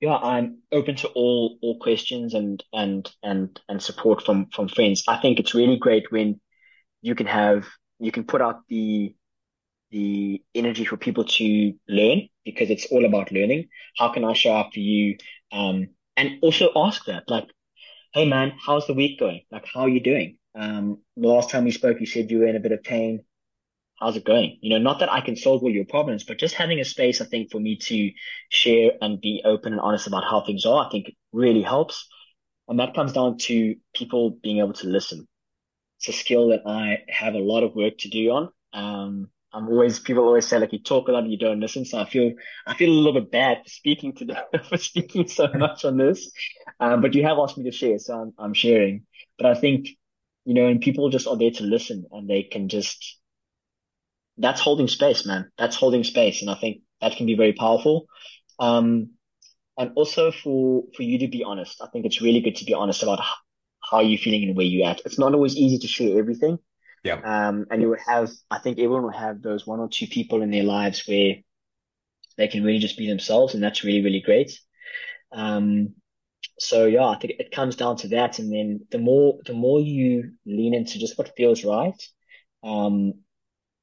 yeah, 0.00 0.16
I'm 0.16 0.58
open 0.72 0.96
to 0.96 1.08
all 1.08 1.58
all 1.60 1.78
questions 1.78 2.34
and 2.34 2.62
and 2.72 3.10
and 3.22 3.60
and 3.68 3.82
support 3.82 4.24
from 4.24 4.46
from 4.46 4.68
friends. 4.68 5.04
I 5.06 5.18
think 5.18 5.38
it's 5.38 5.54
really 5.54 5.76
great 5.76 6.10
when 6.10 6.40
you 7.02 7.14
can 7.14 7.26
have 7.26 7.66
you 7.98 8.10
can 8.10 8.24
put 8.24 8.40
out 8.40 8.62
the 8.68 9.14
the 9.90 10.42
energy 10.54 10.84
for 10.84 10.96
people 10.96 11.24
to 11.24 11.74
learn 11.88 12.28
because 12.44 12.70
it's 12.70 12.86
all 12.86 13.04
about 13.04 13.32
learning. 13.32 13.68
How 13.98 14.08
can 14.08 14.24
I 14.24 14.32
show 14.32 14.54
up 14.54 14.72
for 14.72 14.80
you? 14.80 15.18
Um, 15.52 15.88
and 16.16 16.38
also 16.42 16.70
ask 16.76 17.04
that 17.06 17.24
like, 17.28 17.48
hey 18.14 18.26
man, 18.26 18.52
how's 18.64 18.86
the 18.86 18.94
week 18.94 19.18
going? 19.20 19.42
Like, 19.50 19.66
how 19.66 19.82
are 19.82 19.88
you 19.88 20.00
doing? 20.00 20.38
Um, 20.54 20.98
the 21.16 21.28
last 21.28 21.50
time 21.50 21.64
we 21.64 21.72
spoke, 21.72 22.00
you 22.00 22.06
said 22.06 22.30
you 22.30 22.38
were 22.38 22.46
in 22.46 22.56
a 22.56 22.60
bit 22.60 22.72
of 22.72 22.82
pain 22.82 23.24
how's 24.00 24.16
it 24.16 24.24
going? 24.24 24.58
You 24.62 24.70
know, 24.70 24.78
not 24.78 25.00
that 25.00 25.12
I 25.12 25.20
can 25.20 25.36
solve 25.36 25.62
all 25.62 25.70
your 25.70 25.84
problems, 25.84 26.24
but 26.24 26.38
just 26.38 26.54
having 26.54 26.80
a 26.80 26.84
space, 26.84 27.20
I 27.20 27.26
think, 27.26 27.50
for 27.50 27.60
me 27.60 27.76
to 27.76 28.10
share 28.48 28.92
and 29.00 29.20
be 29.20 29.42
open 29.44 29.72
and 29.72 29.80
honest 29.80 30.06
about 30.06 30.24
how 30.24 30.40
things 30.44 30.64
are, 30.64 30.86
I 30.86 30.90
think 30.90 31.12
really 31.32 31.62
helps. 31.62 32.08
And 32.68 32.80
that 32.80 32.94
comes 32.94 33.12
down 33.12 33.38
to 33.38 33.76
people 33.94 34.30
being 34.30 34.58
able 34.58 34.74
to 34.74 34.86
listen. 34.86 35.26
It's 35.98 36.08
a 36.08 36.12
skill 36.12 36.48
that 36.48 36.62
I 36.66 36.98
have 37.08 37.34
a 37.34 37.38
lot 37.38 37.62
of 37.62 37.74
work 37.74 37.98
to 37.98 38.08
do 38.08 38.30
on. 38.30 38.48
Um, 38.72 39.30
I'm 39.52 39.68
always, 39.68 39.98
people 39.98 40.24
always 40.24 40.46
say 40.46 40.58
like 40.58 40.72
you 40.72 40.78
talk 40.78 41.08
a 41.08 41.12
lot 41.12 41.24
and 41.24 41.32
you 41.32 41.38
don't 41.38 41.60
listen. 41.60 41.84
So 41.84 41.98
I 41.98 42.08
feel, 42.08 42.32
I 42.66 42.74
feel 42.74 42.90
a 42.90 42.92
little 42.92 43.20
bit 43.20 43.30
bad 43.32 43.58
for 43.64 43.68
speaking 43.70 44.14
to 44.16 44.46
for 44.68 44.76
speaking 44.78 45.28
so 45.28 45.48
much 45.54 45.84
on 45.84 45.96
this. 45.96 46.30
Um, 46.78 47.02
but 47.02 47.14
you 47.14 47.24
have 47.24 47.38
asked 47.38 47.58
me 47.58 47.64
to 47.64 47.76
share, 47.76 47.98
so 47.98 48.14
I'm, 48.14 48.32
I'm 48.38 48.54
sharing. 48.54 49.06
But 49.36 49.46
I 49.46 49.54
think, 49.54 49.88
you 50.44 50.54
know, 50.54 50.68
and 50.68 50.80
people 50.80 51.10
just 51.10 51.26
are 51.26 51.36
there 51.36 51.50
to 51.50 51.64
listen 51.64 52.06
and 52.12 52.30
they 52.30 52.44
can 52.44 52.68
just, 52.68 53.19
that's 54.38 54.60
holding 54.60 54.88
space, 54.88 55.26
man. 55.26 55.50
That's 55.58 55.76
holding 55.76 56.04
space. 56.04 56.42
And 56.42 56.50
I 56.50 56.54
think 56.54 56.82
that 57.00 57.16
can 57.16 57.26
be 57.26 57.36
very 57.36 57.52
powerful. 57.52 58.06
Um, 58.58 59.10
and 59.78 59.92
also 59.94 60.32
for, 60.32 60.84
for 60.94 61.02
you 61.02 61.18
to 61.20 61.28
be 61.28 61.44
honest, 61.44 61.80
I 61.82 61.86
think 61.86 62.06
it's 62.06 62.20
really 62.20 62.40
good 62.40 62.56
to 62.56 62.64
be 62.64 62.74
honest 62.74 63.02
about 63.02 63.20
how 63.80 64.00
you're 64.00 64.18
feeling 64.18 64.44
and 64.44 64.56
where 64.56 64.66
you're 64.66 64.88
at. 64.88 65.00
It's 65.04 65.18
not 65.18 65.34
always 65.34 65.56
easy 65.56 65.78
to 65.78 65.86
share 65.86 66.18
everything. 66.18 66.58
Yeah. 67.02 67.14
Um, 67.14 67.66
and 67.70 67.80
you 67.80 67.88
would 67.88 68.00
have, 68.06 68.30
I 68.50 68.58
think 68.58 68.78
everyone 68.78 69.04
will 69.04 69.10
have 69.10 69.40
those 69.40 69.66
one 69.66 69.80
or 69.80 69.88
two 69.88 70.06
people 70.06 70.42
in 70.42 70.50
their 70.50 70.64
lives 70.64 71.02
where 71.06 71.36
they 72.36 72.48
can 72.48 72.62
really 72.62 72.78
just 72.78 72.98
be 72.98 73.08
themselves. 73.08 73.54
And 73.54 73.62
that's 73.62 73.84
really, 73.84 74.02
really 74.02 74.20
great. 74.20 74.58
Um, 75.32 75.94
so 76.58 76.84
yeah, 76.86 77.06
I 77.06 77.18
think 77.18 77.34
it 77.38 77.52
comes 77.52 77.76
down 77.76 77.96
to 77.98 78.08
that. 78.08 78.38
And 78.38 78.52
then 78.52 78.86
the 78.90 78.98
more, 78.98 79.38
the 79.46 79.54
more 79.54 79.80
you 79.80 80.32
lean 80.44 80.74
into 80.74 80.98
just 80.98 81.16
what 81.16 81.34
feels 81.36 81.64
right, 81.64 82.02
um, 82.62 83.14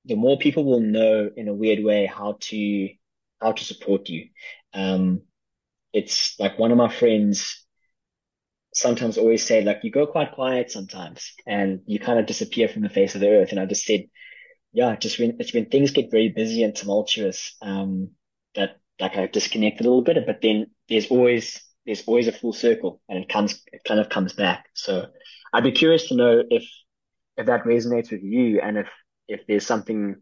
the 0.08 0.16
more 0.16 0.38
people 0.38 0.66
will 0.66 0.80
know 0.80 1.30
in 1.36 1.48
a 1.48 1.54
weird 1.54 1.84
way 1.84 2.06
how 2.06 2.38
to 2.40 2.90
how 3.42 3.52
to 3.52 3.64
support 3.64 4.10
you. 4.10 4.30
Um, 4.74 5.22
it's 5.94 6.40
like 6.40 6.58
one 6.58 6.72
of 6.72 6.78
my 6.78 6.90
friends 6.90 7.66
sometimes 8.74 9.18
always 9.18 9.46
say 9.46 9.64
like 9.64 9.80
you 9.84 9.92
go 9.92 10.06
quite 10.06 10.34
quiet 10.34 10.72
sometimes 10.72 11.34
and 11.48 11.82
you 11.88 12.00
kind 12.00 12.20
of 12.20 12.26
disappear 12.26 12.68
from 12.68 12.84
the 12.84 12.90
face 12.90 13.16
of 13.16 13.22
the 13.22 13.30
earth. 13.30 13.52
And 13.52 13.60
I 13.60 13.66
just 13.66 13.86
said, 13.86 14.06
yeah, 14.72 14.96
just 14.96 15.20
when 15.20 15.38
it's 15.40 15.54
when 15.54 15.66
things 15.68 15.92
get 15.92 16.12
very 16.12 16.30
busy 16.30 16.64
and 16.64 16.76
tumultuous, 16.76 17.56
um, 17.62 18.12
that 18.56 18.78
like 19.00 19.18
I 19.18 19.28
disconnect 19.28 19.80
a 19.80 19.84
little 19.84 20.02
bit, 20.04 20.18
but 20.26 20.42
then 20.42 20.68
there's 20.90 21.08
always 21.08 21.62
there's 21.86 22.04
always 22.08 22.28
a 22.28 22.32
full 22.32 22.54
circle 22.54 23.02
and 23.10 23.24
it 23.24 23.30
comes 23.30 23.64
it 23.72 23.82
kind 23.86 24.00
of 24.00 24.10
comes 24.10 24.34
back. 24.34 24.66
So 24.74 25.08
I'd 25.54 25.64
be 25.64 25.72
curious 25.72 26.08
to 26.10 26.16
know 26.16 26.44
if 26.50 26.64
if 27.38 27.46
that 27.46 27.64
resonates 27.64 28.12
with 28.12 28.24
you 28.24 28.60
and 28.62 28.78
if 28.78 28.88
if 29.28 29.42
there's 29.48 29.66
something, 29.66 30.18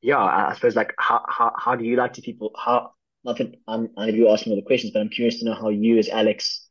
yeah, 0.00 0.18
I, 0.18 0.54
suppose 0.54 0.76
like 0.76 0.94
how, 0.98 1.24
how, 1.28 1.52
how 1.56 1.76
do 1.76 1.84
you 1.84 1.96
like 1.96 2.14
to 2.14 2.22
people, 2.22 2.52
how, 2.56 2.92
not 3.24 3.38
that 3.38 3.54
I'm, 3.66 3.90
I 3.96 4.06
know 4.06 4.12
you 4.12 4.28
asking 4.28 4.52
all 4.52 4.56
the 4.56 4.66
questions, 4.66 4.92
but 4.92 5.00
I'm 5.00 5.08
curious 5.08 5.40
to 5.40 5.44
know 5.44 5.54
how 5.54 5.68
you 5.68 5.98
as 5.98 6.08
Alex 6.08 6.68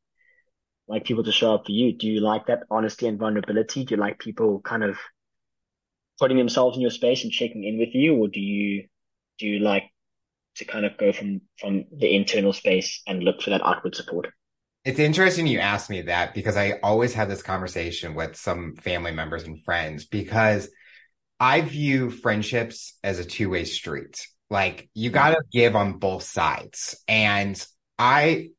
like 0.88 1.04
people 1.04 1.24
to 1.24 1.32
show 1.32 1.54
up 1.54 1.66
for 1.66 1.72
you? 1.72 1.94
Do 1.94 2.08
you 2.08 2.22
like 2.22 2.48
that 2.48 2.64
honesty 2.70 3.08
and 3.08 3.20
vulnerability? 3.20 3.86
Do 3.86 3.96
you 3.96 4.02
like 4.02 4.20
people 4.20 4.62
kind 4.62 4.84
of 4.84 4.98
putting 6.20 6.38
themselves 6.38 6.76
in 6.76 6.82
your 6.82 6.92
space 6.92 7.24
and 7.24 7.32
checking 7.32 7.64
in 7.64 7.78
with 7.78 7.94
you, 7.94 8.16
or 8.16 8.28
do 8.28 8.40
you 8.40 8.88
do 9.38 9.48
you 9.48 9.60
like 9.60 9.84
to 10.56 10.66
kind 10.66 10.86
of 10.86 10.98
go 10.98 11.12
from 11.12 11.42
from 11.60 11.86
the 11.96 12.16
internal 12.16 12.54
space 12.54 13.02
and 13.08 13.24
look 13.24 13.42
for 13.42 13.52
that 13.52 13.66
outward 13.66 13.96
support? 13.96 14.28
It's 14.88 15.00
interesting 15.00 15.48
you 15.48 15.60
asked 15.60 15.90
me 15.90 16.04
that 16.04 16.34
because 16.34 16.56
I 16.56 16.80
always 16.82 17.14
have 17.16 17.28
this 17.28 17.44
conversation 17.44 18.16
with 18.16 18.38
some 18.38 18.78
family 18.78 19.12
members 19.12 19.44
and 19.44 19.62
friends 19.66 20.06
because 20.06 20.70
I 21.42 21.60
view 21.60 22.10
friendships 22.10 22.98
as 23.04 23.20
a 23.20 23.26
two 23.26 23.50
way 23.50 23.66
street. 23.66 24.26
Like 24.50 24.90
you 24.94 25.10
mm-hmm. 25.10 25.16
got 25.16 25.30
to 25.32 25.42
give 25.52 25.76
on 25.76 26.00
both 26.00 26.24
sides. 26.24 27.04
And 27.06 27.62
I 28.00 28.52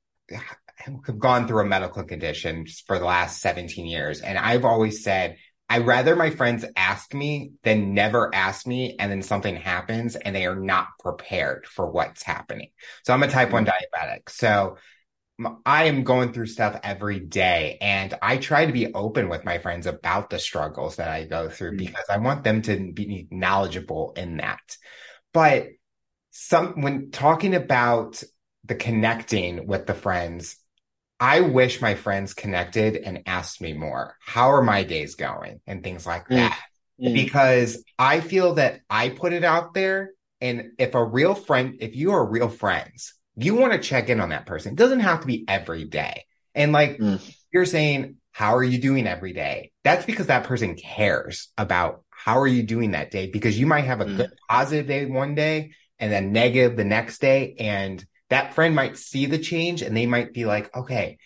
have 0.77 1.19
gone 1.19 1.49
through 1.49 1.63
a 1.63 1.67
medical 1.67 2.05
condition 2.05 2.67
for 2.87 2.99
the 2.99 3.07
last 3.07 3.41
17 3.41 3.87
years. 3.87 4.21
And 4.21 4.37
I've 4.37 4.67
always 4.67 5.03
said, 5.03 5.39
I'd 5.71 5.87
rather 5.87 6.15
my 6.15 6.29
friends 6.29 6.63
ask 6.77 7.15
me 7.15 7.53
than 7.63 7.95
never 7.95 8.35
ask 8.35 8.67
me. 8.67 8.97
And 8.99 9.11
then 9.11 9.23
something 9.23 9.57
happens 9.57 10.15
and 10.15 10.37
they 10.37 10.45
are 10.45 10.61
not 10.61 10.89
prepared 11.01 11.67
for 11.67 11.91
what's 11.91 12.23
happening. 12.23 12.69
So 13.07 13.15
I'm 13.15 13.23
a 13.23 13.29
type 13.29 13.51
one 13.51 13.65
mm-hmm. 13.65 14.03
diabetic. 14.03 14.29
So 14.29 14.77
I 15.65 15.85
am 15.85 16.03
going 16.03 16.33
through 16.33 16.47
stuff 16.47 16.81
every 16.83 17.21
day 17.21 17.79
and 17.81 18.13
I 18.21 18.39
try 18.39 18.67
to 18.67 18.73
be 18.73 18.93
open 18.93 19.29
with 19.29 19.45
my 19.45 19.59
friends 19.59 19.87
about 19.87 20.31
the 20.31 20.39
struggles 20.39 20.97
that 20.97 21.09
I 21.09 21.25
go 21.25 21.49
through 21.49 21.73
mm-hmm. 21.77 21.87
because 21.87 22.07
I 22.11 22.19
want 22.19 22.43
them 22.43 22.63
to 22.63 22.93
be 22.93 23.29
knowledgeable 23.31 24.15
in 24.17 24.39
that. 24.39 24.77
But 25.33 25.69
some, 26.31 26.83
when 26.83 27.13
talking 27.13 27.55
about 27.55 28.23
the 28.65 28.75
connecting 28.75 29.69
with 29.69 29.87
the 29.87 29.95
friends, 29.95 30.57
I 31.21 31.41
wish 31.41 31.81
my 31.81 31.95
friends 31.95 32.35
connected 32.35 32.97
and 32.97 33.23
asked 33.27 33.61
me 33.61 33.73
more. 33.73 34.17
How 34.21 34.51
are 34.53 34.63
my 34.63 34.83
days 34.83 35.15
going 35.15 35.61
and 35.67 35.85
things 35.85 36.05
like 36.05 36.29
mm. 36.29 36.37
that? 36.37 36.59
Mm-hmm. 37.01 37.15
Because 37.15 37.83
I 37.97 38.21
feel 38.21 38.55
that 38.55 38.81
I 38.91 39.11
put 39.11 39.33
it 39.33 39.45
out 39.45 39.73
there. 39.75 40.11
And 40.41 40.73
if 40.79 40.95
a 40.95 41.05
real 41.05 41.35
friend, 41.35 41.77
if 41.81 41.95
you 41.95 42.13
are 42.13 42.29
real 42.29 42.49
friends, 42.49 43.15
you 43.39 43.55
want 43.55 43.73
to 43.73 43.79
check 43.79 44.09
in 44.09 44.21
on 44.21 44.31
that 44.31 44.47
person. 44.47 44.73
It 44.73 44.79
doesn't 44.79 45.01
have 45.01 45.21
to 45.21 45.27
be 45.27 45.45
every 45.47 45.85
day. 45.85 46.25
And 46.55 46.73
like 46.73 46.99
mm. 46.99 47.21
you're 47.53 47.65
saying, 47.65 48.17
how 48.33 48.57
are 48.57 48.65
you 48.65 48.79
doing 48.79 49.07
every 49.07 49.33
day? 49.33 49.73
That's 49.85 50.05
because 50.05 50.27
that 50.27 50.45
person 50.45 50.77
cares 50.77 51.49
about 51.57 52.03
how 52.11 52.41
are 52.41 52.47
you 52.47 52.63
doing 52.63 52.93
that 52.93 53.11
day 53.11 53.29
because 53.29 53.59
you 53.59 53.67
might 53.67 53.85
have 53.85 54.01
a 54.01 54.07
mm. 54.07 54.17
good 54.17 54.33
positive 54.49 54.87
day 54.87 55.07
one 55.07 55.35
day 55.35 55.73
and 55.99 56.13
then 56.13 56.33
negative 56.33 56.77
the 56.77 56.85
next 56.85 57.21
day. 57.21 57.55
And 57.59 58.05
that 58.29 58.55
friend 58.55 58.75
might 58.75 58.97
see 58.97 59.27
the 59.27 59.39
change 59.39 59.83
and 59.83 59.97
they 59.97 60.07
might 60.07 60.33
be 60.33 60.45
like, 60.45 60.75
okay, 60.77 61.19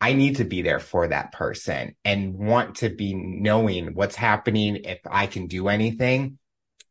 I 0.00 0.12
need 0.12 0.36
to 0.36 0.44
be 0.44 0.62
there 0.62 0.80
for 0.80 1.08
that 1.08 1.32
person 1.32 1.96
and 2.04 2.34
want 2.34 2.76
to 2.76 2.90
be 2.90 3.14
knowing 3.14 3.94
what's 3.94 4.16
happening 4.16 4.76
if 4.84 5.00
I 5.08 5.26
can 5.26 5.46
do 5.46 5.68
anything. 5.68 6.38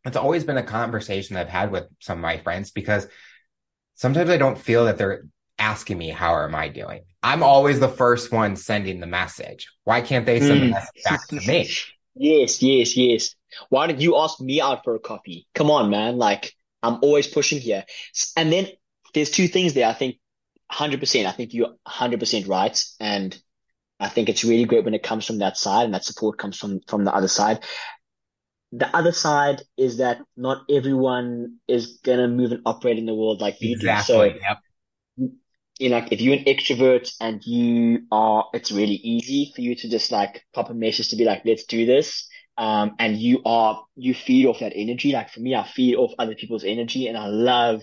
It's 0.04 0.18
always 0.18 0.44
been 0.44 0.58
a 0.58 0.64
conversation 0.64 1.36
I've 1.36 1.50
had 1.50 1.72
with 1.72 1.86
some 2.00 2.18
of 2.20 2.24
my 2.24 2.38
friends 2.38 2.72
because 2.72 3.08
sometimes 3.96 4.30
I 4.30 4.38
don't 4.38 4.58
feel 4.58 4.86
that 4.86 4.98
they're 4.98 5.26
asking 5.58 5.98
me, 5.98 6.10
how 6.10 6.42
am 6.44 6.54
I 6.56 6.70
doing? 6.70 7.02
I'm 7.24 7.44
always 7.44 7.80
the 7.80 7.88
first 7.88 8.32
one 8.32 8.56
sending 8.56 9.00
the 9.00 9.08
message. 9.08 9.68
Why 9.84 10.02
can't 10.02 10.26
they 10.26 10.40
send 10.40 10.62
mm. 10.62 10.66
the 10.66 10.72
message 10.72 11.04
back 11.04 11.28
to 11.28 11.36
me? 11.36 11.70
Yes, 12.18 12.64
yes, 12.64 12.96
yes. 12.96 13.36
Why 13.68 13.88
did 13.88 14.02
you 14.02 14.16
ask 14.16 14.40
me 14.40 14.62
out 14.62 14.86
for 14.86 14.96
a 14.96 15.00
coffee? 15.00 15.48
Come 15.54 15.70
on, 15.70 15.90
man. 15.90 16.18
Like, 16.18 16.54
I'm 16.82 17.00
always 17.02 17.28
pushing 17.28 17.60
here. 17.60 17.84
And 18.38 18.50
then 18.54 18.68
there's 19.14 19.30
two 19.30 19.50
things 19.50 19.74
there. 19.74 19.90
I 19.90 19.92
think 19.92 20.16
100%. 20.72 21.26
I 21.26 21.32
think 21.34 21.54
you're 21.54 21.76
100% 21.86 22.48
right. 22.48 22.84
And 23.02 23.38
I 24.00 24.08
think 24.08 24.30
it's 24.30 24.46
really 24.46 24.64
great 24.64 24.86
when 24.86 24.94
it 24.94 25.04
comes 25.04 25.26
from 25.26 25.40
that 25.40 25.58
side 25.58 25.84
and 25.84 25.94
that 25.94 26.06
support 26.06 26.38
comes 26.38 26.58
from, 26.58 26.80
from 26.88 27.04
the 27.04 27.14
other 27.14 27.28
side 27.28 27.66
the 28.78 28.94
other 28.96 29.14
side 29.14 29.62
is 29.78 29.98
that 29.98 30.20
not 30.36 30.64
everyone 30.70 31.58
is 31.68 32.00
gonna 32.04 32.28
move 32.28 32.52
and 32.52 32.62
operate 32.66 32.98
in 32.98 33.06
the 33.06 33.14
world 33.14 33.40
like 33.40 33.62
you 33.62 33.72
exactly. 33.72 34.34
do. 34.34 34.40
So, 34.40 34.40
yep. 34.42 35.40
you 35.80 35.90
know, 35.90 36.06
if 36.12 36.20
you're 36.20 36.36
an 36.36 36.44
extrovert 36.44 37.10
and 37.22 37.42
you 37.46 38.02
are, 38.12 38.48
it's 38.54 38.72
really 38.72 38.96
easy 38.96 39.54
for 39.56 39.62
you 39.62 39.76
to 39.76 39.90
just 39.90 40.12
like 40.12 40.44
pop 40.54 40.70
a 40.70 40.74
message 40.74 41.10
to 41.10 41.16
be 41.16 41.24
like, 41.24 41.44
let's 41.46 41.64
do 41.64 41.86
this. 41.86 42.28
Um, 42.58 42.96
and 43.00 43.18
you 43.18 43.42
are, 43.46 43.84
you 43.96 44.14
feed 44.14 44.46
off 44.46 44.60
that 44.60 44.74
energy. 44.76 45.14
Like 45.14 45.30
for 45.30 45.40
me, 45.40 45.56
I 45.56 45.66
feed 45.66 45.96
off 45.96 46.12
other 46.20 46.36
people's 46.36 46.66
energy 46.66 47.08
and 47.08 47.18
I 47.18 47.28
love 47.28 47.82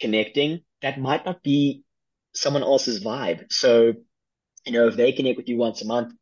connecting. 0.00 0.60
That 0.82 0.98
might 0.98 1.24
not 1.24 1.42
be 1.42 1.82
someone 2.34 2.62
else's 2.62 3.02
vibe. 3.02 3.52
So, 3.52 3.92
you 4.64 4.72
know, 4.72 4.88
if 4.88 4.96
they 4.96 5.12
connect 5.12 5.36
with 5.36 5.48
you 5.48 5.56
once 5.56 5.82
a 5.82 5.86
month, 5.86 6.14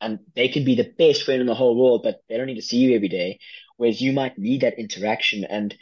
and 0.00 0.20
they 0.34 0.48
can 0.48 0.64
be 0.64 0.74
the 0.74 0.92
best 0.98 1.24
friend 1.24 1.40
in 1.40 1.46
the 1.46 1.54
whole 1.54 1.76
world, 1.76 2.02
but 2.02 2.20
they 2.28 2.36
don't 2.36 2.46
need 2.46 2.56
to 2.56 2.62
see 2.62 2.78
you 2.78 2.94
every 2.96 3.08
day. 3.08 3.38
Whereas 3.76 4.00
you 4.00 4.12
might 4.12 4.38
need 4.38 4.62
that 4.62 4.78
interaction 4.78 5.44
and 5.44 5.74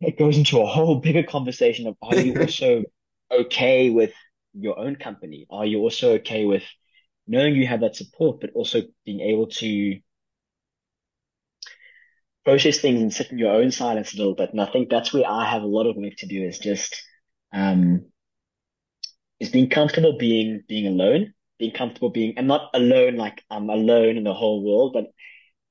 it 0.00 0.18
goes 0.18 0.36
into 0.38 0.60
a 0.60 0.66
whole 0.66 0.96
bigger 0.96 1.22
conversation 1.22 1.86
of 1.86 1.96
are 2.02 2.16
you 2.16 2.34
also 2.38 2.84
okay 3.30 3.90
with 3.90 4.12
your 4.54 4.78
own 4.78 4.96
company? 4.96 5.46
Are 5.50 5.66
you 5.66 5.80
also 5.80 6.14
okay 6.14 6.44
with 6.44 6.62
knowing 7.26 7.54
you 7.54 7.66
have 7.66 7.80
that 7.80 7.96
support, 7.96 8.40
but 8.40 8.50
also 8.54 8.82
being 9.04 9.20
able 9.20 9.48
to 9.48 10.00
process 12.44 12.78
things 12.78 13.00
and 13.00 13.12
sit 13.12 13.30
in 13.30 13.38
your 13.38 13.52
own 13.54 13.70
silence 13.70 14.14
a 14.14 14.18
little 14.18 14.34
bit? 14.34 14.50
And 14.50 14.60
I 14.60 14.66
think 14.66 14.88
that's 14.88 15.12
where 15.12 15.28
I 15.28 15.50
have 15.50 15.62
a 15.62 15.66
lot 15.66 15.86
of 15.86 15.96
work 15.96 16.16
to 16.18 16.26
do 16.26 16.42
is 16.42 16.58
just, 16.58 17.02
um, 17.52 18.06
is 19.40 19.50
being 19.50 19.68
comfortable 19.70 20.16
being, 20.18 20.62
being 20.68 20.86
alone 20.86 21.34
being 21.58 21.72
comfortable 21.72 22.10
being, 22.10 22.34
and 22.36 22.46
not 22.46 22.70
alone, 22.74 23.16
like 23.16 23.42
I'm 23.50 23.68
alone 23.68 24.16
in 24.16 24.24
the 24.24 24.34
whole 24.34 24.62
world, 24.62 24.92
but 24.92 25.06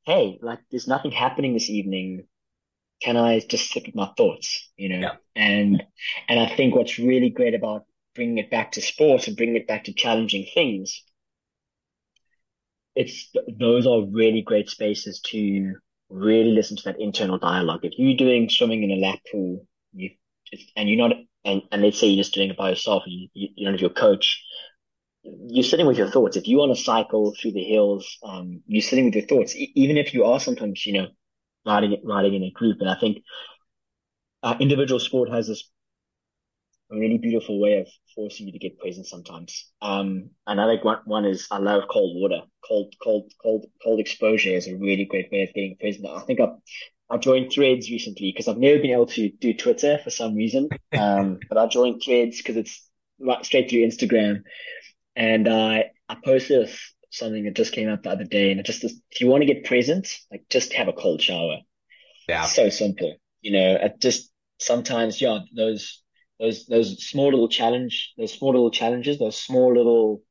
hey, 0.05 0.37
like 0.41 0.59
there's 0.69 0.87
nothing 0.87 1.11
happening 1.11 1.53
this 1.53 1.69
evening. 1.69 2.27
Can 3.01 3.15
I 3.15 3.39
just 3.39 3.71
sit 3.71 3.85
with 3.85 3.95
my 3.95 4.09
thoughts, 4.17 4.71
you 4.75 4.89
know? 4.89 4.99
Yeah. 4.99 5.15
And, 5.35 5.83
and 6.27 6.39
I 6.39 6.47
think 6.55 6.75
what's 6.75 6.97
really 6.97 7.29
great 7.29 7.53
about 7.53 7.85
bringing 8.15 8.39
it 8.39 8.49
back 8.49 8.71
to 8.71 8.81
sports 8.81 9.27
and 9.27 9.37
bringing 9.37 9.55
it 9.55 9.67
back 9.67 9.83
to 9.83 9.93
challenging 9.93 10.47
things, 10.53 11.03
it's, 12.95 13.31
those 13.59 13.85
are 13.85 14.01
really 14.01 14.41
great 14.41 14.69
spaces 14.69 15.21
to 15.27 15.75
really 16.09 16.51
listen 16.51 16.75
to 16.77 16.83
that 16.85 16.99
internal 16.99 17.37
dialogue. 17.37 17.81
If 17.83 17.93
you're 17.97 18.17
doing 18.17 18.49
swimming 18.49 18.83
in 18.83 18.91
a 18.91 18.95
lap 18.95 19.19
pool, 19.31 19.67
you, 19.93 20.11
and 20.75 20.89
you're 20.89 21.07
not, 21.07 21.17
and, 21.45 21.61
and 21.71 21.81
let's 21.83 21.99
say 21.99 22.07
you're 22.07 22.23
just 22.23 22.33
doing 22.33 22.49
it 22.49 22.57
by 22.57 22.69
yourself, 22.69 23.03
and 23.05 23.13
you, 23.13 23.27
you 23.33 23.65
don't 23.65 23.75
have 23.75 23.81
your 23.81 23.91
coach, 23.91 24.43
you're 25.47 25.63
sitting 25.63 25.87
with 25.87 25.97
your 25.97 26.09
thoughts. 26.09 26.37
If 26.37 26.47
you 26.47 26.57
want 26.57 26.75
to 26.75 26.83
cycle 26.83 27.33
through 27.39 27.53
the 27.53 27.63
hills, 27.63 28.17
um, 28.23 28.61
you're 28.67 28.81
sitting 28.81 29.05
with 29.05 29.15
your 29.15 29.25
thoughts, 29.25 29.55
e- 29.55 29.71
even 29.75 29.97
if 29.97 30.13
you 30.13 30.25
are 30.25 30.39
sometimes, 30.39 30.85
you 30.85 30.93
know, 30.93 31.07
riding 31.65 32.01
riding 32.03 32.35
in 32.35 32.43
a 32.43 32.51
group. 32.51 32.77
And 32.81 32.89
I 32.89 32.95
think 32.99 33.19
uh, 34.43 34.55
individual 34.59 34.99
sport 34.99 35.29
has 35.29 35.47
this 35.47 35.69
really 36.89 37.17
beautiful 37.17 37.59
way 37.59 37.79
of 37.79 37.87
forcing 38.15 38.47
you 38.47 38.53
to 38.53 38.59
get 38.59 38.79
present 38.79 39.05
sometimes. 39.07 39.69
Um, 39.81 40.29
and 40.45 40.59
I 40.61 40.67
think 40.67 40.83
one, 40.83 40.99
one 41.05 41.25
is 41.25 41.47
I 41.51 41.57
love 41.57 41.83
cold 41.89 42.15
water. 42.15 42.41
Cold, 42.65 42.93
cold, 43.03 43.31
cold, 43.41 43.65
cold 43.83 43.99
exposure 43.99 44.51
is 44.51 44.67
a 44.67 44.75
really 44.77 45.05
great 45.05 45.31
way 45.31 45.43
of 45.43 45.53
getting 45.53 45.77
present. 45.79 46.05
I 46.07 46.21
think 46.21 46.39
I 46.39 46.47
I 47.09 47.17
joined 47.17 47.51
Threads 47.53 47.89
recently 47.89 48.31
because 48.31 48.47
I've 48.49 48.57
never 48.57 48.79
been 48.79 48.91
able 48.91 49.05
to 49.07 49.29
do 49.29 49.53
Twitter 49.53 49.97
for 50.03 50.09
some 50.09 50.35
reason. 50.35 50.69
Um, 50.93 51.39
but 51.47 51.57
I 51.57 51.67
joined 51.67 52.01
Threads 52.03 52.37
because 52.37 52.57
it's 52.57 52.89
right 53.19 53.45
straight 53.45 53.69
through 53.69 53.85
Instagram. 53.87 54.43
And 55.17 55.49
I, 55.49 55.85
I 56.07 56.15
posted 56.23 56.69
something 57.09 57.45
that 57.45 57.55
just 57.55 57.73
came 57.73 57.89
out 57.89 58.03
the 58.03 58.11
other 58.11 58.23
day 58.23 58.51
and 58.51 58.59
it 58.59 58.67
just, 58.67 58.83
if 58.83 59.19
you 59.19 59.25
want 59.25 59.41
to 59.41 59.51
get 59.51 59.65
present, 59.65 60.07
like 60.31 60.43
just 60.47 60.73
have 60.73 60.87
a 60.87 60.93
cold 60.93 61.21
shower. 61.21 61.57
Yeah. 62.29 62.43
so 62.43 62.69
simple. 62.69 63.15
You 63.41 63.51
know, 63.53 63.77
it 63.81 63.99
just 63.99 64.31
sometimes, 64.59 65.19
yeah, 65.19 65.39
those, 65.55 66.03
those, 66.39 66.67
those 66.67 67.03
small 67.03 67.31
little 67.31 67.49
challenge, 67.49 68.13
those 68.15 68.31
small 68.31 68.51
little 68.51 68.69
challenges, 68.69 69.17
those 69.17 69.41
small 69.41 69.75
little, 69.75 70.21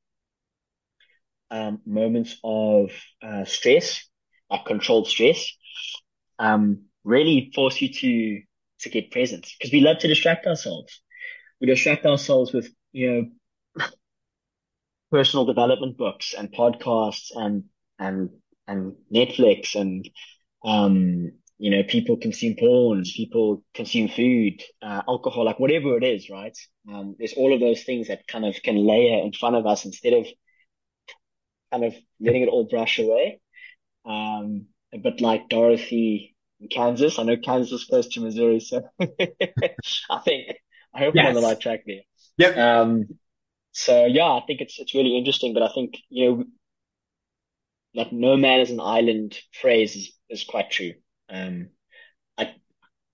um, 1.50 1.80
moments 1.84 2.36
of, 2.44 2.92
uh, 3.22 3.44
stress, 3.44 4.08
uh, 4.50 4.62
controlled 4.64 5.08
stress, 5.08 5.50
um, 6.38 6.82
really 7.02 7.50
force 7.56 7.80
you 7.82 7.92
to, 7.92 8.42
to 8.82 8.88
get 8.88 9.10
present 9.10 9.48
because 9.58 9.72
we 9.72 9.80
love 9.80 9.98
to 9.98 10.08
distract 10.08 10.46
ourselves. 10.46 11.02
We 11.60 11.66
distract 11.66 12.06
ourselves 12.06 12.52
with, 12.52 12.70
you 12.92 13.10
know, 13.10 13.24
personal 15.10 15.44
development 15.46 15.96
books 15.96 16.34
and 16.36 16.52
podcasts 16.52 17.30
and 17.34 17.64
and 17.98 18.30
and 18.66 18.94
Netflix 19.12 19.74
and 19.74 20.08
um 20.64 21.32
you 21.58 21.70
know 21.70 21.82
people 21.84 22.16
consume 22.16 22.54
porn, 22.58 23.02
people 23.04 23.62
consume 23.74 24.08
food, 24.08 24.62
uh, 24.82 25.02
alcohol, 25.08 25.44
like 25.44 25.58
whatever 25.58 25.96
it 25.96 26.04
is, 26.04 26.28
right? 26.28 26.56
Um, 26.92 27.16
there's 27.18 27.32
all 27.32 27.54
of 27.54 27.60
those 27.60 27.82
things 27.82 28.08
that 28.08 28.26
kind 28.26 28.44
of 28.44 28.54
can 28.62 28.76
layer 28.76 29.22
in 29.24 29.32
front 29.32 29.56
of 29.56 29.66
us 29.66 29.84
instead 29.84 30.12
of 30.12 30.26
kind 31.72 31.84
of 31.84 31.94
letting 32.20 32.42
it 32.42 32.48
all 32.48 32.68
brush 32.68 32.98
away. 32.98 33.40
Um, 34.04 34.66
but 35.02 35.20
like 35.20 35.48
Dorothy 35.48 36.36
in 36.60 36.68
Kansas, 36.68 37.18
I 37.18 37.22
know 37.22 37.36
Kansas 37.36 37.72
is 37.80 37.86
close 37.86 38.08
to 38.08 38.20
Missouri, 38.20 38.60
so 38.60 38.82
I 39.00 40.18
think 40.24 40.58
I 40.94 41.00
hope 41.00 41.14
yes. 41.14 41.22
I'm 41.22 41.36
on 41.36 41.42
the 41.42 41.48
right 41.48 41.60
track 41.60 41.84
there. 41.86 42.02
Yep. 42.38 42.56
Um, 42.56 43.04
So 43.78 44.06
yeah, 44.06 44.32
I 44.32 44.42
think 44.46 44.62
it's 44.62 44.78
it's 44.78 44.94
really 44.94 45.18
interesting, 45.18 45.52
but 45.52 45.62
I 45.62 45.68
think, 45.68 45.98
you 46.08 46.30
know, 46.30 46.44
like 47.94 48.10
no 48.10 48.36
man 48.36 48.60
is 48.60 48.70
an 48.70 48.80
island 48.80 49.38
phrase 49.60 49.94
is, 49.96 50.12
is 50.30 50.44
quite 50.44 50.70
true. 50.70 50.94
Um, 51.28 51.68
I, 52.38 52.54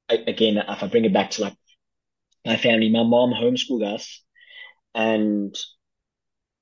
I 0.09 0.15
again, 0.27 0.59
if 0.59 0.83
I 0.83 0.87
bring 0.87 1.05
it 1.05 1.13
back 1.13 1.33
to 1.33 1.43
like 1.43 1.57
my 2.47 2.57
family, 2.57 2.91
my 2.91 3.03
mom 3.03 3.33
homeschooled 3.33 3.85
us 3.85 4.23
and 4.95 5.53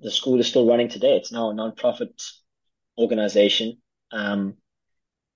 the 0.01 0.11
school 0.11 0.41
is 0.41 0.49
still 0.49 0.67
running 0.67 0.89
today. 0.89 1.17
It's 1.17 1.33
now 1.33 1.51
a 1.51 1.55
non-profit 1.55 2.23
organization. 2.99 3.83
Um, 4.13 4.55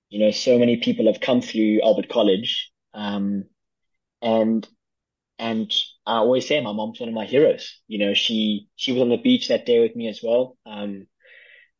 you 0.09 0.21
know, 0.21 0.31
so 0.31 0.59
many 0.59 0.79
people 0.79 1.07
have 1.07 1.21
come 1.21 1.43
through 1.43 1.83
Albert 1.83 2.09
College. 2.09 2.71
Um, 2.95 3.45
and, 4.23 4.67
and 5.39 5.71
I 6.07 6.17
always 6.19 6.47
say 6.47 6.61
my 6.61 6.73
mom's 6.73 7.01
one 7.01 7.09
of 7.09 7.15
my 7.15 7.25
heroes. 7.27 7.81
You 7.89 7.99
know, 7.99 8.15
she, 8.15 8.69
she 8.77 8.93
was 8.93 9.03
on 9.03 9.09
the 9.09 9.17
beach 9.17 9.49
that 9.49 9.67
day 9.67 9.81
with 9.81 9.97
me 9.97 10.09
as 10.09 10.21
well. 10.23 10.57
Um, 10.67 11.07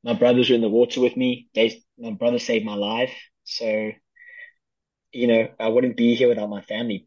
my 0.05 0.15
brothers 0.15 0.51
were 0.51 0.57
in 0.57 0.63
the 0.63 0.69
water 0.69 1.01
with 1.01 1.17
me. 1.17 1.49
They, 1.55 1.83
my 1.99 2.13
brother 2.13 2.39
saved 2.39 2.65
my 2.67 2.77
life. 2.77 3.15
So, 3.45 3.93
you 5.13 5.27
know, 5.27 5.49
I 5.59 5.69
wouldn't 5.69 5.97
be 5.97 6.15
here 6.15 6.29
without 6.29 6.51
my 6.51 6.61
family. 6.63 7.07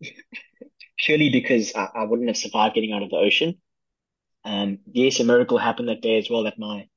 Purely 0.98 1.30
because 1.30 1.74
I, 1.74 1.88
I 1.94 2.04
wouldn't 2.04 2.28
have 2.28 2.36
survived 2.36 2.74
getting 2.74 2.92
out 2.92 3.02
of 3.02 3.10
the 3.10 3.16
ocean. 3.16 3.60
Um, 4.44 4.80
yes, 4.92 5.20
a 5.20 5.24
miracle 5.24 5.58
happened 5.58 5.88
that 5.88 6.02
day 6.02 6.18
as 6.18 6.30
well 6.30 6.44
that 6.44 6.58
my, 6.58 6.88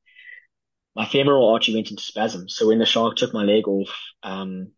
my 0.95 1.05
femoral 1.05 1.49
artery 1.49 1.73
went 1.75 1.89
into 1.89 2.03
spasm. 2.03 2.47
So 2.49 2.67
when 2.67 2.77
the 2.79 2.85
shark 2.85 3.15
took 3.15 3.33
my 3.33 3.43
leg 3.43 3.67
off, 3.67 3.89
um, 4.23 4.71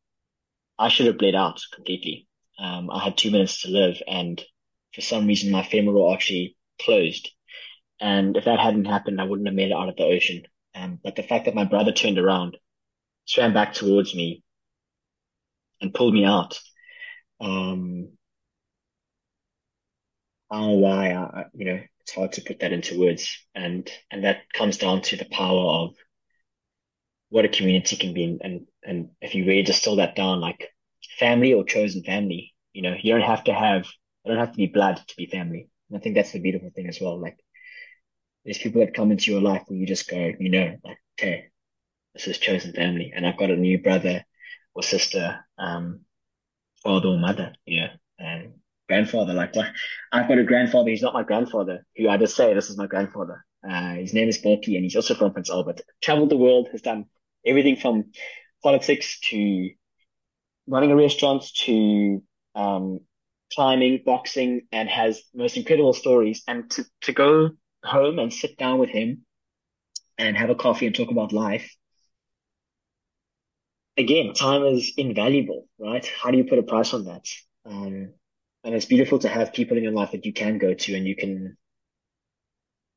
I 0.80 0.90
should 0.90 1.08
have 1.08 1.18
bled 1.20 1.36
out 1.36 1.62
completely. 1.74 2.28
Um, 2.60 2.90
I 2.90 3.04
had 3.04 3.18
two 3.18 3.32
minutes 3.32 3.62
to 3.62 3.70
live 3.70 4.02
and 4.08 4.42
for 4.94 5.02
some 5.02 5.28
reason 5.28 5.52
my 5.52 5.64
femoral 5.64 6.10
artery 6.10 6.56
closed. 6.82 7.30
And 8.00 8.36
if 8.36 8.46
that 8.46 8.60
hadn't 8.60 8.86
happened, 8.86 9.22
I 9.22 9.26
wouldn't 9.26 9.48
have 9.48 9.56
made 9.56 9.72
it 9.72 9.78
out 9.78 9.90
of 9.90 9.96
the 9.96 10.04
ocean. 10.04 10.44
Um, 10.74 11.00
but 11.04 11.16
the 11.16 11.24
fact 11.24 11.46
that 11.46 11.56
my 11.56 11.66
brother 11.66 11.92
turned 11.92 12.18
around, 12.18 12.58
swam 13.26 13.54
back 13.54 13.74
towards 13.74 14.16
me 14.16 14.44
and 15.82 15.94
pulled 15.94 16.14
me 16.14 16.26
out, 16.26 16.60
um, 17.40 18.10
I 20.50 20.60
don't 20.60 20.68
know 20.68 20.76
why, 20.78 21.14
I, 21.14 21.46
you 21.54 21.66
know, 21.66 21.80
it's 22.02 22.14
hard 22.14 22.34
to 22.34 22.42
put 22.42 22.60
that 22.60 22.74
into 22.74 23.00
words. 23.00 23.38
And, 23.56 23.90
and 24.12 24.24
that 24.24 24.52
comes 24.54 24.78
down 24.78 25.02
to 25.04 25.18
the 25.18 25.26
power 25.26 25.86
of 25.86 25.96
what 27.30 27.46
a 27.46 27.50
community 27.50 27.96
can 27.96 28.14
be. 28.14 28.38
And, 28.42 28.68
and 28.84 29.10
if 29.22 29.36
you 29.36 29.46
really 29.46 29.64
distill 29.64 29.98
that 29.98 30.16
down, 30.16 30.42
like 30.42 30.71
family 31.22 31.54
or 31.54 31.64
chosen 31.64 32.04
family, 32.04 32.54
you 32.74 32.82
know, 32.82 32.96
you 33.02 33.14
don't 33.14 33.30
have 33.34 33.44
to 33.44 33.54
have, 33.54 33.86
you 34.26 34.32
don't 34.32 34.40
have 34.44 34.52
to 34.52 34.58
be 34.58 34.66
blood 34.66 34.98
to 35.08 35.16
be 35.16 35.28
family. 35.28 35.70
And 35.90 35.98
I 35.98 36.02
think 36.02 36.16
that's 36.16 36.32
the 36.32 36.40
beautiful 36.40 36.72
thing 36.76 36.88
as 36.88 37.00
well. 37.00 37.22
Like 37.22 37.38
there's 38.44 38.58
people 38.58 38.82
that 38.82 38.96
come 38.96 39.12
into 39.12 39.32
your 39.32 39.42
life 39.42 39.64
where 39.68 39.80
you 39.80 39.86
just 39.86 40.10
go, 40.10 40.32
you 40.40 40.50
know, 40.50 40.76
like, 40.84 40.98
okay, 41.14 41.46
this 42.16 42.28
is 42.28 42.40
chosen 42.40 42.74
family. 42.74 43.14
And 43.16 43.26
I've 43.26 43.38
got 43.38 43.52
a 43.52 43.56
new 43.56 43.78
brother 43.82 44.26
or 44.74 44.82
sister, 44.82 45.40
um, 45.60 46.02
father 46.84 47.10
or 47.10 47.20
mother, 47.20 47.54
you 47.66 47.82
know, 47.82 47.90
and 48.18 48.54
grandfather. 48.90 49.34
Like, 49.34 49.54
I've 50.12 50.28
got 50.28 50.40
a 50.40 50.44
grandfather. 50.44 50.90
He's 50.90 51.04
not 51.04 51.14
my 51.14 51.24
grandfather, 51.24 51.86
who 51.96 52.10
I 52.10 52.18
just 52.18 52.36
say, 52.36 52.54
this 52.54 52.70
is 52.72 52.78
my 52.78 52.88
grandfather. 52.88 53.46
Uh, 53.70 53.94
his 53.94 54.14
name 54.14 54.28
is 54.28 54.40
Balky 54.40 54.76
and 54.76 54.84
he's 54.84 54.96
also 54.96 55.14
from 55.14 55.34
Prince 55.34 55.52
Albert. 55.52 55.82
Traveled 56.02 56.32
the 56.32 56.38
world, 56.38 56.70
has 56.72 56.82
done 56.82 57.06
everything 57.46 57.76
from 57.76 58.06
politics 58.64 59.20
to 59.30 59.70
running 60.72 60.92
a 60.92 60.96
restaurant 60.96 61.44
to, 61.66 62.24
um, 62.56 63.02
climbing, 63.54 64.02
boxing, 64.06 64.62
and 64.72 64.90
has 64.90 65.22
most 65.34 65.58
incredible 65.58 65.94
stories. 65.94 66.42
And 66.48 66.72
to, 66.72 66.86
to 67.02 67.12
go 67.12 67.50
home 67.84 68.18
and 68.18 68.34
sit 68.34 68.58
down 68.58 68.80
with 68.80 68.90
him 68.90 69.26
and 70.18 70.38
have 70.38 70.50
a 70.50 70.56
coffee 70.56 70.86
and 70.88 70.96
talk 70.96 71.12
about 71.12 71.34
life. 71.34 71.76
Again, 73.98 74.34
time 74.34 74.64
is 74.64 74.94
invaluable, 74.96 75.68
right? 75.78 76.10
How 76.22 76.32
do 76.32 76.38
you 76.38 76.46
put 76.46 76.60
a 76.60 76.64
price 76.64 76.94
on 76.94 77.06
that? 77.06 77.26
Um, 77.66 78.14
and 78.64 78.76
it's 78.76 78.86
beautiful 78.86 79.20
to 79.20 79.28
have 79.28 79.54
people 79.54 79.76
in 79.78 79.84
your 79.84 79.92
life 79.92 80.12
that 80.12 80.26
you 80.26 80.34
can 80.34 80.58
go 80.58 80.74
to 80.74 80.96
and 80.96 81.06
you 81.06 81.16
can 81.16 81.58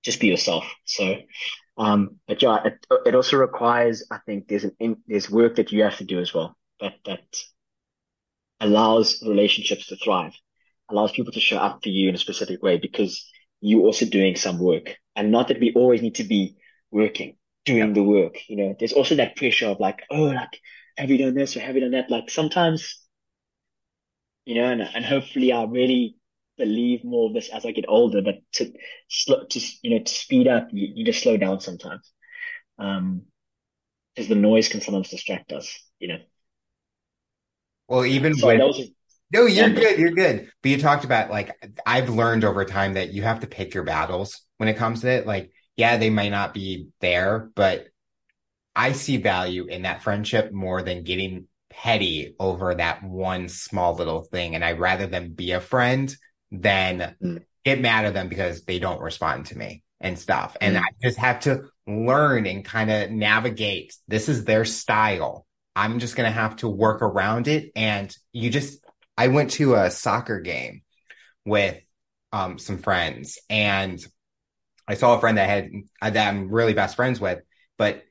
just 0.04 0.20
be 0.20 0.28
yourself. 0.28 0.64
So, 0.84 1.16
um, 1.76 2.20
but 2.28 2.40
yeah, 2.42 2.58
it, 2.64 2.86
it 3.06 3.14
also 3.14 3.38
requires, 3.38 4.06
I 4.10 4.18
think 4.26 4.46
there's 4.46 4.64
an, 4.64 5.02
there's 5.08 5.30
work 5.30 5.56
that 5.56 5.72
you 5.72 5.82
have 5.82 5.96
to 5.96 6.04
do 6.04 6.20
as 6.20 6.32
well 6.32 6.56
that, 6.80 6.94
that 7.06 7.24
allows 8.60 9.22
relationships 9.26 9.86
to 9.88 9.96
thrive, 9.96 10.32
allows 10.90 11.12
people 11.12 11.32
to 11.32 11.40
show 11.40 11.58
up 11.58 11.80
for 11.82 11.88
you 11.88 12.08
in 12.08 12.14
a 12.14 12.18
specific 12.18 12.62
way 12.62 12.78
because 12.78 13.28
you're 13.60 13.82
also 13.84 14.06
doing 14.06 14.36
some 14.36 14.58
work 14.58 14.96
and 15.16 15.30
not 15.30 15.48
that 15.48 15.60
we 15.60 15.72
always 15.74 16.02
need 16.02 16.16
to 16.16 16.24
be 16.24 16.56
working, 16.90 17.36
doing 17.64 17.92
the 17.92 18.02
work. 18.02 18.38
You 18.48 18.56
know, 18.56 18.76
there's 18.78 18.92
also 18.92 19.16
that 19.16 19.36
pressure 19.36 19.68
of 19.68 19.80
like, 19.80 20.02
oh, 20.10 20.24
like, 20.24 20.60
have 20.96 21.10
you 21.10 21.18
done 21.18 21.34
this 21.34 21.56
or 21.56 21.60
have 21.60 21.74
you 21.74 21.80
done 21.80 21.92
that? 21.92 22.10
Like 22.10 22.30
sometimes, 22.30 23.00
you 24.44 24.56
know, 24.56 24.66
and, 24.66 24.82
and 24.82 25.04
hopefully 25.04 25.52
I 25.52 25.64
really 25.64 26.16
believe 26.58 27.04
more 27.04 27.28
of 27.28 27.34
this 27.34 27.48
as 27.48 27.64
I 27.64 27.72
get 27.72 27.86
older, 27.88 28.22
but 28.22 28.36
to 28.54 28.72
slow, 29.08 29.44
to, 29.50 29.60
you 29.82 29.90
know, 29.90 30.04
to 30.04 30.12
speed 30.14 30.46
up, 30.48 30.68
you, 30.72 30.88
you 30.94 31.04
just 31.04 31.22
slow 31.22 31.36
down 31.36 31.60
sometimes. 31.60 32.10
Um, 32.78 33.22
because 34.14 34.28
the 34.28 34.34
noise 34.36 34.68
can 34.68 34.80
sometimes 34.80 35.10
distract 35.10 35.52
us, 35.52 35.76
you 35.98 36.08
know. 36.08 36.18
Well, 37.88 38.04
even 38.04 38.40
Sorry, 38.40 38.56
when 38.56 38.58
that 38.58 38.66
was 38.66 38.80
a 38.80 38.92
No, 39.32 39.46
you're 39.46 39.70
good. 39.70 39.98
You're 39.98 40.12
good. 40.12 40.50
But 40.62 40.70
you 40.70 40.78
talked 40.78 41.04
about 41.04 41.30
like 41.30 41.52
I've 41.86 42.08
learned 42.10 42.44
over 42.44 42.64
time 42.64 42.94
that 42.94 43.12
you 43.12 43.22
have 43.22 43.40
to 43.40 43.46
pick 43.46 43.74
your 43.74 43.84
battles 43.84 44.42
when 44.58 44.68
it 44.68 44.76
comes 44.76 45.02
to 45.02 45.10
it. 45.10 45.26
Like, 45.26 45.52
yeah, 45.76 45.96
they 45.96 46.10
might 46.10 46.30
not 46.30 46.54
be 46.54 46.88
there, 47.00 47.50
but 47.54 47.88
I 48.76 48.92
see 48.92 49.18
value 49.18 49.66
in 49.66 49.82
that 49.82 50.02
friendship 50.02 50.52
more 50.52 50.82
than 50.82 51.04
getting 51.04 51.48
petty 51.70 52.34
over 52.40 52.74
that 52.74 53.02
one 53.04 53.48
small 53.48 53.94
little 53.96 54.22
thing. 54.24 54.54
And 54.54 54.64
I'd 54.64 54.80
rather 54.80 55.06
them 55.06 55.32
be 55.34 55.52
a 55.52 55.60
friend 55.60 56.14
than 56.52 57.16
Mm, 57.22 57.38
get 57.64 57.80
mad 57.80 58.04
at 58.06 58.14
them 58.14 58.28
because 58.28 58.64
they 58.64 58.78
don't 58.78 59.00
respond 59.00 59.46
to 59.46 59.58
me 59.58 59.82
and 60.00 60.18
stuff. 60.18 60.56
And 60.60 60.76
I 60.78 60.82
mm, 60.82 60.88
just 61.02 61.18
have 61.18 61.40
to 61.40 61.64
learn 61.86 62.46
and 62.46 62.64
kind 62.64 62.90
of 62.90 63.10
navigate. 63.10 63.96
This 64.08 64.28
is 64.28 64.44
their 64.44 64.64
style. 64.64 65.46
I'm 65.76 65.98
just 65.98 66.16
going 66.16 66.28
to 66.28 66.32
have 66.32 66.56
to 66.56 66.68
work 66.68 67.02
around 67.02 67.48
it. 67.48 67.72
And 67.74 68.14
you 68.32 68.50
just, 68.50 68.78
I 69.16 69.28
went 69.28 69.52
to 69.52 69.74
a 69.74 69.90
soccer 69.90 70.40
game 70.40 70.82
with 71.44 71.80
um, 72.32 72.58
some 72.58 72.78
friends 72.78 73.38
and 73.48 74.04
I 74.86 74.94
saw 74.94 75.16
a 75.16 75.20
friend 75.20 75.38
that 75.38 75.48
had, 75.48 75.70
uh, 76.02 76.10
that 76.10 76.28
I'm 76.28 76.50
really 76.50 76.74
best 76.74 76.96
friends 76.96 77.20
with, 77.20 77.40
but 77.78 78.04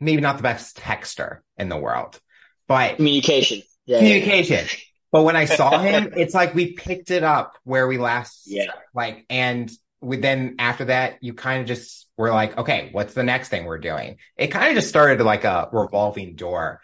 maybe 0.00 0.22
not 0.22 0.36
the 0.36 0.42
best 0.42 0.76
texter 0.76 1.38
in 1.56 1.68
the 1.68 1.76
world, 1.76 2.18
but 2.66 2.96
communication. 2.96 3.62
Yeah, 3.86 3.96
yeah, 3.96 4.00
communication. 4.00 4.80
But 5.10 5.22
when 5.22 5.36
I 5.36 5.46
saw 5.46 5.78
him, 5.78 6.12
it's 6.16 6.34
like 6.34 6.54
we 6.54 6.72
picked 6.72 7.10
it 7.10 7.22
up 7.22 7.56
where 7.64 7.86
we 7.86 7.98
last 7.98 8.42
yeah. 8.46 8.72
like, 8.94 9.24
and 9.30 9.70
we 10.00 10.16
then 10.18 10.56
after 10.58 10.86
that, 10.86 11.22
you 11.22 11.34
kind 11.34 11.60
of 11.62 11.66
just 11.66 12.08
were 12.16 12.30
like, 12.30 12.56
okay, 12.58 12.88
what's 12.92 13.14
the 13.14 13.22
next 13.22 13.48
thing 13.48 13.64
we're 13.64 13.78
doing? 13.78 14.18
It 14.36 14.48
kind 14.48 14.68
of 14.68 14.74
just 14.74 14.88
started 14.88 15.20
like 15.24 15.44
a 15.44 15.68
revolving 15.72 16.36
door. 16.36 16.80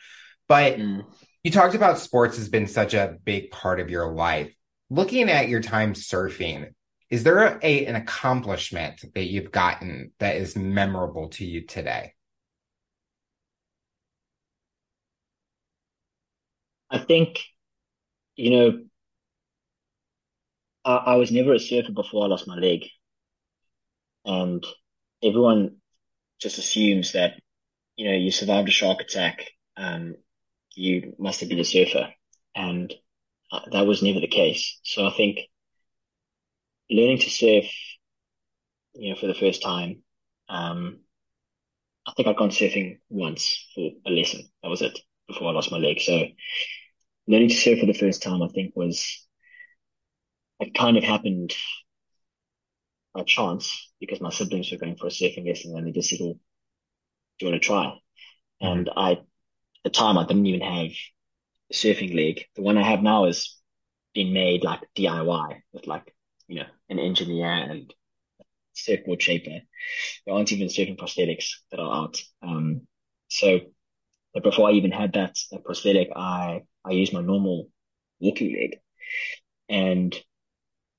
But 0.48 0.78
Mm. 0.78 1.06
you 1.42 1.50
talked 1.50 1.74
about 1.74 1.98
sports 1.98 2.36
has 2.36 2.48
been 2.48 2.66
such 2.66 2.94
a 2.94 3.16
big 3.24 3.50
part 3.50 3.80
of 3.80 3.90
your 3.90 4.12
life. 4.12 4.54
Looking 4.90 5.30
at 5.30 5.48
your 5.48 5.60
time 5.60 5.94
surfing, 5.94 6.72
is 7.10 7.22
there 7.22 7.58
a, 7.62 7.86
an 7.86 7.96
accomplishment 7.96 9.04
that 9.14 9.24
you've 9.24 9.52
gotten 9.52 10.12
that 10.18 10.36
is 10.36 10.56
memorable 10.56 11.28
to 11.30 11.44
you 11.44 11.62
today? 11.66 12.14
I 16.90 16.98
think, 16.98 17.40
you 18.36 18.50
know, 18.50 18.84
I, 20.84 20.96
I 20.96 21.14
was 21.16 21.30
never 21.30 21.52
a 21.54 21.58
surfer 21.58 21.92
before 21.92 22.24
I 22.24 22.28
lost 22.28 22.46
my 22.46 22.56
leg, 22.56 22.84
and 24.25 24.64
everyone 25.22 25.77
just 26.41 26.59
assumes 26.59 27.12
that, 27.12 27.35
you 27.97 28.07
know, 28.09 28.16
you 28.16 28.31
survived 28.31 28.68
a 28.68 28.72
shark 28.72 29.01
attack, 29.01 29.47
um, 29.77 30.16
you 30.75 31.14
must 31.18 31.41
have 31.41 31.49
been 31.49 31.61
a 31.61 31.64
surfer, 31.64 32.09
and 32.55 32.93
uh, 33.53 33.61
that 33.72 33.87
was 33.87 34.03
never 34.03 34.20
the 34.20 34.29
case. 34.29 34.79
So 34.85 35.07
I 35.07 35.12
think 35.12 35.41
learning 36.91 37.18
to 37.18 37.31
surf, 37.31 37.66
you 38.95 39.11
know, 39.11 39.16
for 39.20 39.27
the 39.27 39.35
first 39.35 39.62
time, 39.62 40.03
um, 40.49 40.99
I 42.07 42.12
think 42.12 42.29
I'd 42.29 42.37
gone 42.37 42.51
surfing 42.51 42.99
once 43.11 43.66
for 43.75 43.91
a 44.07 44.11
lesson. 44.11 44.49
That 44.62 44.68
was 44.70 44.83
it 44.83 44.99
before 45.29 45.49
I 45.49 45.53
lost 45.53 45.70
my 45.70 45.79
leg. 45.79 46.01
So 46.01 46.29
learning 47.29 47.51
to 47.51 47.55
surf 47.55 47.81
for 47.81 47.87
the 47.87 47.93
first 47.93 48.22
time, 48.22 48.43
I 48.43 48.49
think 48.49 48.75
was, 48.75 49.27
it 50.61 50.75
kind 50.75 50.97
of 50.97 51.05
happened 51.05 51.53
by 53.14 53.22
chance 53.24 53.90
because 54.00 54.20
my 54.20 54.30
siblings 54.30 54.70
were 54.72 54.78
going 54.78 54.96
for 54.96 55.06
a 55.08 55.10
surfing 55.10 55.46
lesson 55.46 55.76
and 55.76 55.86
they 55.86 55.92
just 55.92 56.10
said, 56.10 56.20
"Oh, 56.22 56.38
do 57.38 57.46
you 57.46 57.52
want 57.52 57.62
to 57.62 57.66
try?" 57.66 57.84
Mhm. 57.86 58.00
And 58.72 58.90
I, 58.96 59.12
at 59.12 59.24
the 59.84 59.90
time, 59.90 60.18
I 60.18 60.26
didn't 60.26 60.46
even 60.46 60.62
have 60.62 60.92
a 61.70 61.74
surfing 61.74 62.14
leg. 62.14 62.46
The 62.56 62.62
one 62.62 62.78
I 62.78 62.84
have 62.84 63.02
now 63.02 63.26
is 63.26 63.56
been 64.14 64.32
made 64.32 64.64
like 64.64 64.82
DIY 64.94 65.62
with 65.72 65.86
like, 65.88 66.14
you 66.48 66.56
know, 66.60 66.66
an 66.90 66.98
engineer 67.00 67.46
and 67.48 67.92
surfboard 68.74 69.22
shaper. 69.22 69.60
There 70.26 70.34
aren't 70.34 70.52
even 70.52 70.68
surfing 70.68 70.98
prosthetics 70.98 71.50
that 71.70 71.80
are 71.80 72.04
out. 72.04 72.22
Um, 72.42 72.86
so, 73.28 73.60
but 74.34 74.44
before 74.44 74.70
I 74.70 74.74
even 74.74 74.92
had 74.92 75.14
that, 75.14 75.36
that 75.52 75.64
prosthetic, 75.64 76.10
I, 76.16 76.64
I 76.84 76.92
used 76.92 77.12
my 77.14 77.22
normal 77.22 77.70
walking 78.20 78.54
leg. 78.54 78.80
And 79.68 80.14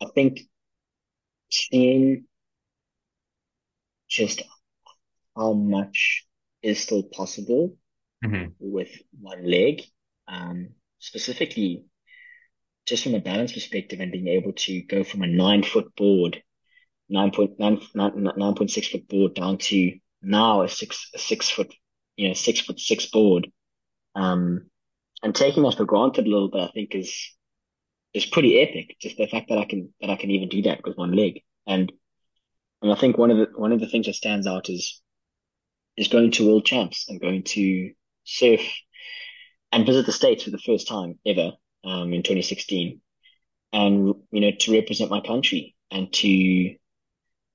I 0.02 0.08
think 0.16 0.42
seeing 1.50 2.26
just 4.10 4.42
how 5.36 5.54
much 5.54 6.26
is 6.62 6.80
still 6.80 7.04
possible 7.04 7.76
hmm 8.24 8.56
with 8.60 8.90
one 9.22 9.50
leg, 9.50 9.82
um, 10.28 10.70
specifically 11.00 11.86
just 12.86 13.04
from 13.04 13.16
a 13.16 13.20
balance 13.20 13.54
perspective 13.54 14.00
and 14.00 14.12
being 14.12 14.28
able 14.28 14.54
to 14.54 14.82
go 14.84 15.04
from 15.04 15.22
a 15.24 15.28
nine 15.28 15.64
foot 15.64 15.96
board, 15.96 16.42
nine 17.10 17.32
point 17.32 17.60
nine 17.60 17.80
nine 17.96 18.30
nine 18.38 18.54
point 18.56 18.72
six 18.72 18.88
foot 18.88 19.08
board 19.08 19.34
down 19.36 19.58
to 19.58 19.94
now 20.22 20.62
a 20.62 20.70
six 20.70 21.10
a 21.16 21.20
six 21.20 21.50
foot, 21.50 21.74
you 22.16 22.28
know, 22.28 22.34
six 22.34 22.62
foot 22.62 22.80
six 22.80 23.08
board. 23.08 23.48
Um, 24.16 24.70
and 25.24 25.36
taking 25.36 25.64
that 25.64 25.76
for 25.78 25.86
granted 25.86 26.28
a 26.28 26.30
little 26.30 26.50
bit, 26.50 26.62
I 26.62 26.72
think 26.74 26.96
is 26.96 27.14
is 28.16 28.26
pretty 28.26 28.62
epic. 28.62 28.96
Just 29.02 29.18
the 29.18 29.28
fact 29.28 29.50
that 29.50 29.58
I 29.58 29.66
can 29.66 29.94
that 30.02 30.10
I 30.10 30.16
can 30.16 30.32
even 30.32 30.50
do 30.50 30.64
that 30.64 30.84
with 30.84 30.98
one 30.98 31.12
leg. 31.12 31.42
And 31.68 31.92
and 32.82 32.92
I 32.92 32.96
think 32.96 33.18
one 33.18 33.30
of 33.30 33.38
the 33.38 33.48
one 33.56 33.74
of 33.74 33.80
the 33.80 33.88
things 33.88 34.06
that 34.08 34.16
stands 34.16 34.48
out 34.48 34.70
is 34.70 35.02
is 35.98 36.08
going 36.08 36.32
to 36.32 36.48
world 36.48 36.66
champs 36.66 37.06
and 37.10 37.22
going 37.22 37.44
to 37.44 37.92
surf 38.24 38.62
and 39.72 39.86
visit 39.86 40.06
the 40.06 40.12
States 40.12 40.44
for 40.44 40.50
the 40.50 40.58
first 40.58 40.88
time 40.88 41.20
ever 41.26 41.52
um, 41.84 42.14
in 42.14 42.24
2016, 42.24 43.02
and 43.74 44.16
you 44.32 44.42
know 44.42 44.52
to 44.60 44.74
represent 44.74 45.12
my 45.12 45.20
country 45.20 45.76
and 45.92 46.12
to 46.14 46.76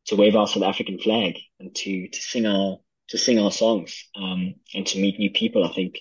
to 0.07 0.17
wave 0.17 0.37
our 0.37 0.47
South 0.47 0.63
African 0.63 0.99
flag 0.99 1.39
and 1.59 1.75
to 1.75 2.09
to 2.09 2.21
sing 2.21 2.47
our 2.47 2.79
to 3.11 3.19
sing 3.19 3.39
our 3.39 3.53
songs 3.53 4.09
um, 4.17 4.55
and 4.75 4.87
to 4.87 5.01
meet 5.01 5.19
new 5.19 5.31
people. 5.31 5.65
I 5.65 5.73
think 5.73 5.99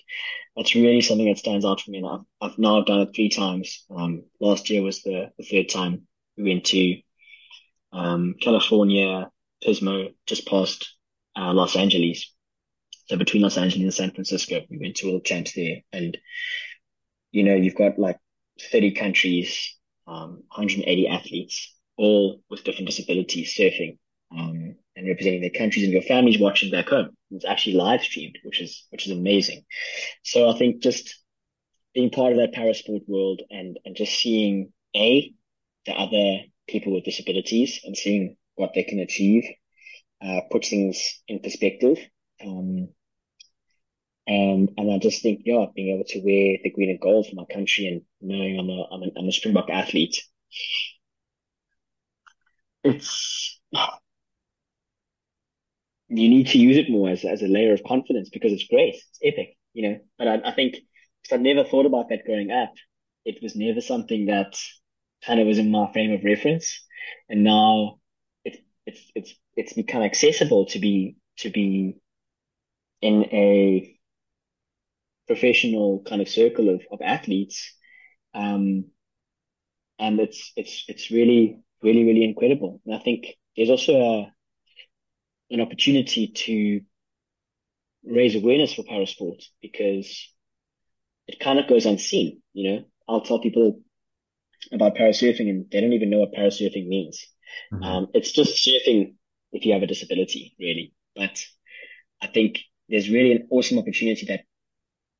that's 0.56 0.74
really 0.74 1.00
something 1.00 1.26
that 1.26 1.38
stands 1.38 1.64
out 1.64 1.80
for 1.80 1.90
me. 1.90 1.98
And 1.98 2.06
I've, 2.06 2.50
I've 2.50 2.58
now 2.58 2.82
done 2.82 3.00
it 3.00 3.10
three 3.14 3.28
times. 3.28 3.84
Um, 3.90 4.24
last 4.40 4.70
year 4.70 4.82
was 4.82 5.02
the, 5.02 5.30
the 5.38 5.44
third 5.44 5.68
time 5.68 6.06
we 6.36 6.44
went 6.44 6.64
to 6.66 7.00
um, 7.92 8.36
California, 8.40 9.30
Pismo, 9.64 10.14
just 10.26 10.46
past 10.46 10.96
uh, 11.36 11.52
Los 11.52 11.76
Angeles. 11.76 12.32
So 13.06 13.16
between 13.16 13.42
Los 13.42 13.58
Angeles 13.58 13.82
and 13.82 13.94
San 13.94 14.10
Francisco, 14.12 14.60
we 14.70 14.78
went 14.78 14.96
to 14.96 15.10
all 15.10 15.20
champs 15.20 15.52
there. 15.52 15.78
And, 15.92 16.16
you 17.32 17.42
know, 17.42 17.56
you've 17.56 17.74
got 17.74 17.98
like 17.98 18.18
30 18.70 18.92
countries, 18.92 19.76
um, 20.06 20.44
180 20.54 21.08
athletes, 21.08 21.74
all 21.96 22.40
with 22.48 22.62
different 22.62 22.86
disabilities 22.86 23.54
surfing, 23.58 23.98
um, 24.36 24.76
and 25.00 25.08
representing 25.08 25.40
their 25.40 25.50
countries 25.50 25.84
and 25.84 25.92
your 25.92 26.02
families 26.02 26.38
watching 26.38 26.70
back 26.70 26.88
home. 26.88 27.16
It's 27.30 27.46
actually 27.46 27.76
live 27.76 28.02
streamed, 28.02 28.38
which 28.44 28.60
is, 28.60 28.86
which 28.90 29.06
is 29.06 29.12
amazing. 29.12 29.64
So 30.22 30.50
I 30.50 30.58
think 30.58 30.82
just 30.82 31.16
being 31.94 32.10
part 32.10 32.32
of 32.32 32.38
that 32.38 32.52
parasport 32.52 33.08
world 33.08 33.40
and, 33.50 33.78
and 33.84 33.96
just 33.96 34.18
seeing 34.18 34.72
A, 34.94 35.32
the 35.86 35.92
other 35.92 36.44
people 36.68 36.92
with 36.92 37.04
disabilities 37.04 37.80
and 37.82 37.96
seeing 37.96 38.36
what 38.56 38.72
they 38.74 38.82
can 38.82 39.00
achieve, 39.00 39.44
uh, 40.22 40.42
puts 40.50 40.68
things 40.68 41.22
in 41.26 41.40
perspective. 41.40 41.96
Um, 42.44 42.88
and, 44.26 44.70
and 44.76 44.92
I 44.92 44.98
just 44.98 45.22
think, 45.22 45.40
yeah, 45.46 45.64
being 45.74 45.94
able 45.94 46.04
to 46.08 46.18
wear 46.18 46.58
the 46.62 46.70
green 46.70 46.90
and 46.90 47.00
gold 47.00 47.26
for 47.26 47.36
my 47.36 47.46
country 47.50 47.86
and 47.86 48.02
knowing 48.20 48.58
I'm 48.58 48.68
a, 48.68 48.84
I'm 48.92 49.02
a, 49.02 49.18
I'm 49.18 49.28
a 49.28 49.32
Springbok 49.32 49.70
athlete, 49.70 50.22
it's, 52.84 53.60
you 56.10 56.28
need 56.28 56.48
to 56.48 56.58
use 56.58 56.76
it 56.76 56.90
more 56.90 57.08
as, 57.08 57.24
as 57.24 57.40
a 57.42 57.46
layer 57.46 57.72
of 57.72 57.84
confidence 57.84 58.30
because 58.30 58.52
it's 58.52 58.66
great. 58.66 58.94
It's 58.96 59.18
epic, 59.22 59.56
you 59.72 59.88
know, 59.88 59.98
but 60.18 60.28
I, 60.28 60.40
I 60.50 60.52
think 60.52 60.76
because 61.22 61.38
I 61.38 61.42
never 61.42 61.64
thought 61.64 61.86
about 61.86 62.08
that 62.08 62.24
growing 62.26 62.50
up, 62.50 62.72
it 63.24 63.38
was 63.42 63.54
never 63.54 63.80
something 63.80 64.26
that 64.26 64.56
kind 65.24 65.38
of 65.38 65.46
was 65.46 65.58
in 65.58 65.70
my 65.70 65.92
frame 65.92 66.12
of 66.12 66.24
reference. 66.24 66.84
And 67.28 67.44
now 67.44 68.00
it's, 68.44 68.58
it's, 68.86 69.12
it's, 69.14 69.34
it's 69.56 69.72
become 69.74 70.02
accessible 70.02 70.66
to 70.66 70.78
be, 70.80 71.16
to 71.38 71.50
be 71.50 71.98
in 73.00 73.24
a 73.32 73.96
professional 75.26 76.02
kind 76.04 76.20
of 76.20 76.28
circle 76.28 76.70
of, 76.70 76.82
of 76.90 77.00
athletes. 77.02 77.72
Um, 78.34 78.86
and 79.98 80.18
it's, 80.18 80.52
it's, 80.56 80.84
it's 80.88 81.10
really, 81.10 81.60
really, 81.82 82.04
really 82.04 82.24
incredible. 82.24 82.80
And 82.84 82.94
I 82.94 82.98
think 82.98 83.26
there's 83.56 83.70
also 83.70 83.94
a, 84.00 84.32
an 85.50 85.60
opportunity 85.60 86.28
to 86.28 86.82
raise 88.04 88.34
awareness 88.36 88.74
for 88.74 88.82
parasport 88.82 89.42
because 89.62 90.28
it 91.28 91.40
kind 91.40 91.58
of 91.58 91.68
goes 91.68 91.86
unseen. 91.86 92.42
You 92.52 92.70
know, 92.72 92.84
I'll 93.08 93.22
tell 93.22 93.40
people 93.40 93.80
about 94.72 94.96
parasurfing 94.96 95.48
and 95.50 95.70
they 95.70 95.80
don't 95.80 95.94
even 95.94 96.10
know 96.10 96.20
what 96.20 96.34
parasurfing 96.34 96.88
means. 96.88 97.26
hmm 97.70 97.94
Um, 97.94 98.08
it's 98.14 98.32
just 98.32 98.66
surfing 98.66 99.14
if 99.52 99.66
you 99.66 99.72
have 99.74 99.82
a 99.82 99.88
disability, 99.88 100.54
really. 100.60 100.94
But 101.16 101.44
I 102.22 102.28
think 102.28 102.60
there's 102.88 103.10
really 103.10 103.32
an 103.32 103.48
awesome 103.50 103.78
opportunity 103.78 104.26
that 104.26 104.42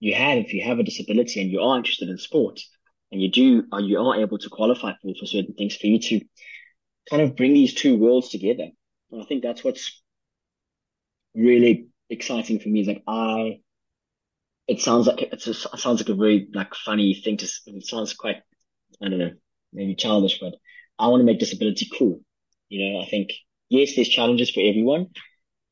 you 0.01 0.15
have 0.15 0.39
if 0.39 0.55
you 0.55 0.63
have 0.65 0.79
a 0.79 0.85
disability 0.85 1.43
and 1.43 1.51
you 1.51 1.63
are 1.63 1.79
interested 1.79 2.09
in 2.11 2.19
sport 2.19 2.61
and 3.13 3.23
you 3.23 3.31
do, 3.31 3.65
or 3.73 3.81
you 3.81 4.01
are 4.01 4.21
able 4.21 4.39
to 4.39 4.51
qualify 4.51 4.93
for, 5.03 5.13
for 5.19 5.27
certain 5.27 5.55
things 5.55 5.77
for 5.77 5.87
you 5.89 5.99
to 6.01 6.21
kind 7.09 7.23
of 7.23 7.37
bring 7.37 7.55
these 7.55 7.75
two 7.75 7.97
worlds 7.97 8.29
together. 8.31 8.69
And 9.11 9.23
I 9.23 9.25
think 9.27 9.43
that's 9.43 9.65
what's 9.65 10.03
really 11.35 11.89
exciting 12.09 12.59
for 12.59 12.69
me 12.69 12.81
is 12.81 12.87
like 12.89 13.03
I, 13.07 13.61
it 14.67 14.81
sounds 14.81 15.07
like 15.07 15.21
a, 15.21 15.35
it 15.35 15.41
sounds 15.43 16.01
like 16.01 16.09
a 16.09 16.15
very 16.15 16.49
like 16.53 16.75
funny 16.75 17.15
thing 17.15 17.37
to, 17.39 17.47
it 17.67 17.87
sounds 17.87 18.15
quite, 18.15 18.43
I 19.03 19.09
don't 19.09 19.19
know, 19.19 19.33
maybe 19.73 19.95
childish, 19.95 20.39
but 20.41 20.55
I 20.99 21.09
want 21.09 21.21
to 21.21 21.25
make 21.25 21.39
disability 21.41 21.89
cool. 21.99 22.21
You 22.69 22.93
know, 22.93 23.01
I 23.01 23.07
think, 23.07 23.33
yes, 23.69 23.97
there's 23.97 24.09
challenges 24.09 24.51
for 24.51 24.61
everyone, 24.61 25.09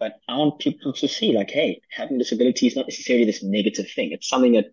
but 0.00 0.14
I 0.28 0.36
want 0.36 0.60
people 0.60 0.92
to 0.92 1.08
see 1.08 1.32
like, 1.32 1.50
hey, 1.50 1.80
having 1.90 2.18
disability 2.18 2.66
is 2.66 2.76
not 2.76 2.86
necessarily 2.86 3.24
this 3.24 3.42
negative 3.42 3.86
thing. 3.94 4.12
It's 4.12 4.28
something 4.28 4.52
that, 4.52 4.66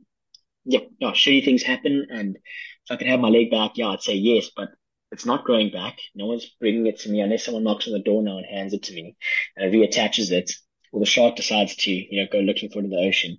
yeah, 0.66 0.80
yeah, 1.00 1.12
shitty 1.12 1.46
things 1.46 1.62
happen. 1.62 2.08
And 2.10 2.38
if 2.38 2.92
I 2.92 2.96
could 2.96 3.08
have 3.08 3.20
my 3.20 3.30
leg 3.30 3.52
back, 3.52 3.72
yeah, 3.76 3.90
I'd 3.90 4.02
say 4.02 4.16
yes, 4.16 4.50
but 4.56 4.70
it's 5.12 5.26
not 5.26 5.44
growing 5.44 5.72
back. 5.72 5.98
No 6.16 6.26
one's 6.26 6.50
bringing 6.60 6.88
it 6.88 7.00
to 7.02 7.10
me 7.10 7.22
unless 7.22 7.46
someone 7.46 7.64
knocks 7.64 7.88
on 7.88 7.94
the 7.94 8.00
door 8.00 8.24
now 8.24 8.38
and 8.38 8.46
hands 8.46 8.74
it 8.74 8.84
to 8.84 8.94
me 8.94 9.16
and 9.56 9.74
reattaches 9.74 10.32
it 10.32 10.52
or 10.96 11.02
the 11.02 11.06
shark 11.06 11.36
decides 11.36 11.76
to, 11.76 11.92
you 11.92 12.22
know, 12.22 12.28
go 12.32 12.40
looking 12.40 12.70
for 12.70 12.80
it 12.80 12.86
in 12.86 12.90
the 12.90 13.08
ocean. 13.08 13.38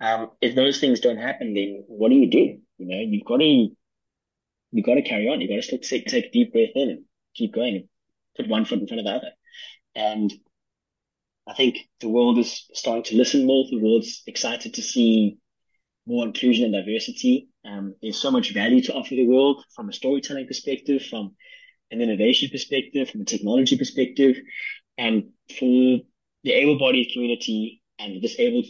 Um, 0.00 0.30
if 0.40 0.54
those 0.54 0.80
things 0.80 1.00
don't 1.00 1.18
happen, 1.18 1.54
then 1.54 1.84
what 1.86 2.08
do 2.08 2.14
you 2.14 2.30
do? 2.30 2.58
You 2.78 2.86
know, 2.86 2.96
you've 2.98 3.26
got 3.26 3.38
to, 3.38 3.68
you've 4.72 4.86
got 4.86 4.94
to 4.94 5.02
carry 5.02 5.28
on. 5.28 5.40
You've 5.40 5.50
got 5.50 5.68
to 5.68 5.78
take, 5.78 6.06
take 6.06 6.26
a 6.26 6.30
deep 6.30 6.52
breath 6.52 6.70
in 6.74 6.88
and 6.88 7.04
keep 7.34 7.54
going 7.54 7.88
put 8.36 8.48
one 8.48 8.64
foot 8.64 8.80
in 8.80 8.86
front 8.86 9.00
of 9.00 9.06
the 9.06 9.12
other. 9.12 9.30
And 9.94 10.32
I 11.46 11.54
think 11.54 11.78
the 12.00 12.08
world 12.08 12.38
is 12.38 12.66
starting 12.72 13.04
to 13.04 13.16
listen 13.16 13.46
more. 13.46 13.66
The 13.70 13.78
world's 13.78 14.22
excited 14.26 14.74
to 14.74 14.82
see 14.82 15.38
more 16.06 16.24
inclusion 16.24 16.64
and 16.64 16.74
diversity. 16.74 17.48
Um, 17.64 17.94
there's 18.02 18.20
so 18.20 18.30
much 18.30 18.52
value 18.52 18.82
to 18.82 18.94
offer 18.94 19.14
the 19.14 19.26
world 19.26 19.64
from 19.74 19.88
a 19.88 19.92
storytelling 19.92 20.46
perspective, 20.46 21.02
from 21.02 21.36
an 21.90 22.00
innovation 22.00 22.48
perspective, 22.50 23.10
from 23.10 23.20
a 23.20 23.24
technology 23.24 23.78
perspective, 23.78 24.36
and 24.98 25.30
for 25.58 26.00
the 26.44 26.52
able-bodied 26.52 27.10
community 27.12 27.82
and 27.98 28.14
the 28.14 28.20
disabled 28.20 28.66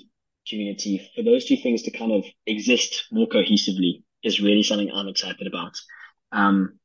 community, 0.48 1.10
for 1.14 1.22
those 1.22 1.44
two 1.44 1.56
things 1.56 1.82
to 1.82 1.90
kind 1.90 2.12
of 2.12 2.24
exist 2.46 3.04
more 3.10 3.26
cohesively 3.26 4.02
is 4.22 4.40
really 4.40 4.62
something 4.62 4.90
I'm 4.90 5.08
excited 5.08 5.46
about. 5.46 5.72
Um, 6.32 6.78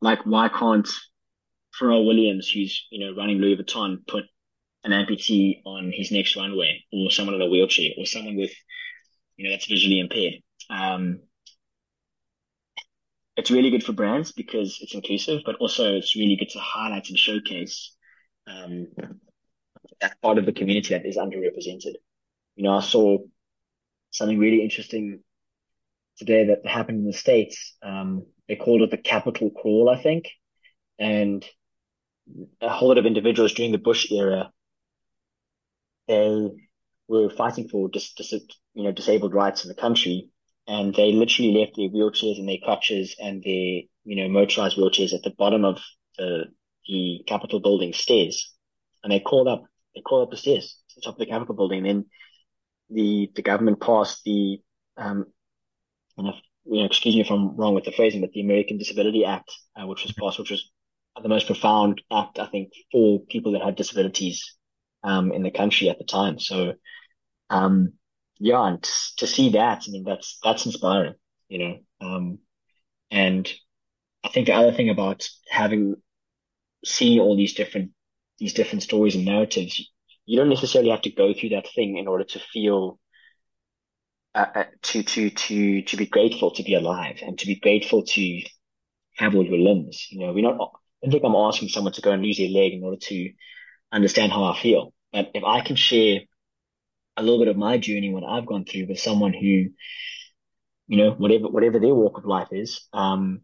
like 0.00 0.24
why 0.24 0.48
can't 0.48 0.88
Pharrell 1.78 2.06
Williams, 2.06 2.48
who's, 2.48 2.86
you 2.90 3.04
know, 3.04 3.16
running 3.16 3.38
Louis 3.38 3.56
Vuitton, 3.56 4.06
put 4.06 4.24
an 4.84 4.92
amputee 4.92 5.60
on 5.64 5.92
his 5.94 6.10
next 6.10 6.36
runway 6.36 6.84
or 6.92 7.10
someone 7.10 7.34
in 7.34 7.42
a 7.42 7.48
wheelchair 7.48 7.90
or 7.98 8.06
someone 8.06 8.36
with, 8.36 8.52
you 9.36 9.44
know, 9.44 9.50
that's 9.50 9.66
visually 9.66 10.00
impaired. 10.00 10.34
Um, 10.70 11.20
it's 13.36 13.50
really 13.50 13.70
good 13.70 13.84
for 13.84 13.92
brands 13.92 14.32
because 14.32 14.78
it's 14.80 14.94
inclusive, 14.94 15.42
but 15.44 15.56
also 15.56 15.94
it's 15.94 16.16
really 16.16 16.36
good 16.36 16.50
to 16.50 16.58
highlight 16.58 17.08
and 17.08 17.18
showcase, 17.18 17.94
um, 18.46 18.88
that 20.00 20.20
part 20.22 20.38
of 20.38 20.46
the 20.46 20.52
community 20.52 20.94
that 20.94 21.06
is 21.06 21.16
underrepresented. 21.16 21.94
You 22.56 22.64
know, 22.64 22.76
I 22.76 22.80
saw 22.80 23.18
something 24.10 24.38
really 24.38 24.62
interesting 24.62 25.20
today 26.16 26.46
that 26.46 26.66
happened 26.66 27.00
in 27.00 27.06
the 27.06 27.12
States. 27.12 27.76
Um, 27.82 28.26
they 28.48 28.56
called 28.56 28.82
it 28.82 28.90
the 28.90 28.98
Capitol 28.98 29.50
Crawl, 29.50 29.88
I 29.88 30.02
think, 30.02 30.28
and 30.98 31.44
a 32.60 32.68
whole 32.68 32.88
lot 32.88 32.98
of 32.98 33.06
individuals 33.06 33.52
during 33.52 33.72
the 33.72 33.78
Bush 33.78 34.10
era, 34.10 34.52
they 36.08 36.48
were 37.08 37.30
fighting 37.30 37.68
for 37.68 37.88
dis, 37.88 38.12
dis, 38.14 38.32
you 38.74 38.84
know, 38.84 38.92
disabled 38.92 39.34
rights 39.34 39.64
in 39.64 39.68
the 39.68 39.74
country. 39.74 40.28
And 40.66 40.94
they 40.94 41.12
literally 41.12 41.52
left 41.52 41.76
their 41.76 41.88
wheelchairs 41.88 42.38
and 42.38 42.48
their 42.48 42.58
crutches 42.62 43.16
and 43.20 43.42
their, 43.42 43.82
you 44.04 44.16
know, 44.16 44.28
motorized 44.28 44.76
wheelchairs 44.76 45.14
at 45.14 45.22
the 45.22 45.34
bottom 45.36 45.64
of 45.64 45.80
the 46.18 46.44
the 46.86 47.22
Capitol 47.26 47.60
building 47.60 47.92
stairs, 47.92 48.52
and 49.02 49.12
they 49.12 49.20
called 49.20 49.48
up 49.48 49.64
they 50.00 50.02
called 50.02 50.28
up 50.28 50.30
the 50.30 50.36
stairs 50.36 50.76
to 50.88 50.94
the 50.96 51.00
top 51.02 51.14
of 51.14 51.18
the 51.18 51.26
Capitol 51.26 51.54
building. 51.54 51.86
And 51.86 52.06
the 52.88 53.30
the 53.34 53.42
government 53.42 53.80
passed 53.80 54.22
the 54.24 54.60
um, 54.96 55.26
and 56.16 56.28
if, 56.28 56.34
you 56.64 56.80
know, 56.80 56.86
excuse 56.86 57.14
me 57.14 57.20
if 57.20 57.30
I'm 57.30 57.56
wrong 57.56 57.74
with 57.74 57.84
the 57.84 57.92
phrasing, 57.92 58.20
but 58.20 58.32
the 58.32 58.42
American 58.42 58.78
Disability 58.78 59.24
Act, 59.24 59.50
uh, 59.76 59.86
which 59.86 60.02
was 60.02 60.12
passed, 60.12 60.38
which 60.38 60.50
was 60.50 60.70
the 61.22 61.28
most 61.28 61.46
profound 61.46 62.00
act 62.10 62.38
I 62.38 62.46
think 62.46 62.72
for 62.92 63.20
people 63.20 63.52
that 63.52 63.62
had 63.62 63.76
disabilities 63.76 64.54
um, 65.04 65.32
in 65.32 65.42
the 65.42 65.50
country 65.50 65.88
at 65.90 65.98
the 65.98 66.04
time. 66.04 66.38
So 66.38 66.74
um, 67.50 67.94
yeah, 68.38 68.66
and 68.66 68.82
to, 69.18 69.26
see 69.26 69.50
that, 69.50 69.84
I 69.86 69.90
mean, 69.90 70.04
that's 70.04 70.38
that's 70.42 70.66
inspiring, 70.66 71.14
you 71.48 71.58
know. 71.58 71.78
Um, 72.00 72.38
and 73.10 73.52
I 74.24 74.28
think 74.28 74.46
the 74.46 74.54
other 74.54 74.72
thing 74.72 74.88
about 74.88 75.28
having 75.50 75.96
seen 76.84 77.20
all 77.20 77.36
these 77.36 77.54
different 77.54 77.90
these 78.40 78.54
different 78.54 78.82
stories 78.82 79.14
and 79.14 79.24
narratives, 79.24 79.88
you 80.26 80.38
don't 80.38 80.48
necessarily 80.48 80.90
have 80.90 81.02
to 81.02 81.10
go 81.12 81.32
through 81.34 81.50
that 81.50 81.68
thing 81.74 81.98
in 81.98 82.08
order 82.08 82.24
to 82.24 82.40
feel 82.40 82.98
uh, 84.34 84.46
uh, 84.54 84.64
to 84.82 85.02
to 85.02 85.30
to 85.30 85.82
to 85.82 85.96
be 85.96 86.06
grateful 86.06 86.52
to 86.52 86.62
be 86.62 86.74
alive 86.74 87.18
and 87.22 87.38
to 87.38 87.46
be 87.46 87.56
grateful 87.56 88.04
to 88.04 88.42
have 89.16 89.34
all 89.34 89.44
your 89.44 89.58
limbs. 89.58 90.06
You 90.10 90.20
know, 90.20 90.32
we're 90.32 90.42
not. 90.42 90.54
I 90.54 91.06
don't 91.06 91.12
think 91.12 91.24
I'm 91.24 91.34
asking 91.34 91.68
someone 91.68 91.92
to 91.94 92.02
go 92.02 92.12
and 92.12 92.22
lose 92.22 92.38
their 92.38 92.48
leg 92.48 92.72
in 92.72 92.84
order 92.84 92.98
to 92.98 93.30
understand 93.92 94.32
how 94.32 94.44
I 94.44 94.58
feel. 94.58 94.92
But 95.12 95.30
if 95.34 95.44
I 95.44 95.60
can 95.62 95.76
share 95.76 96.20
a 97.16 97.22
little 97.22 97.38
bit 97.38 97.48
of 97.48 97.56
my 97.56 97.78
journey, 97.78 98.12
what 98.12 98.24
I've 98.24 98.46
gone 98.46 98.64
through 98.64 98.86
with 98.86 99.00
someone 99.00 99.32
who, 99.32 99.70
you 100.88 100.96
know, 100.96 101.12
whatever 101.12 101.48
whatever 101.48 101.78
their 101.78 101.94
walk 101.94 102.18
of 102.18 102.24
life 102.24 102.48
is, 102.52 102.86
um, 102.92 103.40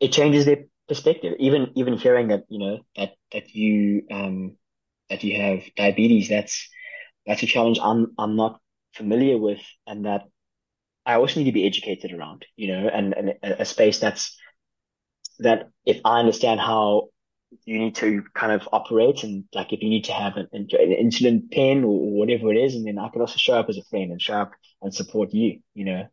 it 0.00 0.12
changes 0.12 0.44
their 0.44 0.64
perspective. 0.88 1.34
Even 1.38 1.72
even 1.74 1.96
hearing 1.96 2.28
that, 2.28 2.44
you 2.48 2.58
know, 2.58 2.78
that 2.96 3.12
that 3.32 3.54
you 3.54 4.02
um 4.10 4.56
that 5.10 5.22
you 5.24 5.40
have 5.40 5.62
diabetes, 5.76 6.28
that's 6.28 6.68
that's 7.26 7.42
a 7.42 7.46
challenge 7.46 7.78
I'm 7.82 8.12
I'm 8.18 8.36
not 8.36 8.60
familiar 8.94 9.38
with, 9.38 9.60
and 9.86 10.06
that 10.06 10.24
I 11.06 11.14
also 11.14 11.40
need 11.40 11.46
to 11.46 11.52
be 11.52 11.66
educated 11.66 12.12
around, 12.12 12.44
you 12.56 12.68
know, 12.68 12.88
and, 12.92 13.14
and 13.14 13.34
a, 13.42 13.64
space 13.64 14.00
that's 14.00 14.36
that 15.38 15.70
if 15.84 16.00
I 16.04 16.18
understand 16.18 16.58
how 16.58 17.10
you 17.64 17.78
need 17.78 17.94
to 17.96 18.24
kind 18.34 18.52
of 18.52 18.68
operate 18.72 19.22
and 19.22 19.44
like 19.54 19.72
if 19.72 19.82
you 19.82 19.88
need 19.88 20.06
to 20.06 20.12
have 20.12 20.36
an, 20.36 20.48
an 20.52 20.68
insulin 20.72 21.50
pen 21.50 21.84
or, 21.84 21.92
or, 21.92 22.18
whatever 22.18 22.52
it 22.52 22.56
is, 22.56 22.74
and 22.74 22.86
then 22.86 22.98
I 22.98 23.08
can 23.08 23.20
also 23.20 23.36
show 23.36 23.54
up 23.58 23.68
as 23.68 23.78
a 23.78 23.84
friend 23.84 24.10
and 24.10 24.20
show 24.20 24.34
up 24.34 24.52
and 24.82 24.92
support 24.92 25.32
you, 25.32 25.60
you 25.74 25.84
know. 25.84 26.06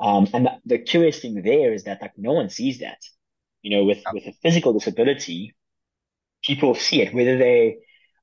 Um, 0.00 0.28
and 0.32 0.46
the, 0.46 0.52
the 0.64 0.78
curious 0.78 1.20
thing 1.20 1.42
there 1.42 1.74
is 1.74 1.84
that 1.84 2.00
like 2.00 2.12
no 2.16 2.32
one 2.32 2.48
sees 2.48 2.78
that, 2.78 2.98
you 3.62 3.76
know, 3.76 3.84
with, 3.84 4.04
with 4.10 4.24
a 4.26 4.32
physical 4.42 4.72
disability, 4.72 5.54
people 6.44 6.74
see 6.74 7.02
it, 7.02 7.14
whether 7.14 7.36
they 7.38 7.78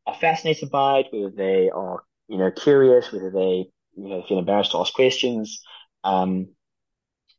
are 0.05 0.15
fascinated 0.15 0.69
by 0.71 0.99
it, 0.99 1.07
whether 1.11 1.35
they 1.35 1.69
are, 1.69 2.03
you 2.27 2.37
know, 2.37 2.51
curious, 2.51 3.11
whether 3.11 3.31
they, 3.31 3.65
you 3.95 4.09
know, 4.09 4.23
feel 4.27 4.39
embarrassed 4.39 4.71
to 4.71 4.79
ask 4.79 4.93
questions, 4.93 5.61
um, 6.03 6.47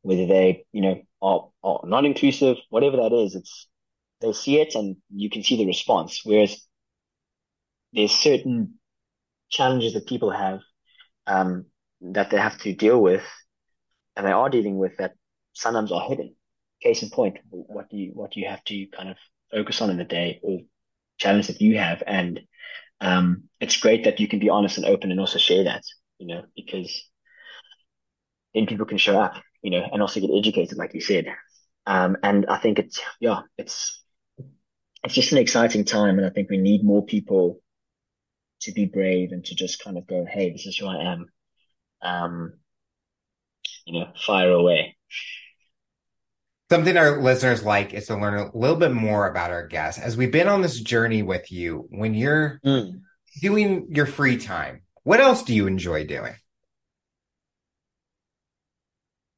whether 0.02 0.26
they, 0.26 0.64
you 0.72 0.82
know, 0.82 1.02
are, 1.22 1.48
are 1.62 1.80
non-inclusive, 1.84 2.56
whatever 2.70 2.96
that 2.98 3.12
is, 3.12 3.34
it's, 3.34 3.68
they 4.20 4.32
see 4.32 4.60
it 4.60 4.74
and 4.74 4.96
you 5.14 5.28
can 5.30 5.42
see 5.42 5.56
the 5.56 5.66
response. 5.66 6.22
Whereas 6.24 6.66
there's 7.92 8.12
certain 8.12 8.74
challenges 9.50 9.94
that 9.94 10.06
people 10.06 10.30
have 10.30 10.60
um, 11.26 11.66
that 12.00 12.30
they 12.30 12.38
have 12.38 12.58
to 12.58 12.74
deal 12.74 13.00
with, 13.00 13.24
and 14.16 14.26
they 14.26 14.32
are 14.32 14.50
dealing 14.50 14.78
with 14.78 14.96
that 14.98 15.12
sometimes 15.52 15.92
are 15.92 16.08
hidden. 16.08 16.34
Case 16.82 17.02
in 17.02 17.10
point, 17.10 17.38
what 17.50 17.90
do 17.90 17.96
you 17.96 18.10
what 18.14 18.32
do 18.32 18.40
you 18.40 18.48
have 18.48 18.62
to 18.64 18.86
kind 18.88 19.08
of 19.08 19.16
focus 19.50 19.80
on 19.80 19.90
in 19.90 19.96
the 19.96 20.04
day, 20.04 20.40
or 20.42 20.60
challenge 21.18 21.46
that 21.48 21.60
you 21.60 21.78
have, 21.78 22.02
and 22.06 22.40
um, 23.00 23.44
it's 23.60 23.78
great 23.78 24.04
that 24.04 24.20
you 24.20 24.28
can 24.28 24.38
be 24.38 24.50
honest 24.50 24.78
and 24.78 24.86
open 24.86 25.10
and 25.10 25.20
also 25.20 25.38
share 25.38 25.64
that, 25.64 25.82
you 26.18 26.26
know, 26.26 26.44
because 26.56 27.04
then 28.54 28.66
people 28.66 28.86
can 28.86 28.98
show 28.98 29.20
up, 29.20 29.34
you 29.62 29.70
know, 29.70 29.86
and 29.92 30.00
also 30.02 30.20
get 30.20 30.30
educated, 30.36 30.78
like 30.78 30.94
you 30.94 31.00
said. 31.00 31.26
Um, 31.86 32.16
and 32.22 32.46
I 32.46 32.58
think 32.58 32.78
it's 32.78 33.00
yeah, 33.20 33.42
it's 33.58 34.02
it's 35.04 35.14
just 35.14 35.32
an 35.32 35.38
exciting 35.38 35.84
time. 35.84 36.18
And 36.18 36.26
I 36.26 36.30
think 36.30 36.50
we 36.50 36.58
need 36.58 36.84
more 36.84 37.04
people 37.04 37.60
to 38.62 38.72
be 38.72 38.86
brave 38.86 39.32
and 39.32 39.44
to 39.44 39.54
just 39.54 39.82
kind 39.82 39.98
of 39.98 40.06
go, 40.06 40.24
Hey, 40.28 40.50
this 40.50 40.66
is 40.66 40.76
who 40.76 40.86
I 40.86 41.12
am. 41.12 41.26
Um, 42.02 42.52
you 43.86 43.98
know, 44.00 44.12
fire 44.26 44.50
away. 44.50 44.96
Something 46.70 46.96
our 46.96 47.22
listeners 47.22 47.62
like 47.62 47.94
is 47.94 48.06
to 48.08 48.16
learn 48.16 48.38
a 48.38 48.56
little 48.56 48.76
bit 48.76 48.92
more 48.92 49.28
about 49.28 49.50
our 49.50 49.66
guests. 49.66 50.00
As 50.00 50.16
we've 50.16 50.32
been 50.32 50.48
on 50.48 50.62
this 50.62 50.80
journey 50.80 51.22
with 51.22 51.52
you, 51.52 51.86
when 51.90 52.14
you're 52.14 52.60
mm. 52.64 53.00
doing 53.40 53.86
your 53.90 54.06
free 54.06 54.36
time, 54.36 54.82
what 55.04 55.20
else 55.20 55.44
do 55.44 55.54
you 55.54 55.68
enjoy 55.68 56.04
doing? 56.06 56.34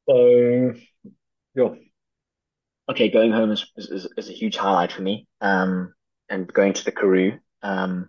So, 0.08 0.72
yeah, 1.54 1.74
okay, 2.90 3.10
going 3.10 3.32
home 3.32 3.52
is, 3.52 3.70
is, 3.76 4.08
is 4.16 4.30
a 4.30 4.32
huge 4.32 4.56
highlight 4.56 4.92
for 4.92 5.02
me. 5.02 5.26
Um, 5.42 5.92
and 6.30 6.50
going 6.52 6.72
to 6.74 6.84
the 6.84 6.92
Karoo. 6.92 7.38
Um, 7.62 8.08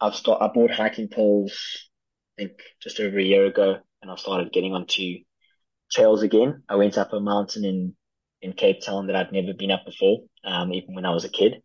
I've 0.00 0.14
start, 0.14 0.42
I 0.42 0.48
bought 0.48 0.70
hiking 0.70 1.08
poles, 1.08 1.88
I 2.36 2.42
think 2.42 2.52
just 2.82 3.00
over 3.00 3.18
a 3.18 3.22
year 3.22 3.46
ago, 3.46 3.78
and 4.02 4.10
I've 4.10 4.18
started 4.18 4.52
getting 4.52 4.74
onto 4.74 5.18
trails 5.90 6.22
again. 6.22 6.62
I 6.68 6.76
went 6.76 6.98
up 6.98 7.12
a 7.12 7.20
mountain 7.20 7.64
in, 7.64 7.96
in 8.44 8.52
Cape 8.52 8.82
Town 8.82 9.06
that 9.06 9.16
I'd 9.16 9.32
never 9.32 9.54
been 9.54 9.70
up 9.70 9.86
before, 9.86 10.20
um, 10.44 10.72
even 10.72 10.94
when 10.94 11.06
I 11.06 11.14
was 11.14 11.24
a 11.24 11.30
kid, 11.30 11.62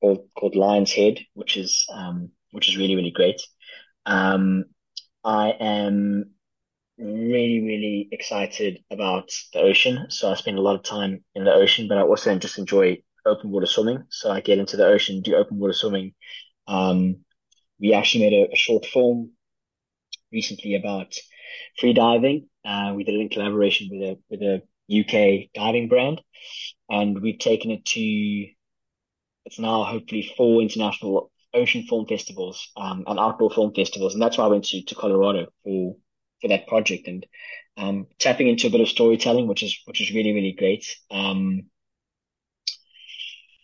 called, 0.00 0.28
called 0.38 0.54
Lion's 0.54 0.92
Head, 0.92 1.18
which 1.34 1.56
is, 1.56 1.84
um, 1.92 2.30
which 2.52 2.68
is 2.68 2.76
really, 2.76 2.94
really 2.94 3.10
great. 3.10 3.42
Um, 4.06 4.66
I 5.24 5.50
am 5.50 6.30
really, 6.96 7.60
really 7.62 8.08
excited 8.12 8.84
about 8.90 9.30
the 9.52 9.60
ocean. 9.60 10.06
So 10.10 10.30
I 10.30 10.34
spend 10.34 10.58
a 10.58 10.62
lot 10.62 10.76
of 10.76 10.84
time 10.84 11.24
in 11.34 11.44
the 11.44 11.52
ocean, 11.52 11.88
but 11.88 11.98
I 11.98 12.02
also 12.02 12.36
just 12.38 12.58
enjoy 12.58 13.02
open 13.26 13.50
water 13.50 13.66
swimming. 13.66 14.04
So 14.10 14.30
I 14.30 14.40
get 14.40 14.58
into 14.58 14.76
the 14.76 14.86
ocean, 14.86 15.22
do 15.22 15.34
open 15.34 15.58
water 15.58 15.72
swimming. 15.72 16.14
Um, 16.68 17.24
we 17.80 17.94
actually 17.94 18.30
made 18.30 18.48
a, 18.48 18.52
a, 18.52 18.56
short 18.56 18.86
film 18.86 19.32
recently 20.30 20.76
about 20.76 21.14
free 21.80 21.92
diving. 21.92 22.48
Uh, 22.64 22.92
we 22.94 23.02
did 23.02 23.16
it 23.16 23.20
in 23.20 23.28
collaboration 23.28 23.88
with 23.90 24.02
a, 24.02 24.18
with 24.30 24.42
a 24.42 24.62
UK 25.00 25.50
diving 25.54 25.88
brand 25.88 26.20
and 26.90 27.20
we've 27.20 27.38
taken 27.38 27.70
it 27.70 27.84
to, 27.86 28.46
it's 29.46 29.58
now 29.58 29.84
hopefully 29.84 30.32
four 30.36 30.60
international 30.62 31.30
ocean 31.54 31.84
film 31.88 32.06
festivals, 32.06 32.70
um, 32.76 33.04
and 33.06 33.18
outdoor 33.18 33.50
film 33.50 33.72
festivals. 33.74 34.14
And 34.14 34.22
that's 34.22 34.38
why 34.38 34.44
I 34.44 34.48
went 34.48 34.64
to, 34.66 34.82
to 34.84 34.94
Colorado 34.94 35.46
for 35.64 35.96
for 36.40 36.48
that 36.48 36.66
project 36.66 37.06
and 37.06 37.24
um, 37.76 38.06
tapping 38.18 38.48
into 38.48 38.66
a 38.66 38.70
bit 38.70 38.80
of 38.80 38.88
storytelling, 38.88 39.46
which 39.46 39.62
is 39.62 39.78
which 39.84 40.00
is 40.00 40.12
really 40.12 40.32
really 40.32 40.52
great. 40.52 40.84
Um, 41.10 41.62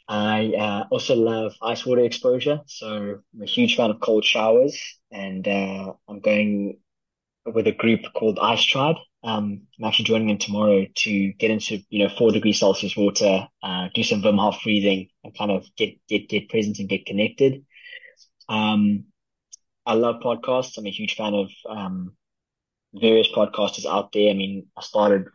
I 0.08 0.54
uh, 0.54 0.84
also 0.90 1.14
love 1.16 1.54
ice 1.60 1.84
water 1.84 2.02
exposure, 2.02 2.60
so 2.66 3.18
I'm 3.34 3.42
a 3.42 3.46
huge 3.46 3.76
fan 3.76 3.90
of 3.90 4.00
cold 4.00 4.24
showers, 4.24 4.80
and 5.10 5.46
uh, 5.46 5.92
I'm 6.08 6.20
going 6.20 6.78
with 7.54 7.66
a 7.66 7.72
group 7.72 8.00
called 8.14 8.38
Ice 8.40 8.62
Tribe. 8.62 8.96
Um, 9.24 9.62
I'm 9.78 9.86
actually 9.86 10.04
joining 10.06 10.28
them 10.28 10.38
tomorrow 10.38 10.86
to 10.94 11.32
get 11.34 11.50
into 11.50 11.80
you 11.90 12.04
know 12.04 12.14
four 12.16 12.30
degrees 12.30 12.60
Celsius 12.60 12.96
water, 12.96 13.48
uh, 13.62 13.88
do 13.94 14.02
some 14.02 14.22
Wim 14.22 14.38
Hof 14.38 14.60
breathing, 14.62 15.08
and 15.24 15.36
kind 15.36 15.50
of 15.50 15.66
get 15.76 15.98
get 16.08 16.28
get 16.28 16.48
present 16.48 16.78
and 16.78 16.88
get 16.88 17.06
connected. 17.06 17.64
Um, 18.48 19.04
I 19.84 19.94
love 19.94 20.20
podcasts. 20.22 20.78
I'm 20.78 20.86
a 20.86 20.90
huge 20.90 21.16
fan 21.16 21.34
of 21.34 21.50
um, 21.68 22.12
various 22.94 23.28
podcasters 23.28 23.86
out 23.86 24.12
there. 24.12 24.30
I 24.30 24.34
mean, 24.34 24.66
I 24.76 24.82
started 24.82 25.26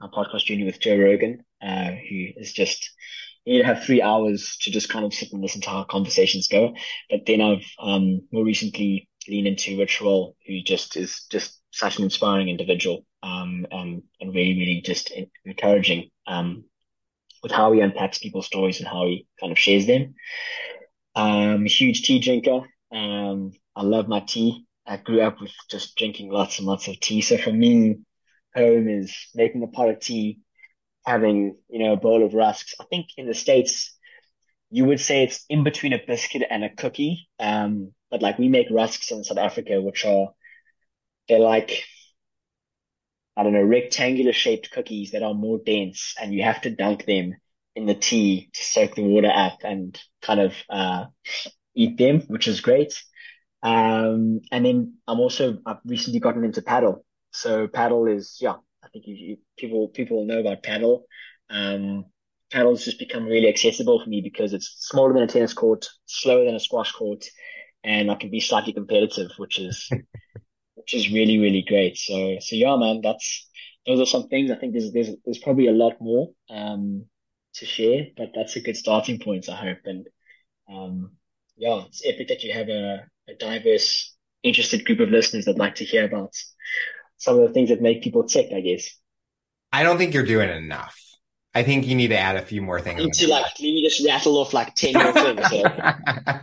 a 0.00 0.08
podcast 0.08 0.44
journey 0.44 0.64
with 0.64 0.80
Joe 0.80 0.96
Rogan, 0.98 1.44
uh, 1.62 1.90
who 1.92 2.28
is 2.36 2.52
just, 2.52 2.90
you 3.44 3.62
have 3.64 3.84
three 3.84 4.02
hours 4.02 4.56
to 4.62 4.70
just 4.70 4.88
kind 4.88 5.04
of 5.04 5.14
sit 5.14 5.32
and 5.32 5.42
listen 5.42 5.60
to 5.62 5.70
how 5.70 5.84
conversations 5.84 6.48
go. 6.48 6.74
But 7.10 7.26
then 7.26 7.40
I've, 7.40 7.64
um, 7.78 8.26
more 8.32 8.44
recently 8.44 9.08
leaned 9.28 9.46
into 9.46 9.78
Rich 9.78 10.00
Roll 10.00 10.36
who 10.46 10.60
just 10.62 10.96
is 10.96 11.26
just 11.30 11.60
such 11.70 11.98
an 11.98 12.04
inspiring 12.04 12.48
individual, 12.48 13.04
um, 13.22 13.66
and, 13.70 14.02
and 14.20 14.34
really, 14.34 14.58
really 14.58 14.82
just 14.84 15.12
encouraging, 15.44 16.10
um, 16.26 16.64
with 17.42 17.52
how 17.52 17.72
he 17.72 17.80
unpacks 17.80 18.18
people's 18.18 18.46
stories 18.46 18.78
and 18.78 18.88
how 18.88 19.06
he 19.06 19.26
kind 19.40 19.52
of 19.52 19.58
shares 19.58 19.86
them. 19.86 20.14
Um, 21.14 21.66
huge 21.66 22.02
tea 22.02 22.20
drinker. 22.20 22.62
Um, 22.92 23.52
I 23.74 23.82
love 23.82 24.08
my 24.08 24.20
tea. 24.20 24.66
I 24.86 24.96
grew 24.96 25.22
up 25.22 25.40
with 25.40 25.52
just 25.70 25.96
drinking 25.96 26.30
lots 26.30 26.58
and 26.58 26.66
lots 26.66 26.88
of 26.88 27.00
tea. 27.00 27.20
So 27.20 27.38
for 27.38 27.52
me, 27.52 27.96
home 28.54 28.88
is 28.88 29.14
making 29.34 29.62
a 29.62 29.68
pot 29.68 29.88
of 29.88 30.00
tea, 30.00 30.40
having, 31.06 31.56
you 31.68 31.78
know, 31.78 31.94
a 31.94 31.96
bowl 31.96 32.24
of 32.24 32.34
rusks. 32.34 32.74
I 32.80 32.84
think 32.84 33.06
in 33.16 33.26
the 33.26 33.34
States, 33.34 33.96
you 34.72 34.86
would 34.86 35.00
say 35.00 35.24
it's 35.24 35.44
in 35.50 35.64
between 35.64 35.94
a 35.94 36.00
biscuit 36.06 36.44
and 36.50 36.64
a 36.64 36.70
cookie. 36.74 37.28
Um, 37.40 37.92
but 38.10 38.22
like 38.22 38.38
we 38.38 38.48
make 38.48 38.68
rusks 38.70 39.12
in 39.12 39.24
South 39.24 39.38
Africa, 39.38 39.80
which 39.82 40.06
are, 40.06 40.30
they're 41.28 41.38
like, 41.40 41.84
I 43.36 43.42
don't 43.42 43.52
know, 43.54 43.62
rectangular 43.62 44.32
shaped 44.32 44.70
cookies 44.70 45.12
that 45.12 45.22
are 45.22 45.34
more 45.34 45.58
dense 45.64 46.14
and 46.20 46.34
you 46.34 46.42
have 46.42 46.60
to 46.62 46.70
dunk 46.70 47.06
them 47.06 47.34
in 47.74 47.86
the 47.86 47.94
tea 47.94 48.50
to 48.52 48.64
soak 48.64 48.94
the 48.94 49.02
water 49.02 49.30
up 49.34 49.60
and 49.64 49.98
kind 50.20 50.40
of 50.40 50.54
uh, 50.68 51.06
eat 51.74 51.98
them, 51.98 52.22
which 52.28 52.48
is 52.48 52.60
great. 52.60 52.94
Um, 53.62 54.40
and 54.52 54.66
then 54.66 54.94
I'm 55.08 55.20
also 55.20 55.58
I've 55.66 55.78
recently 55.86 56.20
gotten 56.20 56.44
into 56.44 56.62
paddle. 56.62 57.04
So 57.32 57.68
paddle 57.68 58.06
is 58.06 58.38
yeah, 58.40 58.56
I 58.84 58.88
think 58.88 59.06
you, 59.08 59.14
you, 59.16 59.38
people 59.58 59.88
people 59.88 60.26
know 60.26 60.40
about 60.40 60.62
paddle. 60.64 61.06
Um, 61.50 62.06
paddle's 62.52 62.84
just 62.84 62.98
become 62.98 63.26
really 63.26 63.48
accessible 63.48 64.02
for 64.02 64.08
me 64.08 64.20
because 64.20 64.52
it's 64.52 64.76
smaller 64.78 65.12
than 65.12 65.22
a 65.22 65.26
tennis 65.26 65.54
court, 65.54 65.88
slower 66.06 66.44
than 66.44 66.54
a 66.54 66.60
squash 66.60 66.92
court, 66.92 67.24
and 67.82 68.10
I 68.10 68.14
can 68.16 68.30
be 68.30 68.40
slightly 68.40 68.72
competitive, 68.72 69.30
which 69.38 69.58
is 69.58 69.88
which 70.74 70.94
is 70.94 71.10
really 71.10 71.38
really 71.38 71.64
great. 71.66 71.96
So 71.96 72.36
so 72.40 72.56
yeah, 72.56 72.76
man, 72.76 73.00
that's 73.02 73.48
those 73.86 74.00
are 74.00 74.06
some 74.06 74.28
things. 74.28 74.50
I 74.50 74.56
think 74.56 74.72
there's 74.72 74.92
there's 74.92 75.10
there's 75.24 75.38
probably 75.38 75.68
a 75.68 75.72
lot 75.72 75.94
more 76.00 76.30
um 76.50 77.06
to 77.54 77.66
share, 77.66 78.06
but 78.16 78.30
that's 78.34 78.56
a 78.56 78.60
good 78.60 78.76
starting 78.76 79.18
point, 79.18 79.48
I 79.48 79.56
hope. 79.56 79.78
And 79.84 80.06
um 80.70 81.12
yeah, 81.56 81.84
it's 81.86 82.02
epic 82.04 82.28
that 82.28 82.42
you 82.42 82.52
have 82.52 82.68
a, 82.68 83.04
a 83.28 83.34
diverse, 83.38 84.14
interested 84.42 84.84
group 84.84 85.00
of 85.00 85.10
listeners 85.10 85.44
that 85.44 85.58
like 85.58 85.76
to 85.76 85.84
hear 85.84 86.04
about 86.04 86.32
some 87.18 87.38
of 87.38 87.46
the 87.46 87.52
things 87.52 87.68
that 87.68 87.80
make 87.80 88.02
people 88.02 88.24
tick, 88.24 88.50
I 88.54 88.60
guess. 88.60 88.88
I 89.72 89.82
don't 89.84 89.98
think 89.98 90.12
you're 90.12 90.24
doing 90.24 90.50
enough. 90.50 91.11
I 91.54 91.62
think 91.62 91.86
you 91.86 91.94
need 91.94 92.08
to 92.08 92.18
add 92.18 92.36
a 92.36 92.42
few 92.42 92.62
more 92.62 92.80
things. 92.80 93.00
I 93.00 93.04
need 93.04 93.12
to 93.14 93.28
like 93.28 93.44
let 93.44 93.60
me 93.60 93.84
just 93.86 94.06
rattle 94.06 94.38
off 94.38 94.54
like 94.54 94.74
ten 94.74 94.94
more 94.94 95.12
things. 95.12 95.48
So. 95.50 95.62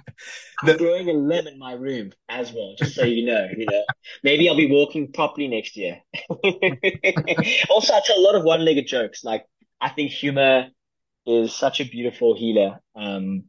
I'm 0.62 0.78
growing 0.78 1.10
a 1.10 1.14
limb 1.14 1.48
in 1.48 1.58
my 1.58 1.72
room 1.74 2.12
as 2.28 2.52
well, 2.52 2.76
just 2.78 2.96
so 2.96 3.06
you 3.06 3.26
know. 3.26 3.48
You 3.58 3.66
know, 3.66 3.84
maybe 4.24 4.48
I'll 4.48 4.58
be 4.58 4.70
walking 4.70 5.12
properly 5.12 5.48
next 5.48 5.78
year. 5.78 6.02
also, 7.70 7.94
I 7.94 8.02
tell 8.06 8.20
a 8.20 8.22
lot 8.22 8.36
of 8.36 8.44
one-legged 8.44 8.86
jokes. 8.86 9.24
Like 9.24 9.46
I 9.82 9.90
think 9.90 10.12
humor 10.12 10.68
is 11.26 11.56
such 11.56 11.80
a 11.80 11.86
beautiful 11.86 12.36
healer. 12.36 12.80
Um, 12.96 13.46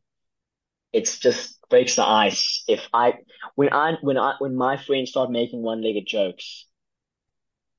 it's 0.93 1.19
just 1.19 1.59
breaks 1.69 1.97
the 1.97 2.07
ice. 2.07 2.65
If 2.69 2.89
I 2.93 3.15
when 3.55 3.73
I 3.73 3.97
when 4.01 4.17
I 4.17 4.35
when 4.39 4.57
my 4.57 4.77
friends 4.77 5.11
start 5.11 5.31
making 5.31 5.63
one-legged 5.63 6.07
jokes, 6.07 6.67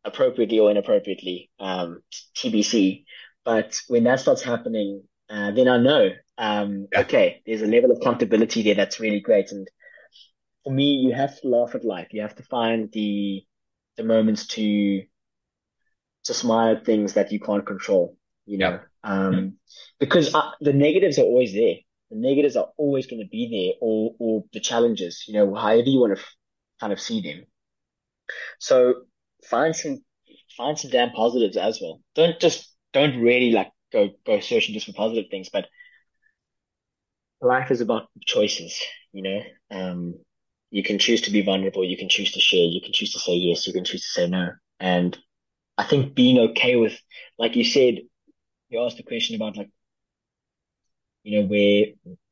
appropriately 0.03 0.59
or 0.59 0.69
inappropriately, 0.69 1.49
um, 1.59 2.01
TBC 2.36 3.05
but 3.43 3.79
when 3.87 4.03
that 4.03 4.19
starts 4.19 4.41
happening, 4.43 5.03
uh, 5.29 5.51
then 5.51 5.67
I 5.67 5.77
know, 5.77 6.09
um, 6.37 6.87
yeah. 6.91 7.01
okay, 7.01 7.41
there's 7.45 7.61
a 7.61 7.67
level 7.67 7.91
of 7.91 7.99
comfortability 7.99 8.63
there 8.63 8.75
that's 8.75 8.99
really 8.99 9.19
great. 9.19 9.51
And 9.51 9.67
for 10.63 10.73
me, 10.73 10.95
you 10.95 11.13
have 11.13 11.39
to 11.41 11.47
laugh 11.47 11.75
at 11.75 11.85
life. 11.85 12.09
You 12.11 12.21
have 12.21 12.35
to 12.35 12.43
find 12.43 12.91
the 12.91 13.43
the 13.97 14.03
moments 14.03 14.47
to 14.47 15.03
to 16.23 16.33
smile 16.33 16.75
at 16.75 16.85
things 16.85 17.13
that 17.13 17.31
you 17.31 17.39
can't 17.39 17.65
control. 17.65 18.17
You 18.45 18.57
know, 18.57 18.69
yeah. 18.69 18.79
um, 19.03 19.57
because 19.99 20.33
uh, 20.33 20.51
the 20.59 20.73
negatives 20.73 21.17
are 21.17 21.23
always 21.23 21.53
there. 21.53 21.75
The 22.09 22.17
negatives 22.17 22.55
are 22.55 22.69
always 22.77 23.07
going 23.07 23.21
to 23.21 23.29
be 23.29 23.47
there, 23.49 23.77
or 23.81 24.15
or 24.19 24.43
the 24.53 24.59
challenges. 24.59 25.23
You 25.27 25.35
know, 25.35 25.55
however 25.55 25.89
you 25.89 25.99
want 25.99 26.15
to 26.15 26.21
f- 26.21 26.35
kind 26.79 26.93
of 26.93 26.99
see 26.99 27.21
them. 27.21 27.45
So 28.59 29.03
find 29.45 29.75
some 29.75 30.03
find 30.57 30.77
some 30.77 30.91
damn 30.91 31.11
positives 31.11 31.57
as 31.57 31.79
well. 31.81 32.01
Don't 32.15 32.39
just 32.39 32.70
don't 32.93 33.21
really 33.21 33.51
like 33.51 33.71
go 33.91 34.09
go 34.25 34.39
searching 34.39 34.73
just 34.73 34.85
for 34.87 34.93
positive 34.93 35.29
things, 35.29 35.49
but 35.51 35.67
life 37.41 37.71
is 37.71 37.81
about 37.81 38.07
choices, 38.25 38.79
you 39.13 39.23
know. 39.23 39.41
Um, 39.71 40.15
you 40.69 40.83
can 40.83 40.99
choose 40.99 41.21
to 41.23 41.31
be 41.31 41.41
vulnerable, 41.41 41.83
you 41.83 41.97
can 41.97 42.09
choose 42.09 42.31
to 42.31 42.39
share, 42.39 42.63
you 42.63 42.81
can 42.81 42.93
choose 42.93 43.11
to 43.13 43.19
say 43.19 43.33
yes, 43.33 43.67
you 43.67 43.73
can 43.73 43.83
choose 43.83 44.01
to 44.01 44.21
say 44.21 44.27
no. 44.27 44.49
And 44.79 45.17
I 45.77 45.83
think 45.83 46.15
being 46.15 46.39
okay 46.51 46.75
with, 46.77 46.97
like 47.37 47.55
you 47.55 47.63
said, 47.63 47.99
you 48.69 48.81
asked 48.81 48.97
the 48.97 49.03
question 49.03 49.35
about 49.35 49.57
like, 49.57 49.69
you 51.23 51.41
know, 51.41 51.47
where, 51.47 51.85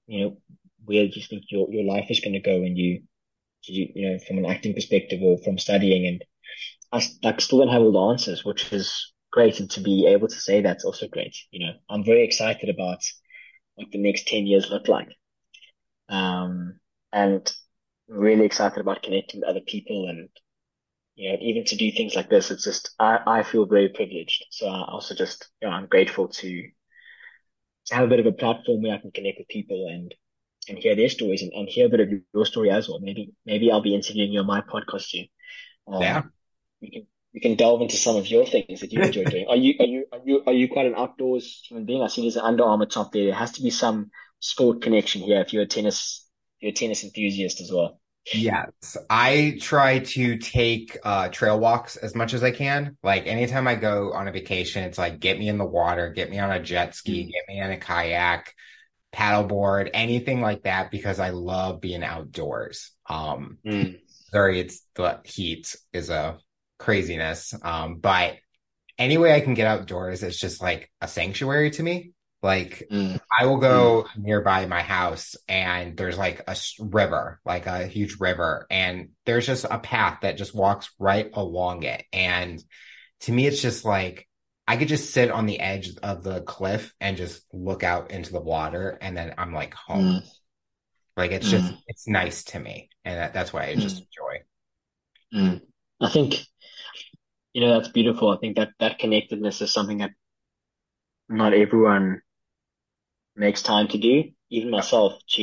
you 0.08 0.22
know, 0.22 0.38
where 0.86 1.08
do 1.08 1.14
you 1.20 1.22
think 1.22 1.44
your, 1.50 1.72
your 1.72 1.84
life 1.84 2.08
is 2.10 2.22
going 2.22 2.34
to 2.34 2.40
go 2.40 2.60
when 2.60 2.76
you, 2.78 3.02
you, 3.64 3.90
you 3.94 4.10
know, 4.10 4.20
from 4.20 4.38
an 4.38 4.46
acting 4.46 4.74
perspective 4.74 5.22
or 5.22 5.38
from 5.44 5.58
studying 5.58 6.08
and 6.08 6.24
I 6.92 7.06
like 7.24 7.42
still 7.42 7.60
don't 7.60 7.68
have 7.70 7.82
all 7.82 7.92
the 7.92 8.12
answers, 8.14 8.44
which 8.44 8.72
is 8.74 9.14
great. 9.32 9.60
And 9.60 9.70
to 9.72 9.82
be 9.82 10.08
able 10.08 10.28
to 10.28 10.36
say 10.36 10.62
that's 10.62 10.86
also 10.86 11.08
great. 11.08 11.36
You 11.52 11.66
know, 11.66 11.74
I'm 11.90 12.04
very 12.04 12.24
excited 12.24 12.70
about 12.70 13.04
what 13.76 13.92
the 13.92 13.98
next 13.98 14.28
10 14.28 14.48
years 14.48 14.70
look 14.70 14.88
like. 14.88 15.10
Um, 16.10 16.80
and 17.14 17.52
really 18.08 18.46
excited 18.46 18.80
about 18.80 19.04
connecting 19.04 19.42
with 19.42 19.50
other 19.50 19.62
people 19.62 20.08
and, 20.08 20.30
you 21.16 21.32
know, 21.32 21.38
even 21.42 21.66
to 21.66 21.76
do 21.76 21.92
things 21.92 22.16
like 22.16 22.30
this, 22.30 22.50
it's 22.50 22.64
just, 22.64 22.92
I, 23.00 23.20
I 23.26 23.44
feel 23.44 23.66
very 23.66 23.90
privileged. 23.90 24.46
So 24.52 24.68
I 24.68 24.88
also 24.90 25.16
just, 25.16 25.48
you 25.62 25.68
know, 25.68 25.74
I'm 25.74 25.86
grateful 25.88 26.28
to, 26.28 26.64
to 27.88 27.96
have 27.96 28.06
a 28.06 28.08
bit 28.08 28.20
of 28.20 28.26
a 28.26 28.32
platform 28.32 28.82
where 28.82 28.96
I 28.96 29.00
can 29.00 29.12
connect 29.12 29.40
with 29.40 29.48
people 29.48 29.88
and, 29.90 30.14
and 30.68 30.78
hear 30.78 30.96
their 30.96 31.10
stories 31.10 31.42
and, 31.42 31.52
and 31.54 31.68
hear 31.68 31.88
a 31.88 31.90
bit 31.90 32.00
of 32.00 32.10
your 32.34 32.46
story 32.46 32.70
as 32.72 32.88
well. 32.88 33.00
Maybe, 33.00 33.32
maybe 33.46 33.72
I'll 33.72 33.82
be 33.82 33.96
interviewing 33.96 34.32
you 34.32 34.40
on 34.40 34.48
my 34.48 34.62
podcast 34.62 35.02
soon. 35.02 35.28
Um, 35.88 36.02
yeah. 36.02 36.22
We 36.82 36.92
can 36.92 37.08
we 37.34 37.40
can 37.40 37.56
delve 37.56 37.82
into 37.82 37.96
some 37.96 38.16
of 38.16 38.28
your 38.28 38.46
things 38.46 38.82
that 38.82 38.92
you 38.92 39.02
enjoy 39.02 39.24
doing. 39.24 39.46
Are 39.48 39.56
you 39.56 39.76
are 39.80 39.86
you 39.86 40.06
are 40.12 40.20
you 40.26 40.44
are 40.48 40.54
you 40.54 40.68
quite 40.68 40.88
an 40.88 40.96
outdoors 40.96 41.62
human 41.68 41.86
being? 41.86 42.02
I 42.02 42.08
see 42.08 42.22
there's 42.22 42.38
an 42.38 42.46
Under 42.46 42.64
Armour 42.64 42.88
top 42.88 43.12
there. 43.12 43.26
There 43.26 43.34
has 43.34 43.54
to 43.54 43.62
be 43.62 43.70
some 43.70 44.12
sport 44.40 44.82
connection 44.82 45.22
here 45.22 45.42
if 45.42 45.54
you're 45.54 45.64
a 45.64 45.68
tennis 45.68 46.28
you're 46.60 46.72
a 46.72 46.74
tennis 46.74 47.04
enthusiast 47.04 47.62
as 47.62 47.72
well. 47.72 48.00
Yes, 48.34 48.98
I 49.10 49.58
try 49.60 50.00
to 50.00 50.38
take 50.38 50.98
uh, 51.04 51.30
trail 51.30 51.60
walks 51.60 51.96
as 51.96 52.16
much 52.16 52.34
as 52.34 52.44
I 52.44 52.52
can. 52.52 52.98
Like 53.02 53.26
anytime 53.26 53.68
I 53.68 53.76
go 53.76 54.14
on 54.14 54.28
a 54.28 54.32
vacation, 54.32 54.84
it's 54.84 54.98
like 54.98 55.20
get 55.20 55.40
me 55.40 55.48
in 55.48 55.58
the 55.58 55.66
water, 55.66 56.10
get 56.10 56.30
me 56.30 56.38
on 56.38 56.52
a 56.52 56.62
jet 56.62 56.96
ski, 56.96 57.24
mm. 57.24 57.32
get 57.32 57.44
me 57.48 57.62
on 57.62 57.72
a 57.72 57.78
kayak, 57.78 58.54
paddleboard, 59.14 59.90
anything 59.94 60.42
like 60.42 60.64
that 60.64 60.92
because 60.92 61.20
I 61.20 61.30
love 61.30 61.82
being 61.82 62.04
outdoors. 62.04 62.92
Um, 63.08 63.58
mm. 63.66 64.00
sorry, 64.32 64.60
it's 64.60 64.84
the 64.96 65.22
heat 65.24 65.76
is 65.94 66.10
a 66.10 66.38
craziness. 66.80 67.54
Um, 67.62 67.98
but 67.98 68.38
any 68.98 69.18
way 69.18 69.34
I 69.34 69.42
can 69.42 69.54
get 69.54 69.68
outdoors, 69.68 70.24
it's 70.24 70.40
just 70.40 70.62
like 70.62 70.90
a 71.02 71.08
sanctuary 71.08 71.72
to 71.72 71.84
me. 71.84 72.14
Like 72.42 72.88
mm. 72.90 73.20
I 73.38 73.46
will 73.46 73.58
go 73.58 74.08
mm. 74.18 74.24
nearby 74.24 74.66
my 74.66 74.82
house 74.82 75.36
and 75.48 75.98
there's 75.98 76.18
like 76.18 76.42
a 76.48 76.56
river, 76.80 77.40
like 77.46 77.66
a 77.68 77.86
huge 77.86 78.18
river, 78.20 78.66
and 78.72 79.10
there's 79.26 79.46
just 79.46 79.66
a 79.70 79.78
path 79.78 80.20
that 80.22 80.38
just 80.38 80.56
walks 80.56 80.90
right 81.00 81.30
along 81.34 81.84
it. 81.84 82.06
And 82.14 82.64
to 83.22 83.32
me, 83.34 83.46
it's 83.46 83.62
just 83.62 83.84
like 83.84 84.28
I 84.66 84.78
could 84.78 84.88
just 84.88 85.12
sit 85.12 85.32
on 85.32 85.48
the 85.48 85.60
edge 85.60 85.92
of 86.02 86.24
the 86.24 86.42
cliff 86.42 86.94
and 87.02 87.18
just 87.18 87.44
look 87.52 87.84
out 87.84 88.12
into 88.12 88.32
the 88.32 88.40
water, 88.40 88.98
and 89.02 89.18
then 89.18 89.34
I'm 89.38 89.54
like 89.54 89.74
home. 89.74 90.22
Mm. 90.22 90.28
Like 91.18 91.32
it's 91.32 91.50
just 91.50 91.66
mm. 91.66 91.78
it's 91.88 92.08
nice 92.08 92.46
to 92.46 92.60
me, 92.60 92.90
and 93.04 93.18
that, 93.18 93.34
that's 93.34 93.52
why 93.52 93.66
I 93.66 93.76
just 93.76 93.98
mm. 93.98 94.08
enjoy. 95.34 95.58
Mm. 95.58 95.62
I 96.00 96.10
think 96.10 96.36
you 97.54 97.62
know, 97.62 97.74
that's 97.74 97.90
beautiful. 97.90 98.30
I 98.30 98.38
think 98.38 98.58
that 98.58 98.70
that 98.80 99.00
connectedness 99.00 99.62
is 99.62 99.74
something 99.74 100.00
that 100.00 100.12
not 101.30 101.54
everyone 101.54 102.22
makes 103.36 103.62
time 103.64 103.88
to 103.90 103.98
do. 103.98 104.26
Even 104.50 104.72
myself, 104.72 105.14
to 105.30 105.42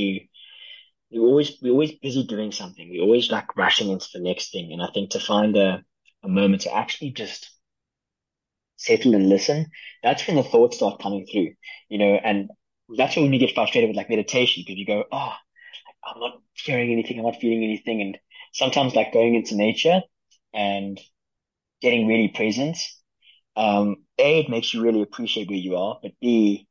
we 1.11 1.19
always 1.19 1.59
we're 1.63 1.73
always 1.73 1.93
busy 1.93 2.25
doing 2.27 2.53
something. 2.53 2.89
We're 2.91 3.03
always 3.03 3.31
like 3.31 3.57
rushing 3.57 3.91
into 3.91 4.09
the 4.13 4.21
next 4.21 4.53
thing. 4.53 4.73
And 4.73 4.83
I 4.83 4.89
think 4.93 5.11
to 5.11 5.21
find 5.21 5.57
a, 5.57 5.85
a 6.25 6.29
moment 6.29 6.63
to 6.63 6.75
actually 6.75 7.13
just 7.13 7.51
settle 8.77 9.15
and 9.15 9.29
listen, 9.29 9.67
that's 10.03 10.27
when 10.27 10.37
the 10.37 10.43
thoughts 10.43 10.77
start 10.77 11.01
coming 11.01 11.27
through. 11.31 11.55
You 11.89 11.99
know, 11.99 12.15
and 12.23 12.51
that's 12.97 13.17
when 13.17 13.33
you 13.33 13.39
get 13.39 13.55
frustrated 13.55 13.89
with 13.91 13.97
like 13.97 14.11
meditation 14.11 14.63
because 14.67 14.79
you 14.79 14.87
go, 14.87 15.05
oh, 15.11 15.33
I'm 16.05 16.21
not 16.21 16.41
hearing 16.55 16.93
anything, 16.93 17.19
I'm 17.19 17.25
not 17.25 17.41
feeling 17.41 17.65
anything. 17.65 18.03
And 18.03 18.19
sometimes 18.53 18.95
like 18.95 19.13
going 19.13 19.35
into 19.35 19.57
nature 19.57 20.03
and 20.55 21.01
getting 21.81 22.07
really 22.07 22.29
present. 22.29 22.79
Um, 23.57 23.97
A, 24.19 24.41
it 24.41 24.51
makes 24.51 24.75
you 24.75 24.83
really 24.83 25.03
appreciate 25.03 25.49
where 25.49 25.59
you 25.59 25.77
are, 25.77 25.99
but 26.03 26.13
B, 26.21 26.69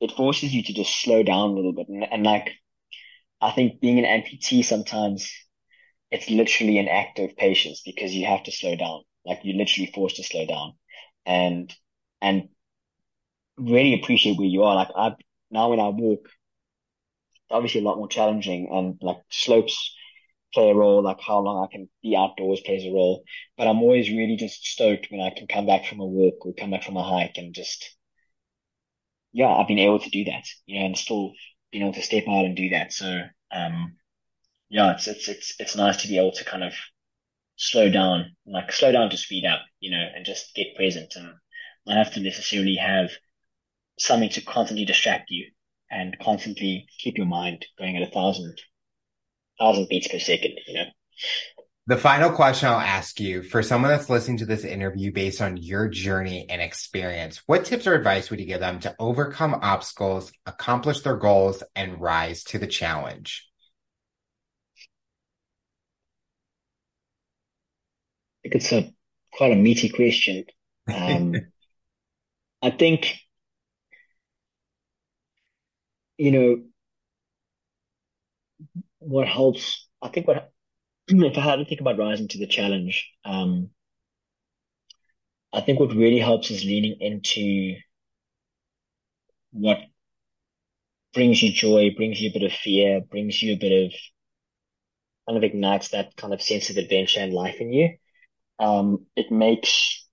it 0.00 0.12
forces 0.12 0.54
you 0.54 0.62
to 0.64 0.72
just 0.74 1.00
slow 1.02 1.22
down 1.22 1.50
a 1.50 1.54
little 1.54 1.72
bit. 1.72 1.88
And, 1.88 2.04
and 2.10 2.24
like, 2.24 2.50
I 3.40 3.52
think 3.52 3.80
being 3.80 3.98
an 3.98 4.04
amputee 4.04 4.64
sometimes 4.64 5.30
it's 6.10 6.30
literally 6.30 6.78
an 6.78 6.88
act 6.88 7.18
of 7.18 7.36
patience 7.36 7.82
because 7.84 8.14
you 8.14 8.26
have 8.26 8.44
to 8.44 8.52
slow 8.52 8.76
down. 8.76 9.02
Like 9.26 9.40
you're 9.42 9.56
literally 9.56 9.90
forced 9.94 10.16
to 10.16 10.24
slow 10.24 10.46
down 10.46 10.74
and, 11.26 11.74
and 12.22 12.48
really 13.56 13.94
appreciate 13.94 14.38
where 14.38 14.46
you 14.46 14.62
are. 14.64 14.74
Like 14.74 14.88
I, 14.96 15.14
now 15.50 15.70
when 15.70 15.80
I 15.80 15.88
walk, 15.88 16.20
it's 16.24 17.50
obviously 17.50 17.80
a 17.80 17.84
lot 17.84 17.98
more 17.98 18.08
challenging 18.08 18.68
and 18.72 18.98
like 19.00 19.18
slopes 19.30 19.94
play 20.54 20.70
a 20.70 20.74
role, 20.74 21.02
like 21.02 21.20
how 21.20 21.40
long 21.40 21.64
I 21.64 21.72
can 21.72 21.88
be 22.02 22.16
outdoors 22.16 22.60
plays 22.64 22.84
a 22.84 22.92
role. 22.92 23.24
But 23.58 23.66
I'm 23.66 23.82
always 23.82 24.08
really 24.08 24.36
just 24.36 24.64
stoked 24.64 25.08
when 25.10 25.20
I 25.20 25.30
can 25.30 25.46
come 25.46 25.66
back 25.66 25.86
from 25.86 26.00
a 26.00 26.06
walk 26.06 26.46
or 26.46 26.54
come 26.54 26.70
back 26.70 26.84
from 26.84 26.96
a 26.96 27.02
hike 27.02 27.36
and 27.36 27.54
just, 27.54 27.96
yeah, 29.32 29.48
I've 29.48 29.68
been 29.68 29.78
able 29.78 29.98
to 29.98 30.10
do 30.10 30.24
that, 30.24 30.44
you 30.66 30.78
know, 30.78 30.86
and 30.86 30.96
still 30.96 31.32
being 31.72 31.84
able 31.84 31.94
to 31.94 32.02
step 32.02 32.24
out 32.28 32.44
and 32.44 32.56
do 32.56 32.70
that. 32.70 32.92
So, 32.92 33.20
um, 33.52 33.96
yeah, 34.70 34.94
it's, 34.94 35.06
it's, 35.06 35.28
it's, 35.28 35.54
it's 35.58 35.76
nice 35.76 36.02
to 36.02 36.08
be 36.08 36.18
able 36.18 36.32
to 36.32 36.44
kind 36.44 36.64
of 36.64 36.72
slow 37.56 37.90
down, 37.90 38.36
like 38.46 38.72
slow 38.72 38.92
down 38.92 39.10
to 39.10 39.16
speed 39.16 39.44
up, 39.44 39.60
you 39.80 39.90
know, 39.90 40.04
and 40.14 40.24
just 40.24 40.54
get 40.54 40.76
present 40.76 41.14
and 41.16 41.32
not 41.86 41.96
have 41.98 42.14
to 42.14 42.20
necessarily 42.20 42.76
have 42.76 43.10
something 43.98 44.30
to 44.30 44.40
constantly 44.40 44.84
distract 44.84 45.30
you 45.30 45.50
and 45.90 46.16
constantly 46.20 46.86
keep 46.98 47.16
your 47.16 47.26
mind 47.26 47.64
going 47.78 47.96
at 47.96 48.08
a 48.08 48.10
thousand 48.10 48.58
thousand 49.58 49.88
beats 49.88 50.08
per 50.08 50.18
second, 50.18 50.52
you 50.66 50.74
know. 50.74 50.84
The 51.86 51.98
final 51.98 52.30
question 52.30 52.70
I'll 52.70 52.80
ask 52.80 53.20
you 53.20 53.42
for 53.42 53.62
someone 53.62 53.90
that's 53.90 54.08
listening 54.08 54.38
to 54.38 54.46
this 54.46 54.64
interview 54.64 55.12
based 55.12 55.42
on 55.42 55.58
your 55.58 55.86
journey 55.86 56.46
and 56.48 56.62
experience, 56.62 57.42
what 57.44 57.66
tips 57.66 57.86
or 57.86 57.94
advice 57.94 58.30
would 58.30 58.40
you 58.40 58.46
give 58.46 58.60
them 58.60 58.80
to 58.80 58.96
overcome 58.98 59.54
obstacles, 59.60 60.32
accomplish 60.46 61.02
their 61.02 61.16
goals, 61.16 61.62
and 61.76 62.00
rise 62.00 62.42
to 62.44 62.58
the 62.58 62.66
challenge? 62.66 63.46
I 68.44 68.48
think 68.48 68.54
it's 68.54 68.72
a 68.72 68.90
quite 69.30 69.52
a 69.52 69.56
meaty 69.56 69.90
question. 69.90 70.46
Um, 70.88 71.34
I 72.62 72.70
think, 72.70 73.14
you 76.16 76.30
know, 76.30 76.62
what 79.04 79.28
helps, 79.28 79.88
I 80.02 80.08
think 80.08 80.26
what 80.28 80.52
if 81.08 81.38
I 81.38 81.40
had 81.40 81.56
to 81.56 81.64
think 81.64 81.80
about 81.80 81.98
rising 81.98 82.28
to 82.28 82.38
the 82.38 82.46
challenge, 82.46 83.10
um, 83.24 83.70
I 85.54 85.60
think 85.62 85.80
what 85.80 85.94
really 85.94 86.18
helps 86.18 86.50
is 86.50 86.64
leaning 86.64 86.96
into 87.00 87.76
what 89.52 89.78
brings 91.14 91.42
you 91.42 91.52
joy, 91.52 91.90
brings 91.96 92.20
you 92.20 92.28
a 92.28 92.32
bit 92.32 92.42
of 92.42 92.52
fear, 92.52 93.00
brings 93.00 93.40
you 93.42 93.54
a 93.54 93.58
bit 93.58 93.86
of 93.86 93.92
kind 95.26 95.38
of 95.38 95.44
ignites 95.44 95.88
that 95.90 96.16
kind 96.16 96.34
of 96.34 96.42
sense 96.42 96.70
of 96.70 96.76
adventure 96.76 97.20
and 97.20 97.32
life 97.32 97.56
in 97.60 97.72
you. 97.72 97.96
Um, 98.58 99.06
it 99.16 99.30
makes 99.30 100.06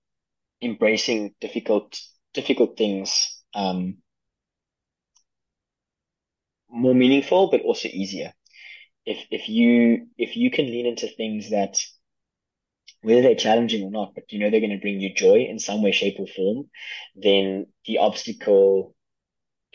embracing 0.62 1.34
difficult 1.40 2.00
difficult 2.34 2.76
things 2.78 3.42
um, 3.54 3.98
more 6.68 6.94
meaningful, 6.94 7.50
but 7.50 7.60
also 7.62 7.88
easier 7.88 8.32
if 9.06 9.26
if 9.30 9.48
you 9.48 10.08
if 10.18 10.36
you 10.36 10.50
can 10.50 10.66
lean 10.66 10.86
into 10.86 11.08
things 11.08 11.50
that 11.50 11.78
whether 13.02 13.22
they're 13.22 13.34
challenging 13.34 13.84
or 13.84 13.90
not, 13.90 14.14
but 14.14 14.24
you 14.30 14.38
know 14.38 14.50
they're 14.50 14.60
going 14.60 14.70
to 14.70 14.78
bring 14.78 15.00
you 15.00 15.12
joy 15.14 15.46
in 15.48 15.58
some 15.58 15.82
way, 15.82 15.92
shape, 15.92 16.16
or 16.18 16.26
form, 16.26 16.70
then 17.16 17.66
the 17.86 17.98
obstacle 17.98 18.94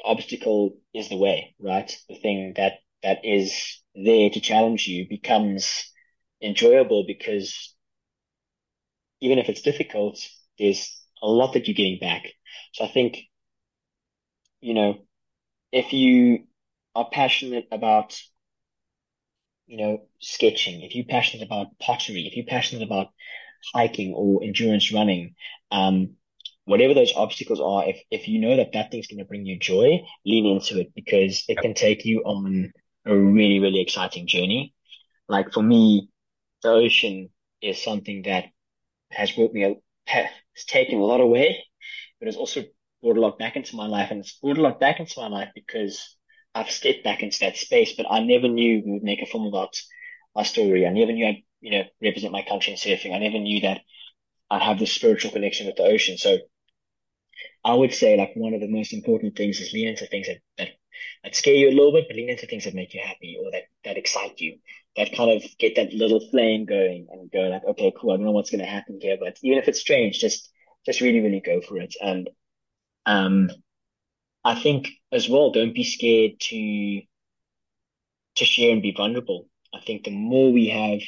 obstacle 0.03 0.77
is 0.93 1.09
the 1.09 1.17
way, 1.17 1.55
right? 1.59 1.95
The 2.09 2.15
thing 2.19 2.53
that 2.57 2.73
that 3.03 3.25
is 3.25 3.81
there 3.95 4.29
to 4.29 4.39
challenge 4.39 4.87
you 4.87 5.07
becomes 5.09 5.91
enjoyable 6.41 7.05
because 7.07 7.73
even 9.21 9.39
if 9.39 9.49
it's 9.49 9.61
difficult, 9.61 10.19
there's 10.59 10.99
a 11.21 11.27
lot 11.27 11.53
that 11.53 11.67
you're 11.67 11.75
getting 11.75 11.99
back. 11.99 12.23
So 12.73 12.85
I 12.85 12.87
think, 12.89 13.17
you 14.61 14.73
know, 14.73 14.99
if 15.71 15.93
you 15.93 16.45
are 16.95 17.09
passionate 17.11 17.67
about 17.71 18.19
you 19.67 19.77
know, 19.77 20.01
sketching, 20.19 20.81
if 20.81 20.95
you're 20.95 21.05
passionate 21.05 21.45
about 21.45 21.77
pottery, 21.79 22.25
if 22.27 22.35
you're 22.35 22.45
passionate 22.45 22.83
about 22.83 23.09
hiking 23.73 24.13
or 24.13 24.43
endurance 24.43 24.91
running, 24.93 25.35
um, 25.71 26.15
whatever 26.65 26.93
those 26.93 27.13
obstacles 27.15 27.61
are, 27.61 27.87
if, 27.89 28.01
if 28.11 28.27
you 28.27 28.39
know 28.39 28.57
that 28.57 28.73
that 28.73 28.91
thing's 28.91 29.07
going 29.07 29.19
to 29.19 29.25
bring 29.25 29.45
you 29.45 29.59
joy, 29.59 30.01
lean 30.25 30.45
into 30.45 30.79
it 30.79 30.93
because 30.95 31.45
it 31.47 31.61
can 31.61 31.73
take 31.73 32.05
you 32.05 32.21
on 32.21 32.73
a 33.05 33.15
really, 33.15 33.59
really 33.59 33.81
exciting 33.81 34.27
journey. 34.27 34.73
Like 35.29 35.53
for 35.53 35.63
me, 35.63 36.09
the 36.63 36.69
ocean 36.69 37.29
is 37.61 37.81
something 37.83 38.23
that 38.23 38.45
has 39.11 39.31
brought 39.31 39.53
me, 39.53 39.63
a, 39.63 39.75
has 40.07 40.29
taken 40.67 40.99
a 40.99 41.05
lot 41.05 41.21
away, 41.21 41.63
but 42.19 42.27
has 42.27 42.37
also 42.37 42.63
brought 43.01 43.17
a 43.17 43.21
lot 43.21 43.39
back 43.39 43.55
into 43.55 43.75
my 43.75 43.87
life. 43.87 44.11
And 44.11 44.21
it's 44.21 44.37
brought 44.39 44.57
a 44.57 44.61
lot 44.61 44.79
back 44.79 44.99
into 44.99 45.19
my 45.19 45.27
life 45.27 45.49
because 45.55 46.16
I've 46.57 46.71
stepped 46.71 47.03
back 47.03 47.21
into 47.21 47.39
that 47.41 47.57
space, 47.57 47.93
but 47.93 48.07
I 48.09 48.19
never 48.19 48.47
knew 48.47 48.81
we 48.83 48.93
would 48.93 49.03
make 49.03 49.21
a 49.21 49.25
film 49.25 49.45
about 49.45 49.79
my 50.35 50.43
story. 50.43 50.85
I 50.85 50.89
never 50.91 51.11
knew 51.11 51.27
I'd, 51.27 51.43
you 51.61 51.71
know, 51.71 51.83
represent 52.01 52.33
my 52.33 52.41
country 52.41 52.73
in 52.73 52.79
surfing. 52.79 53.13
I 53.13 53.19
never 53.19 53.39
knew 53.39 53.61
that 53.61 53.81
I'd 54.49 54.61
have 54.61 54.79
this 54.79 54.91
spiritual 54.91 55.31
connection 55.31 55.67
with 55.67 55.75
the 55.75 55.83
ocean. 55.83 56.17
So 56.17 56.37
I 57.63 57.73
would 57.73 57.93
say 57.93 58.17
like 58.17 58.31
one 58.35 58.53
of 58.53 58.61
the 58.61 58.67
most 58.67 58.93
important 58.93 59.35
things 59.35 59.59
is 59.59 59.73
lean 59.73 59.89
into 59.89 60.07
things 60.07 60.27
that, 60.27 60.37
that, 60.57 60.69
that 61.23 61.35
scare 61.35 61.53
you 61.53 61.69
a 61.69 61.77
little 61.77 61.91
bit, 61.91 62.05
but 62.07 62.15
lean 62.15 62.29
into 62.29 62.47
things 62.47 62.63
that 62.63 62.73
make 62.73 62.93
you 62.93 63.01
happy 63.03 63.37
or 63.39 63.51
that, 63.51 63.63
that 63.83 63.97
excite 63.97 64.39
you, 64.39 64.57
that 64.95 65.15
kind 65.15 65.31
of 65.31 65.43
get 65.59 65.75
that 65.75 65.93
little 65.93 66.27
flame 66.31 66.65
going 66.65 67.07
and 67.11 67.31
go 67.31 67.41
like, 67.41 67.65
okay, 67.65 67.93
cool. 67.99 68.11
I 68.11 68.15
don't 68.15 68.25
know 68.25 68.31
what's 68.31 68.49
going 68.49 68.63
to 68.63 68.65
happen 68.65 68.99
here, 69.01 69.17
but 69.19 69.37
even 69.43 69.59
if 69.59 69.67
it's 69.67 69.79
strange, 69.79 70.19
just, 70.19 70.49
just 70.85 71.01
really, 71.01 71.19
really 71.19 71.41
go 71.41 71.61
for 71.61 71.77
it. 71.77 71.93
And, 72.01 72.29
um, 73.05 73.51
I 74.47 74.55
think 74.55 74.87
as 75.11 75.27
well, 75.27 75.51
don't 75.51 75.75
be 75.75 75.83
scared 75.83 76.39
to 76.39 77.01
to 78.37 78.45
share 78.45 78.71
and 78.71 78.81
be 78.81 78.93
vulnerable. 78.95 79.49
I 79.73 79.81
think 79.81 80.05
the 80.05 80.11
more 80.11 80.53
we 80.53 80.69
have 80.69 81.01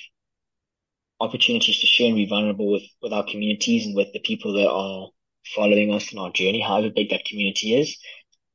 opportunities 1.21 1.79
to 1.79 1.87
share 1.87 2.07
and 2.07 2.17
be 2.17 2.25
vulnerable 2.25 2.69
with, 2.71 2.83
with 3.01 3.13
our 3.13 3.23
communities 3.23 3.85
and 3.85 3.95
with 3.95 4.11
the 4.11 4.19
people 4.19 4.53
that 4.53 4.69
are 4.69 5.09
following 5.55 5.93
us 5.93 6.11
in 6.11 6.19
our 6.19 6.31
journey, 6.31 6.59
however 6.59 6.89
big 6.93 7.11
that 7.11 7.23
community 7.23 7.79
is, 7.79 7.97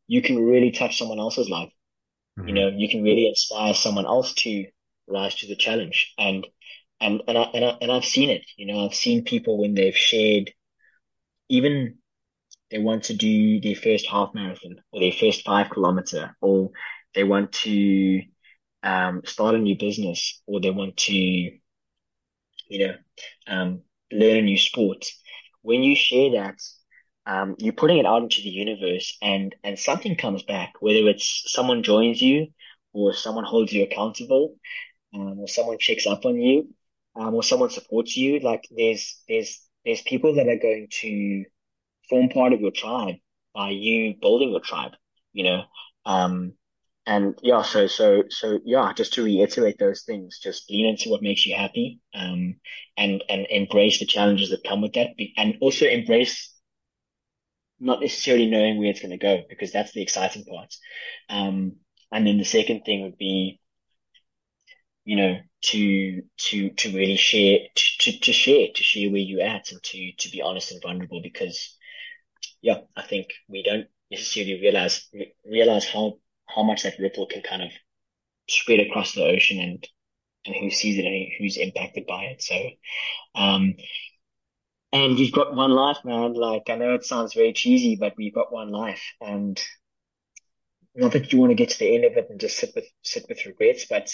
you 0.07 0.21
can 0.21 0.45
really 0.45 0.71
touch 0.71 0.99
someone 0.99 1.19
else's 1.19 1.49
life. 1.49 1.71
Mm-hmm. 2.39 2.49
You 2.49 2.55
know, 2.55 2.69
you 2.77 2.89
can 2.91 3.03
really 3.03 3.27
inspire 3.29 3.73
someone 3.73 4.07
else 4.07 4.35
to 4.35 4.67
rise 5.07 5.37
to 5.37 5.47
the 5.47 5.57
challenge. 5.57 6.13
And, 6.19 6.47
and, 7.01 7.23
and 7.27 7.39
I, 7.39 7.43
and 7.55 7.65
I, 7.65 7.79
and 7.81 7.93
I've 7.93 8.05
seen 8.05 8.29
it, 8.29 8.43
you 8.57 8.67
know, 8.67 8.85
I've 8.85 8.95
seen 8.95 9.25
people 9.25 9.63
when 9.63 9.75
they've 9.75 9.97
shared 9.97 10.53
even 11.49 11.99
they 12.75 12.81
want 12.81 13.05
to 13.05 13.15
do 13.15 13.61
their 13.61 13.77
first 13.77 14.09
half 14.09 14.35
marathon 14.35 14.83
or 14.91 15.01
their 15.01 15.13
first 15.13 15.45
five 15.45 15.71
kilometer, 15.71 16.37
or 16.41 16.73
they 17.15 17.23
want 17.23 17.53
to 17.53 18.23
um, 18.83 19.23
start 19.25 19.55
a 19.55 19.59
new 19.59 19.79
business, 19.79 20.43
or 20.49 20.61
they 20.61 20.73
want 20.73 20.97
to, 20.97 21.15
you 21.15 21.61
know, 22.73 22.95
um, 23.47 23.83
learn 24.11 24.39
a 24.39 24.43
new 24.43 24.59
sport. 24.59 25.07
When 25.63 25.85
you 25.85 25.95
share 25.95 26.33
that, 26.33 26.57
um, 27.27 27.55
you're 27.59 27.75
putting 27.75 27.99
it 27.99 28.07
out 28.07 28.25
into 28.25 28.43
the 28.43 28.51
universe, 28.51 29.17
and 29.23 29.55
and 29.63 29.79
something 29.79 30.17
comes 30.17 30.43
back. 30.43 30.73
Whether 30.81 31.09
it's 31.09 31.45
someone 31.47 31.85
joins 31.85 32.21
you, 32.21 32.49
or 32.93 33.15
someone 33.15 33.45
holds 33.45 33.73
you 33.73 33.85
accountable, 33.85 34.57
um, 35.15 35.39
or 35.39 35.47
someone 35.47 35.79
checks 35.79 36.09
up 36.09 36.27
on 36.27 36.41
you, 36.41 36.75
um, 37.15 37.35
or 37.37 37.45
someone 37.45 37.71
supports 37.71 38.17
you. 38.17 38.41
Like 38.41 38.67
there's 38.77 39.23
there's 39.29 39.61
there's 39.85 40.03
people 40.03 40.35
that 40.35 40.49
are 40.49 40.59
going 40.59 40.89
to 41.03 41.45
form 42.09 42.29
part 42.29 42.53
of 42.53 42.61
your 42.61 42.71
tribe 42.71 43.17
by 43.55 43.71
you 43.71 44.15
building 44.21 44.51
your 44.51 44.61
tribe, 44.61 44.93
you 45.33 45.45
know? 45.45 45.63
Um, 46.05 46.55
and 47.07 47.39
yeah, 47.43 47.63
so, 47.63 47.87
so, 47.87 48.25
so 48.31 48.61
yeah, 48.65 48.93
just 48.95 49.15
to 49.15 49.25
reiterate 49.25 49.79
those 49.79 50.03
things, 50.03 50.39
just 50.43 50.71
lean 50.71 50.87
into 50.87 51.11
what 51.11 51.23
makes 51.23 51.45
you 51.45 51.55
happy, 51.55 52.01
um, 52.15 52.57
and, 52.97 53.23
and 53.29 53.47
embrace 53.51 53.99
the 53.99 54.07
challenges 54.07 54.51
that 54.51 54.65
come 54.65 54.81
with 54.81 54.95
that. 54.95 55.11
And 55.37 55.57
also 55.61 55.87
embrace 55.87 56.51
not 57.79 58.01
necessarily 58.01 58.47
knowing 58.47 58.79
where 58.79 58.89
it's 58.89 59.01
going 59.01 59.11
to 59.11 59.19
go 59.19 59.43
because 59.49 59.73
that's 59.73 59.93
the 59.93 60.03
exciting 60.03 60.45
part. 60.45 60.75
Um, 61.29 61.77
and 62.11 62.27
then 62.27 62.39
the 62.39 62.45
second 62.45 62.83
thing 62.85 63.03
would 63.03 63.19
be, 63.19 63.61
you 65.05 65.17
know, 65.17 65.37
to, 65.65 66.23
to, 66.39 66.71
to 66.71 66.95
really 66.95 67.17
share, 67.17 67.59
to, 67.75 67.85
to, 67.99 68.21
to 68.21 68.33
share, 68.33 68.69
to 68.75 68.83
share 68.83 69.11
where 69.11 69.21
you're 69.21 69.47
at 69.47 69.71
and 69.73 69.83
to, 69.83 70.13
to 70.19 70.31
be 70.31 70.41
honest 70.41 70.73
and 70.73 70.81
vulnerable 70.81 71.21
because 71.23 71.77
yeah, 72.65 72.79
I 72.97 73.03
think 73.03 73.27
we 73.47 73.63
don't 73.63 73.87
necessarily 74.11 74.59
realize 74.59 75.07
realize 75.45 75.87
how 75.87 76.15
how 76.47 76.63
much 76.63 76.83
that 76.85 76.99
ripple 76.99 77.27
can 77.27 77.43
kind 77.43 77.63
of 77.63 77.69
spread 78.49 78.81
across 78.81 79.13
the 79.13 79.23
ocean 79.23 79.61
and 79.61 79.87
and 80.47 80.57
who 80.57 80.71
sees 80.71 80.97
it 80.99 81.05
and 81.05 81.29
who's 81.39 81.59
impacted 81.59 82.07
by 82.07 82.25
it. 82.25 82.43
So, 82.43 82.57
um, 83.35 83.75
and 84.93 85.19
you've 85.19 85.33
got 85.33 85.55
one 85.55 85.73
life, 85.73 85.99
man. 86.07 86.33
Like 86.33 86.71
I 86.71 86.77
know 86.77 86.95
it 86.95 87.05
sounds 87.05 87.35
very 87.35 87.53
cheesy, 87.53 87.97
but 87.97 88.15
we've 88.17 88.35
got 88.35 88.51
one 88.51 88.71
life, 88.71 89.03
and 89.21 89.61
not 90.95 91.13
that 91.13 91.31
you 91.33 91.39
want 91.39 91.51
to 91.51 91.55
get 91.55 91.69
to 91.69 91.79
the 91.79 91.95
end 91.95 92.07
of 92.07 92.17
it 92.17 92.29
and 92.31 92.41
just 92.41 92.57
sit 92.57 92.73
with 92.75 92.87
sit 93.03 93.27
with 93.29 93.45
regrets, 93.45 93.85
but 93.91 94.11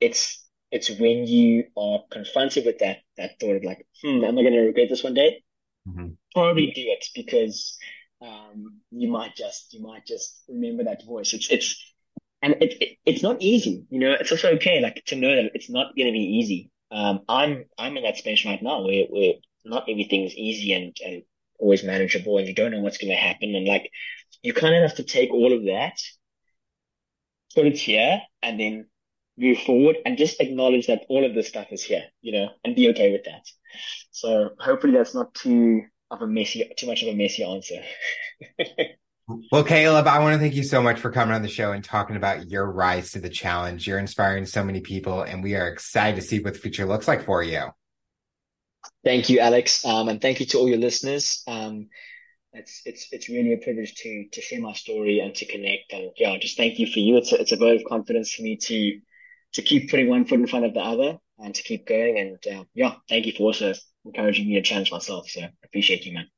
it's 0.00 0.42
it's 0.70 0.88
when 0.88 1.26
you 1.26 1.64
are 1.76 2.00
confronted 2.10 2.64
with 2.64 2.78
that 2.78 2.98
that 3.18 3.38
thought 3.38 3.56
of 3.56 3.64
like, 3.64 3.86
hmm, 4.02 4.24
am 4.24 4.38
I 4.38 4.42
going 4.42 4.54
to 4.54 4.60
regret 4.60 4.88
this 4.88 5.04
one 5.04 5.12
day? 5.12 5.42
Mm-hmm. 5.88 6.08
probably 6.34 6.72
do 6.74 6.82
it 6.84 7.04
because 7.14 7.76
um, 8.20 8.80
you 8.90 9.10
might 9.10 9.34
just 9.36 9.72
you 9.72 9.82
might 9.82 10.06
just 10.06 10.42
remember 10.48 10.84
that 10.84 11.04
voice. 11.04 11.32
It's 11.32 11.50
it's 11.50 11.94
and 12.42 12.54
it, 12.60 12.76
it, 12.80 12.98
it's 13.04 13.22
not 13.22 13.40
easy. 13.40 13.86
You 13.90 14.00
know, 14.00 14.12
it's 14.12 14.30
also 14.30 14.52
okay 14.52 14.80
like 14.80 15.02
to 15.06 15.16
know 15.16 15.34
that 15.34 15.52
it's 15.54 15.70
not 15.70 15.96
going 15.96 16.06
to 16.08 16.12
be 16.12 16.38
easy. 16.38 16.70
Um, 16.90 17.20
I'm 17.28 17.64
I'm 17.78 17.96
in 17.96 18.04
that 18.04 18.18
space 18.18 18.44
right 18.44 18.62
now 18.62 18.84
where 18.84 19.06
where 19.08 19.34
not 19.64 19.88
everything's 19.88 20.34
easy 20.34 20.72
and 20.72 20.96
and 21.04 21.22
always 21.58 21.84
manageable, 21.84 22.38
and 22.38 22.46
you 22.46 22.54
don't 22.54 22.70
know 22.70 22.80
what's 22.80 22.98
going 22.98 23.12
to 23.12 23.16
happen, 23.16 23.54
and 23.54 23.66
like 23.66 23.90
you 24.42 24.52
kind 24.52 24.74
of 24.74 24.82
have 24.82 24.96
to 24.96 25.04
take 25.04 25.32
all 25.32 25.52
of 25.52 25.64
that, 25.64 25.98
put 27.54 27.66
it 27.66 27.78
here, 27.78 28.20
and 28.42 28.60
then 28.60 28.86
move 29.36 29.58
forward 29.58 29.96
and 30.04 30.16
just 30.16 30.40
acknowledge 30.40 30.86
that 30.86 31.04
all 31.08 31.24
of 31.24 31.34
this 31.34 31.48
stuff 31.48 31.68
is 31.70 31.82
here, 31.82 32.04
you 32.22 32.32
know, 32.32 32.48
and 32.64 32.76
be 32.76 32.88
okay 32.90 33.12
with 33.12 33.24
that. 33.24 33.46
So 34.10 34.50
hopefully 34.58 34.92
that's 34.92 35.14
not 35.14 35.34
too 35.34 35.82
of 36.10 36.22
a 36.22 36.26
messy, 36.26 36.70
too 36.76 36.86
much 36.86 37.02
of 37.02 37.08
a 37.08 37.14
messy 37.14 37.42
answer. 37.42 37.82
well, 39.50 39.64
Caleb, 39.64 40.06
I 40.06 40.20
want 40.20 40.34
to 40.34 40.38
thank 40.38 40.54
you 40.54 40.62
so 40.62 40.82
much 40.82 41.00
for 41.00 41.10
coming 41.10 41.34
on 41.34 41.42
the 41.42 41.48
show 41.48 41.72
and 41.72 41.82
talking 41.82 42.16
about 42.16 42.48
your 42.48 42.70
rise 42.70 43.12
to 43.12 43.20
the 43.20 43.30
challenge. 43.30 43.86
You're 43.86 43.98
inspiring 43.98 44.46
so 44.46 44.62
many 44.62 44.80
people, 44.80 45.22
and 45.22 45.42
we 45.42 45.56
are 45.56 45.68
excited 45.68 46.16
to 46.16 46.22
see 46.22 46.40
what 46.40 46.54
the 46.54 46.60
future 46.60 46.86
looks 46.86 47.08
like 47.08 47.24
for 47.24 47.42
you. 47.42 47.64
Thank 49.02 49.30
you, 49.30 49.40
Alex, 49.40 49.84
um, 49.84 50.08
and 50.08 50.20
thank 50.20 50.40
you 50.40 50.46
to 50.46 50.58
all 50.58 50.68
your 50.68 50.78
listeners. 50.78 51.42
Um, 51.46 51.88
it's 52.52 52.82
it's 52.84 53.08
it's 53.10 53.28
really 53.28 53.52
a 53.54 53.58
privilege 53.58 53.94
to 53.96 54.26
to 54.30 54.40
share 54.40 54.60
my 54.60 54.74
story 54.74 55.18
and 55.18 55.34
to 55.34 55.46
connect. 55.46 55.92
And 55.92 56.12
yeah, 56.16 56.36
just 56.38 56.56
thank 56.56 56.78
you 56.78 56.86
for 56.86 57.00
you. 57.00 57.16
It's 57.16 57.32
a, 57.32 57.40
it's 57.40 57.52
a 57.52 57.56
vote 57.56 57.76
of 57.76 57.84
confidence 57.88 58.32
for 58.32 58.42
me 58.42 58.56
to 58.56 59.00
to 59.54 59.62
keep 59.62 59.90
putting 59.90 60.08
one 60.08 60.24
foot 60.24 60.40
in 60.40 60.46
front 60.46 60.64
of 60.64 60.74
the 60.74 60.80
other 60.80 61.18
and 61.38 61.54
to 61.54 61.62
keep 61.62 61.86
going. 61.86 62.18
And 62.18 62.54
uh, 62.54 62.64
yeah, 62.74 62.94
thank 63.08 63.26
you 63.26 63.32
for 63.32 63.44
also 63.44 63.74
encouraging 64.04 64.48
me 64.48 64.54
to 64.54 64.62
challenge 64.62 64.92
myself. 64.92 65.28
So 65.28 65.42
appreciate 65.64 66.04
you, 66.04 66.12
man. 66.12 66.28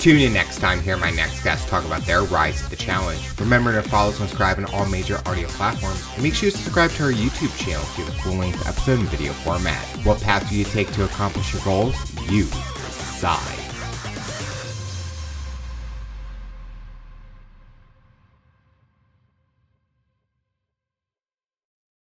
Tune 0.00 0.20
in 0.20 0.34
next 0.34 0.58
time 0.58 0.80
hear 0.80 0.98
my 0.98 1.10
next 1.12 1.42
guest 1.42 1.66
talk 1.66 1.82
about 1.86 2.02
their 2.02 2.24
rise 2.24 2.62
to 2.62 2.68
the 2.68 2.76
challenge. 2.76 3.22
Remember 3.40 3.72
to 3.72 3.88
follow, 3.88 4.12
subscribe 4.12 4.58
on 4.58 4.66
all 4.66 4.84
major 4.84 5.22
audio 5.24 5.48
platforms, 5.48 6.06
and 6.12 6.22
make 6.22 6.34
sure 6.34 6.50
to 6.50 6.56
subscribe 6.56 6.90
to 6.90 7.04
our 7.04 7.12
YouTube 7.12 7.56
channel 7.58 7.84
to 7.94 8.04
the 8.04 8.12
full-length 8.20 8.68
episode 8.68 9.00
in 9.00 9.06
video 9.06 9.32
format. 9.32 9.82
What 10.04 10.20
path 10.20 10.50
do 10.50 10.56
you 10.56 10.64
take 10.64 10.92
to 10.92 11.04
accomplish 11.04 11.54
your 11.54 11.62
goals? 11.62 11.94
You 12.30 12.44
decide. 12.44 13.63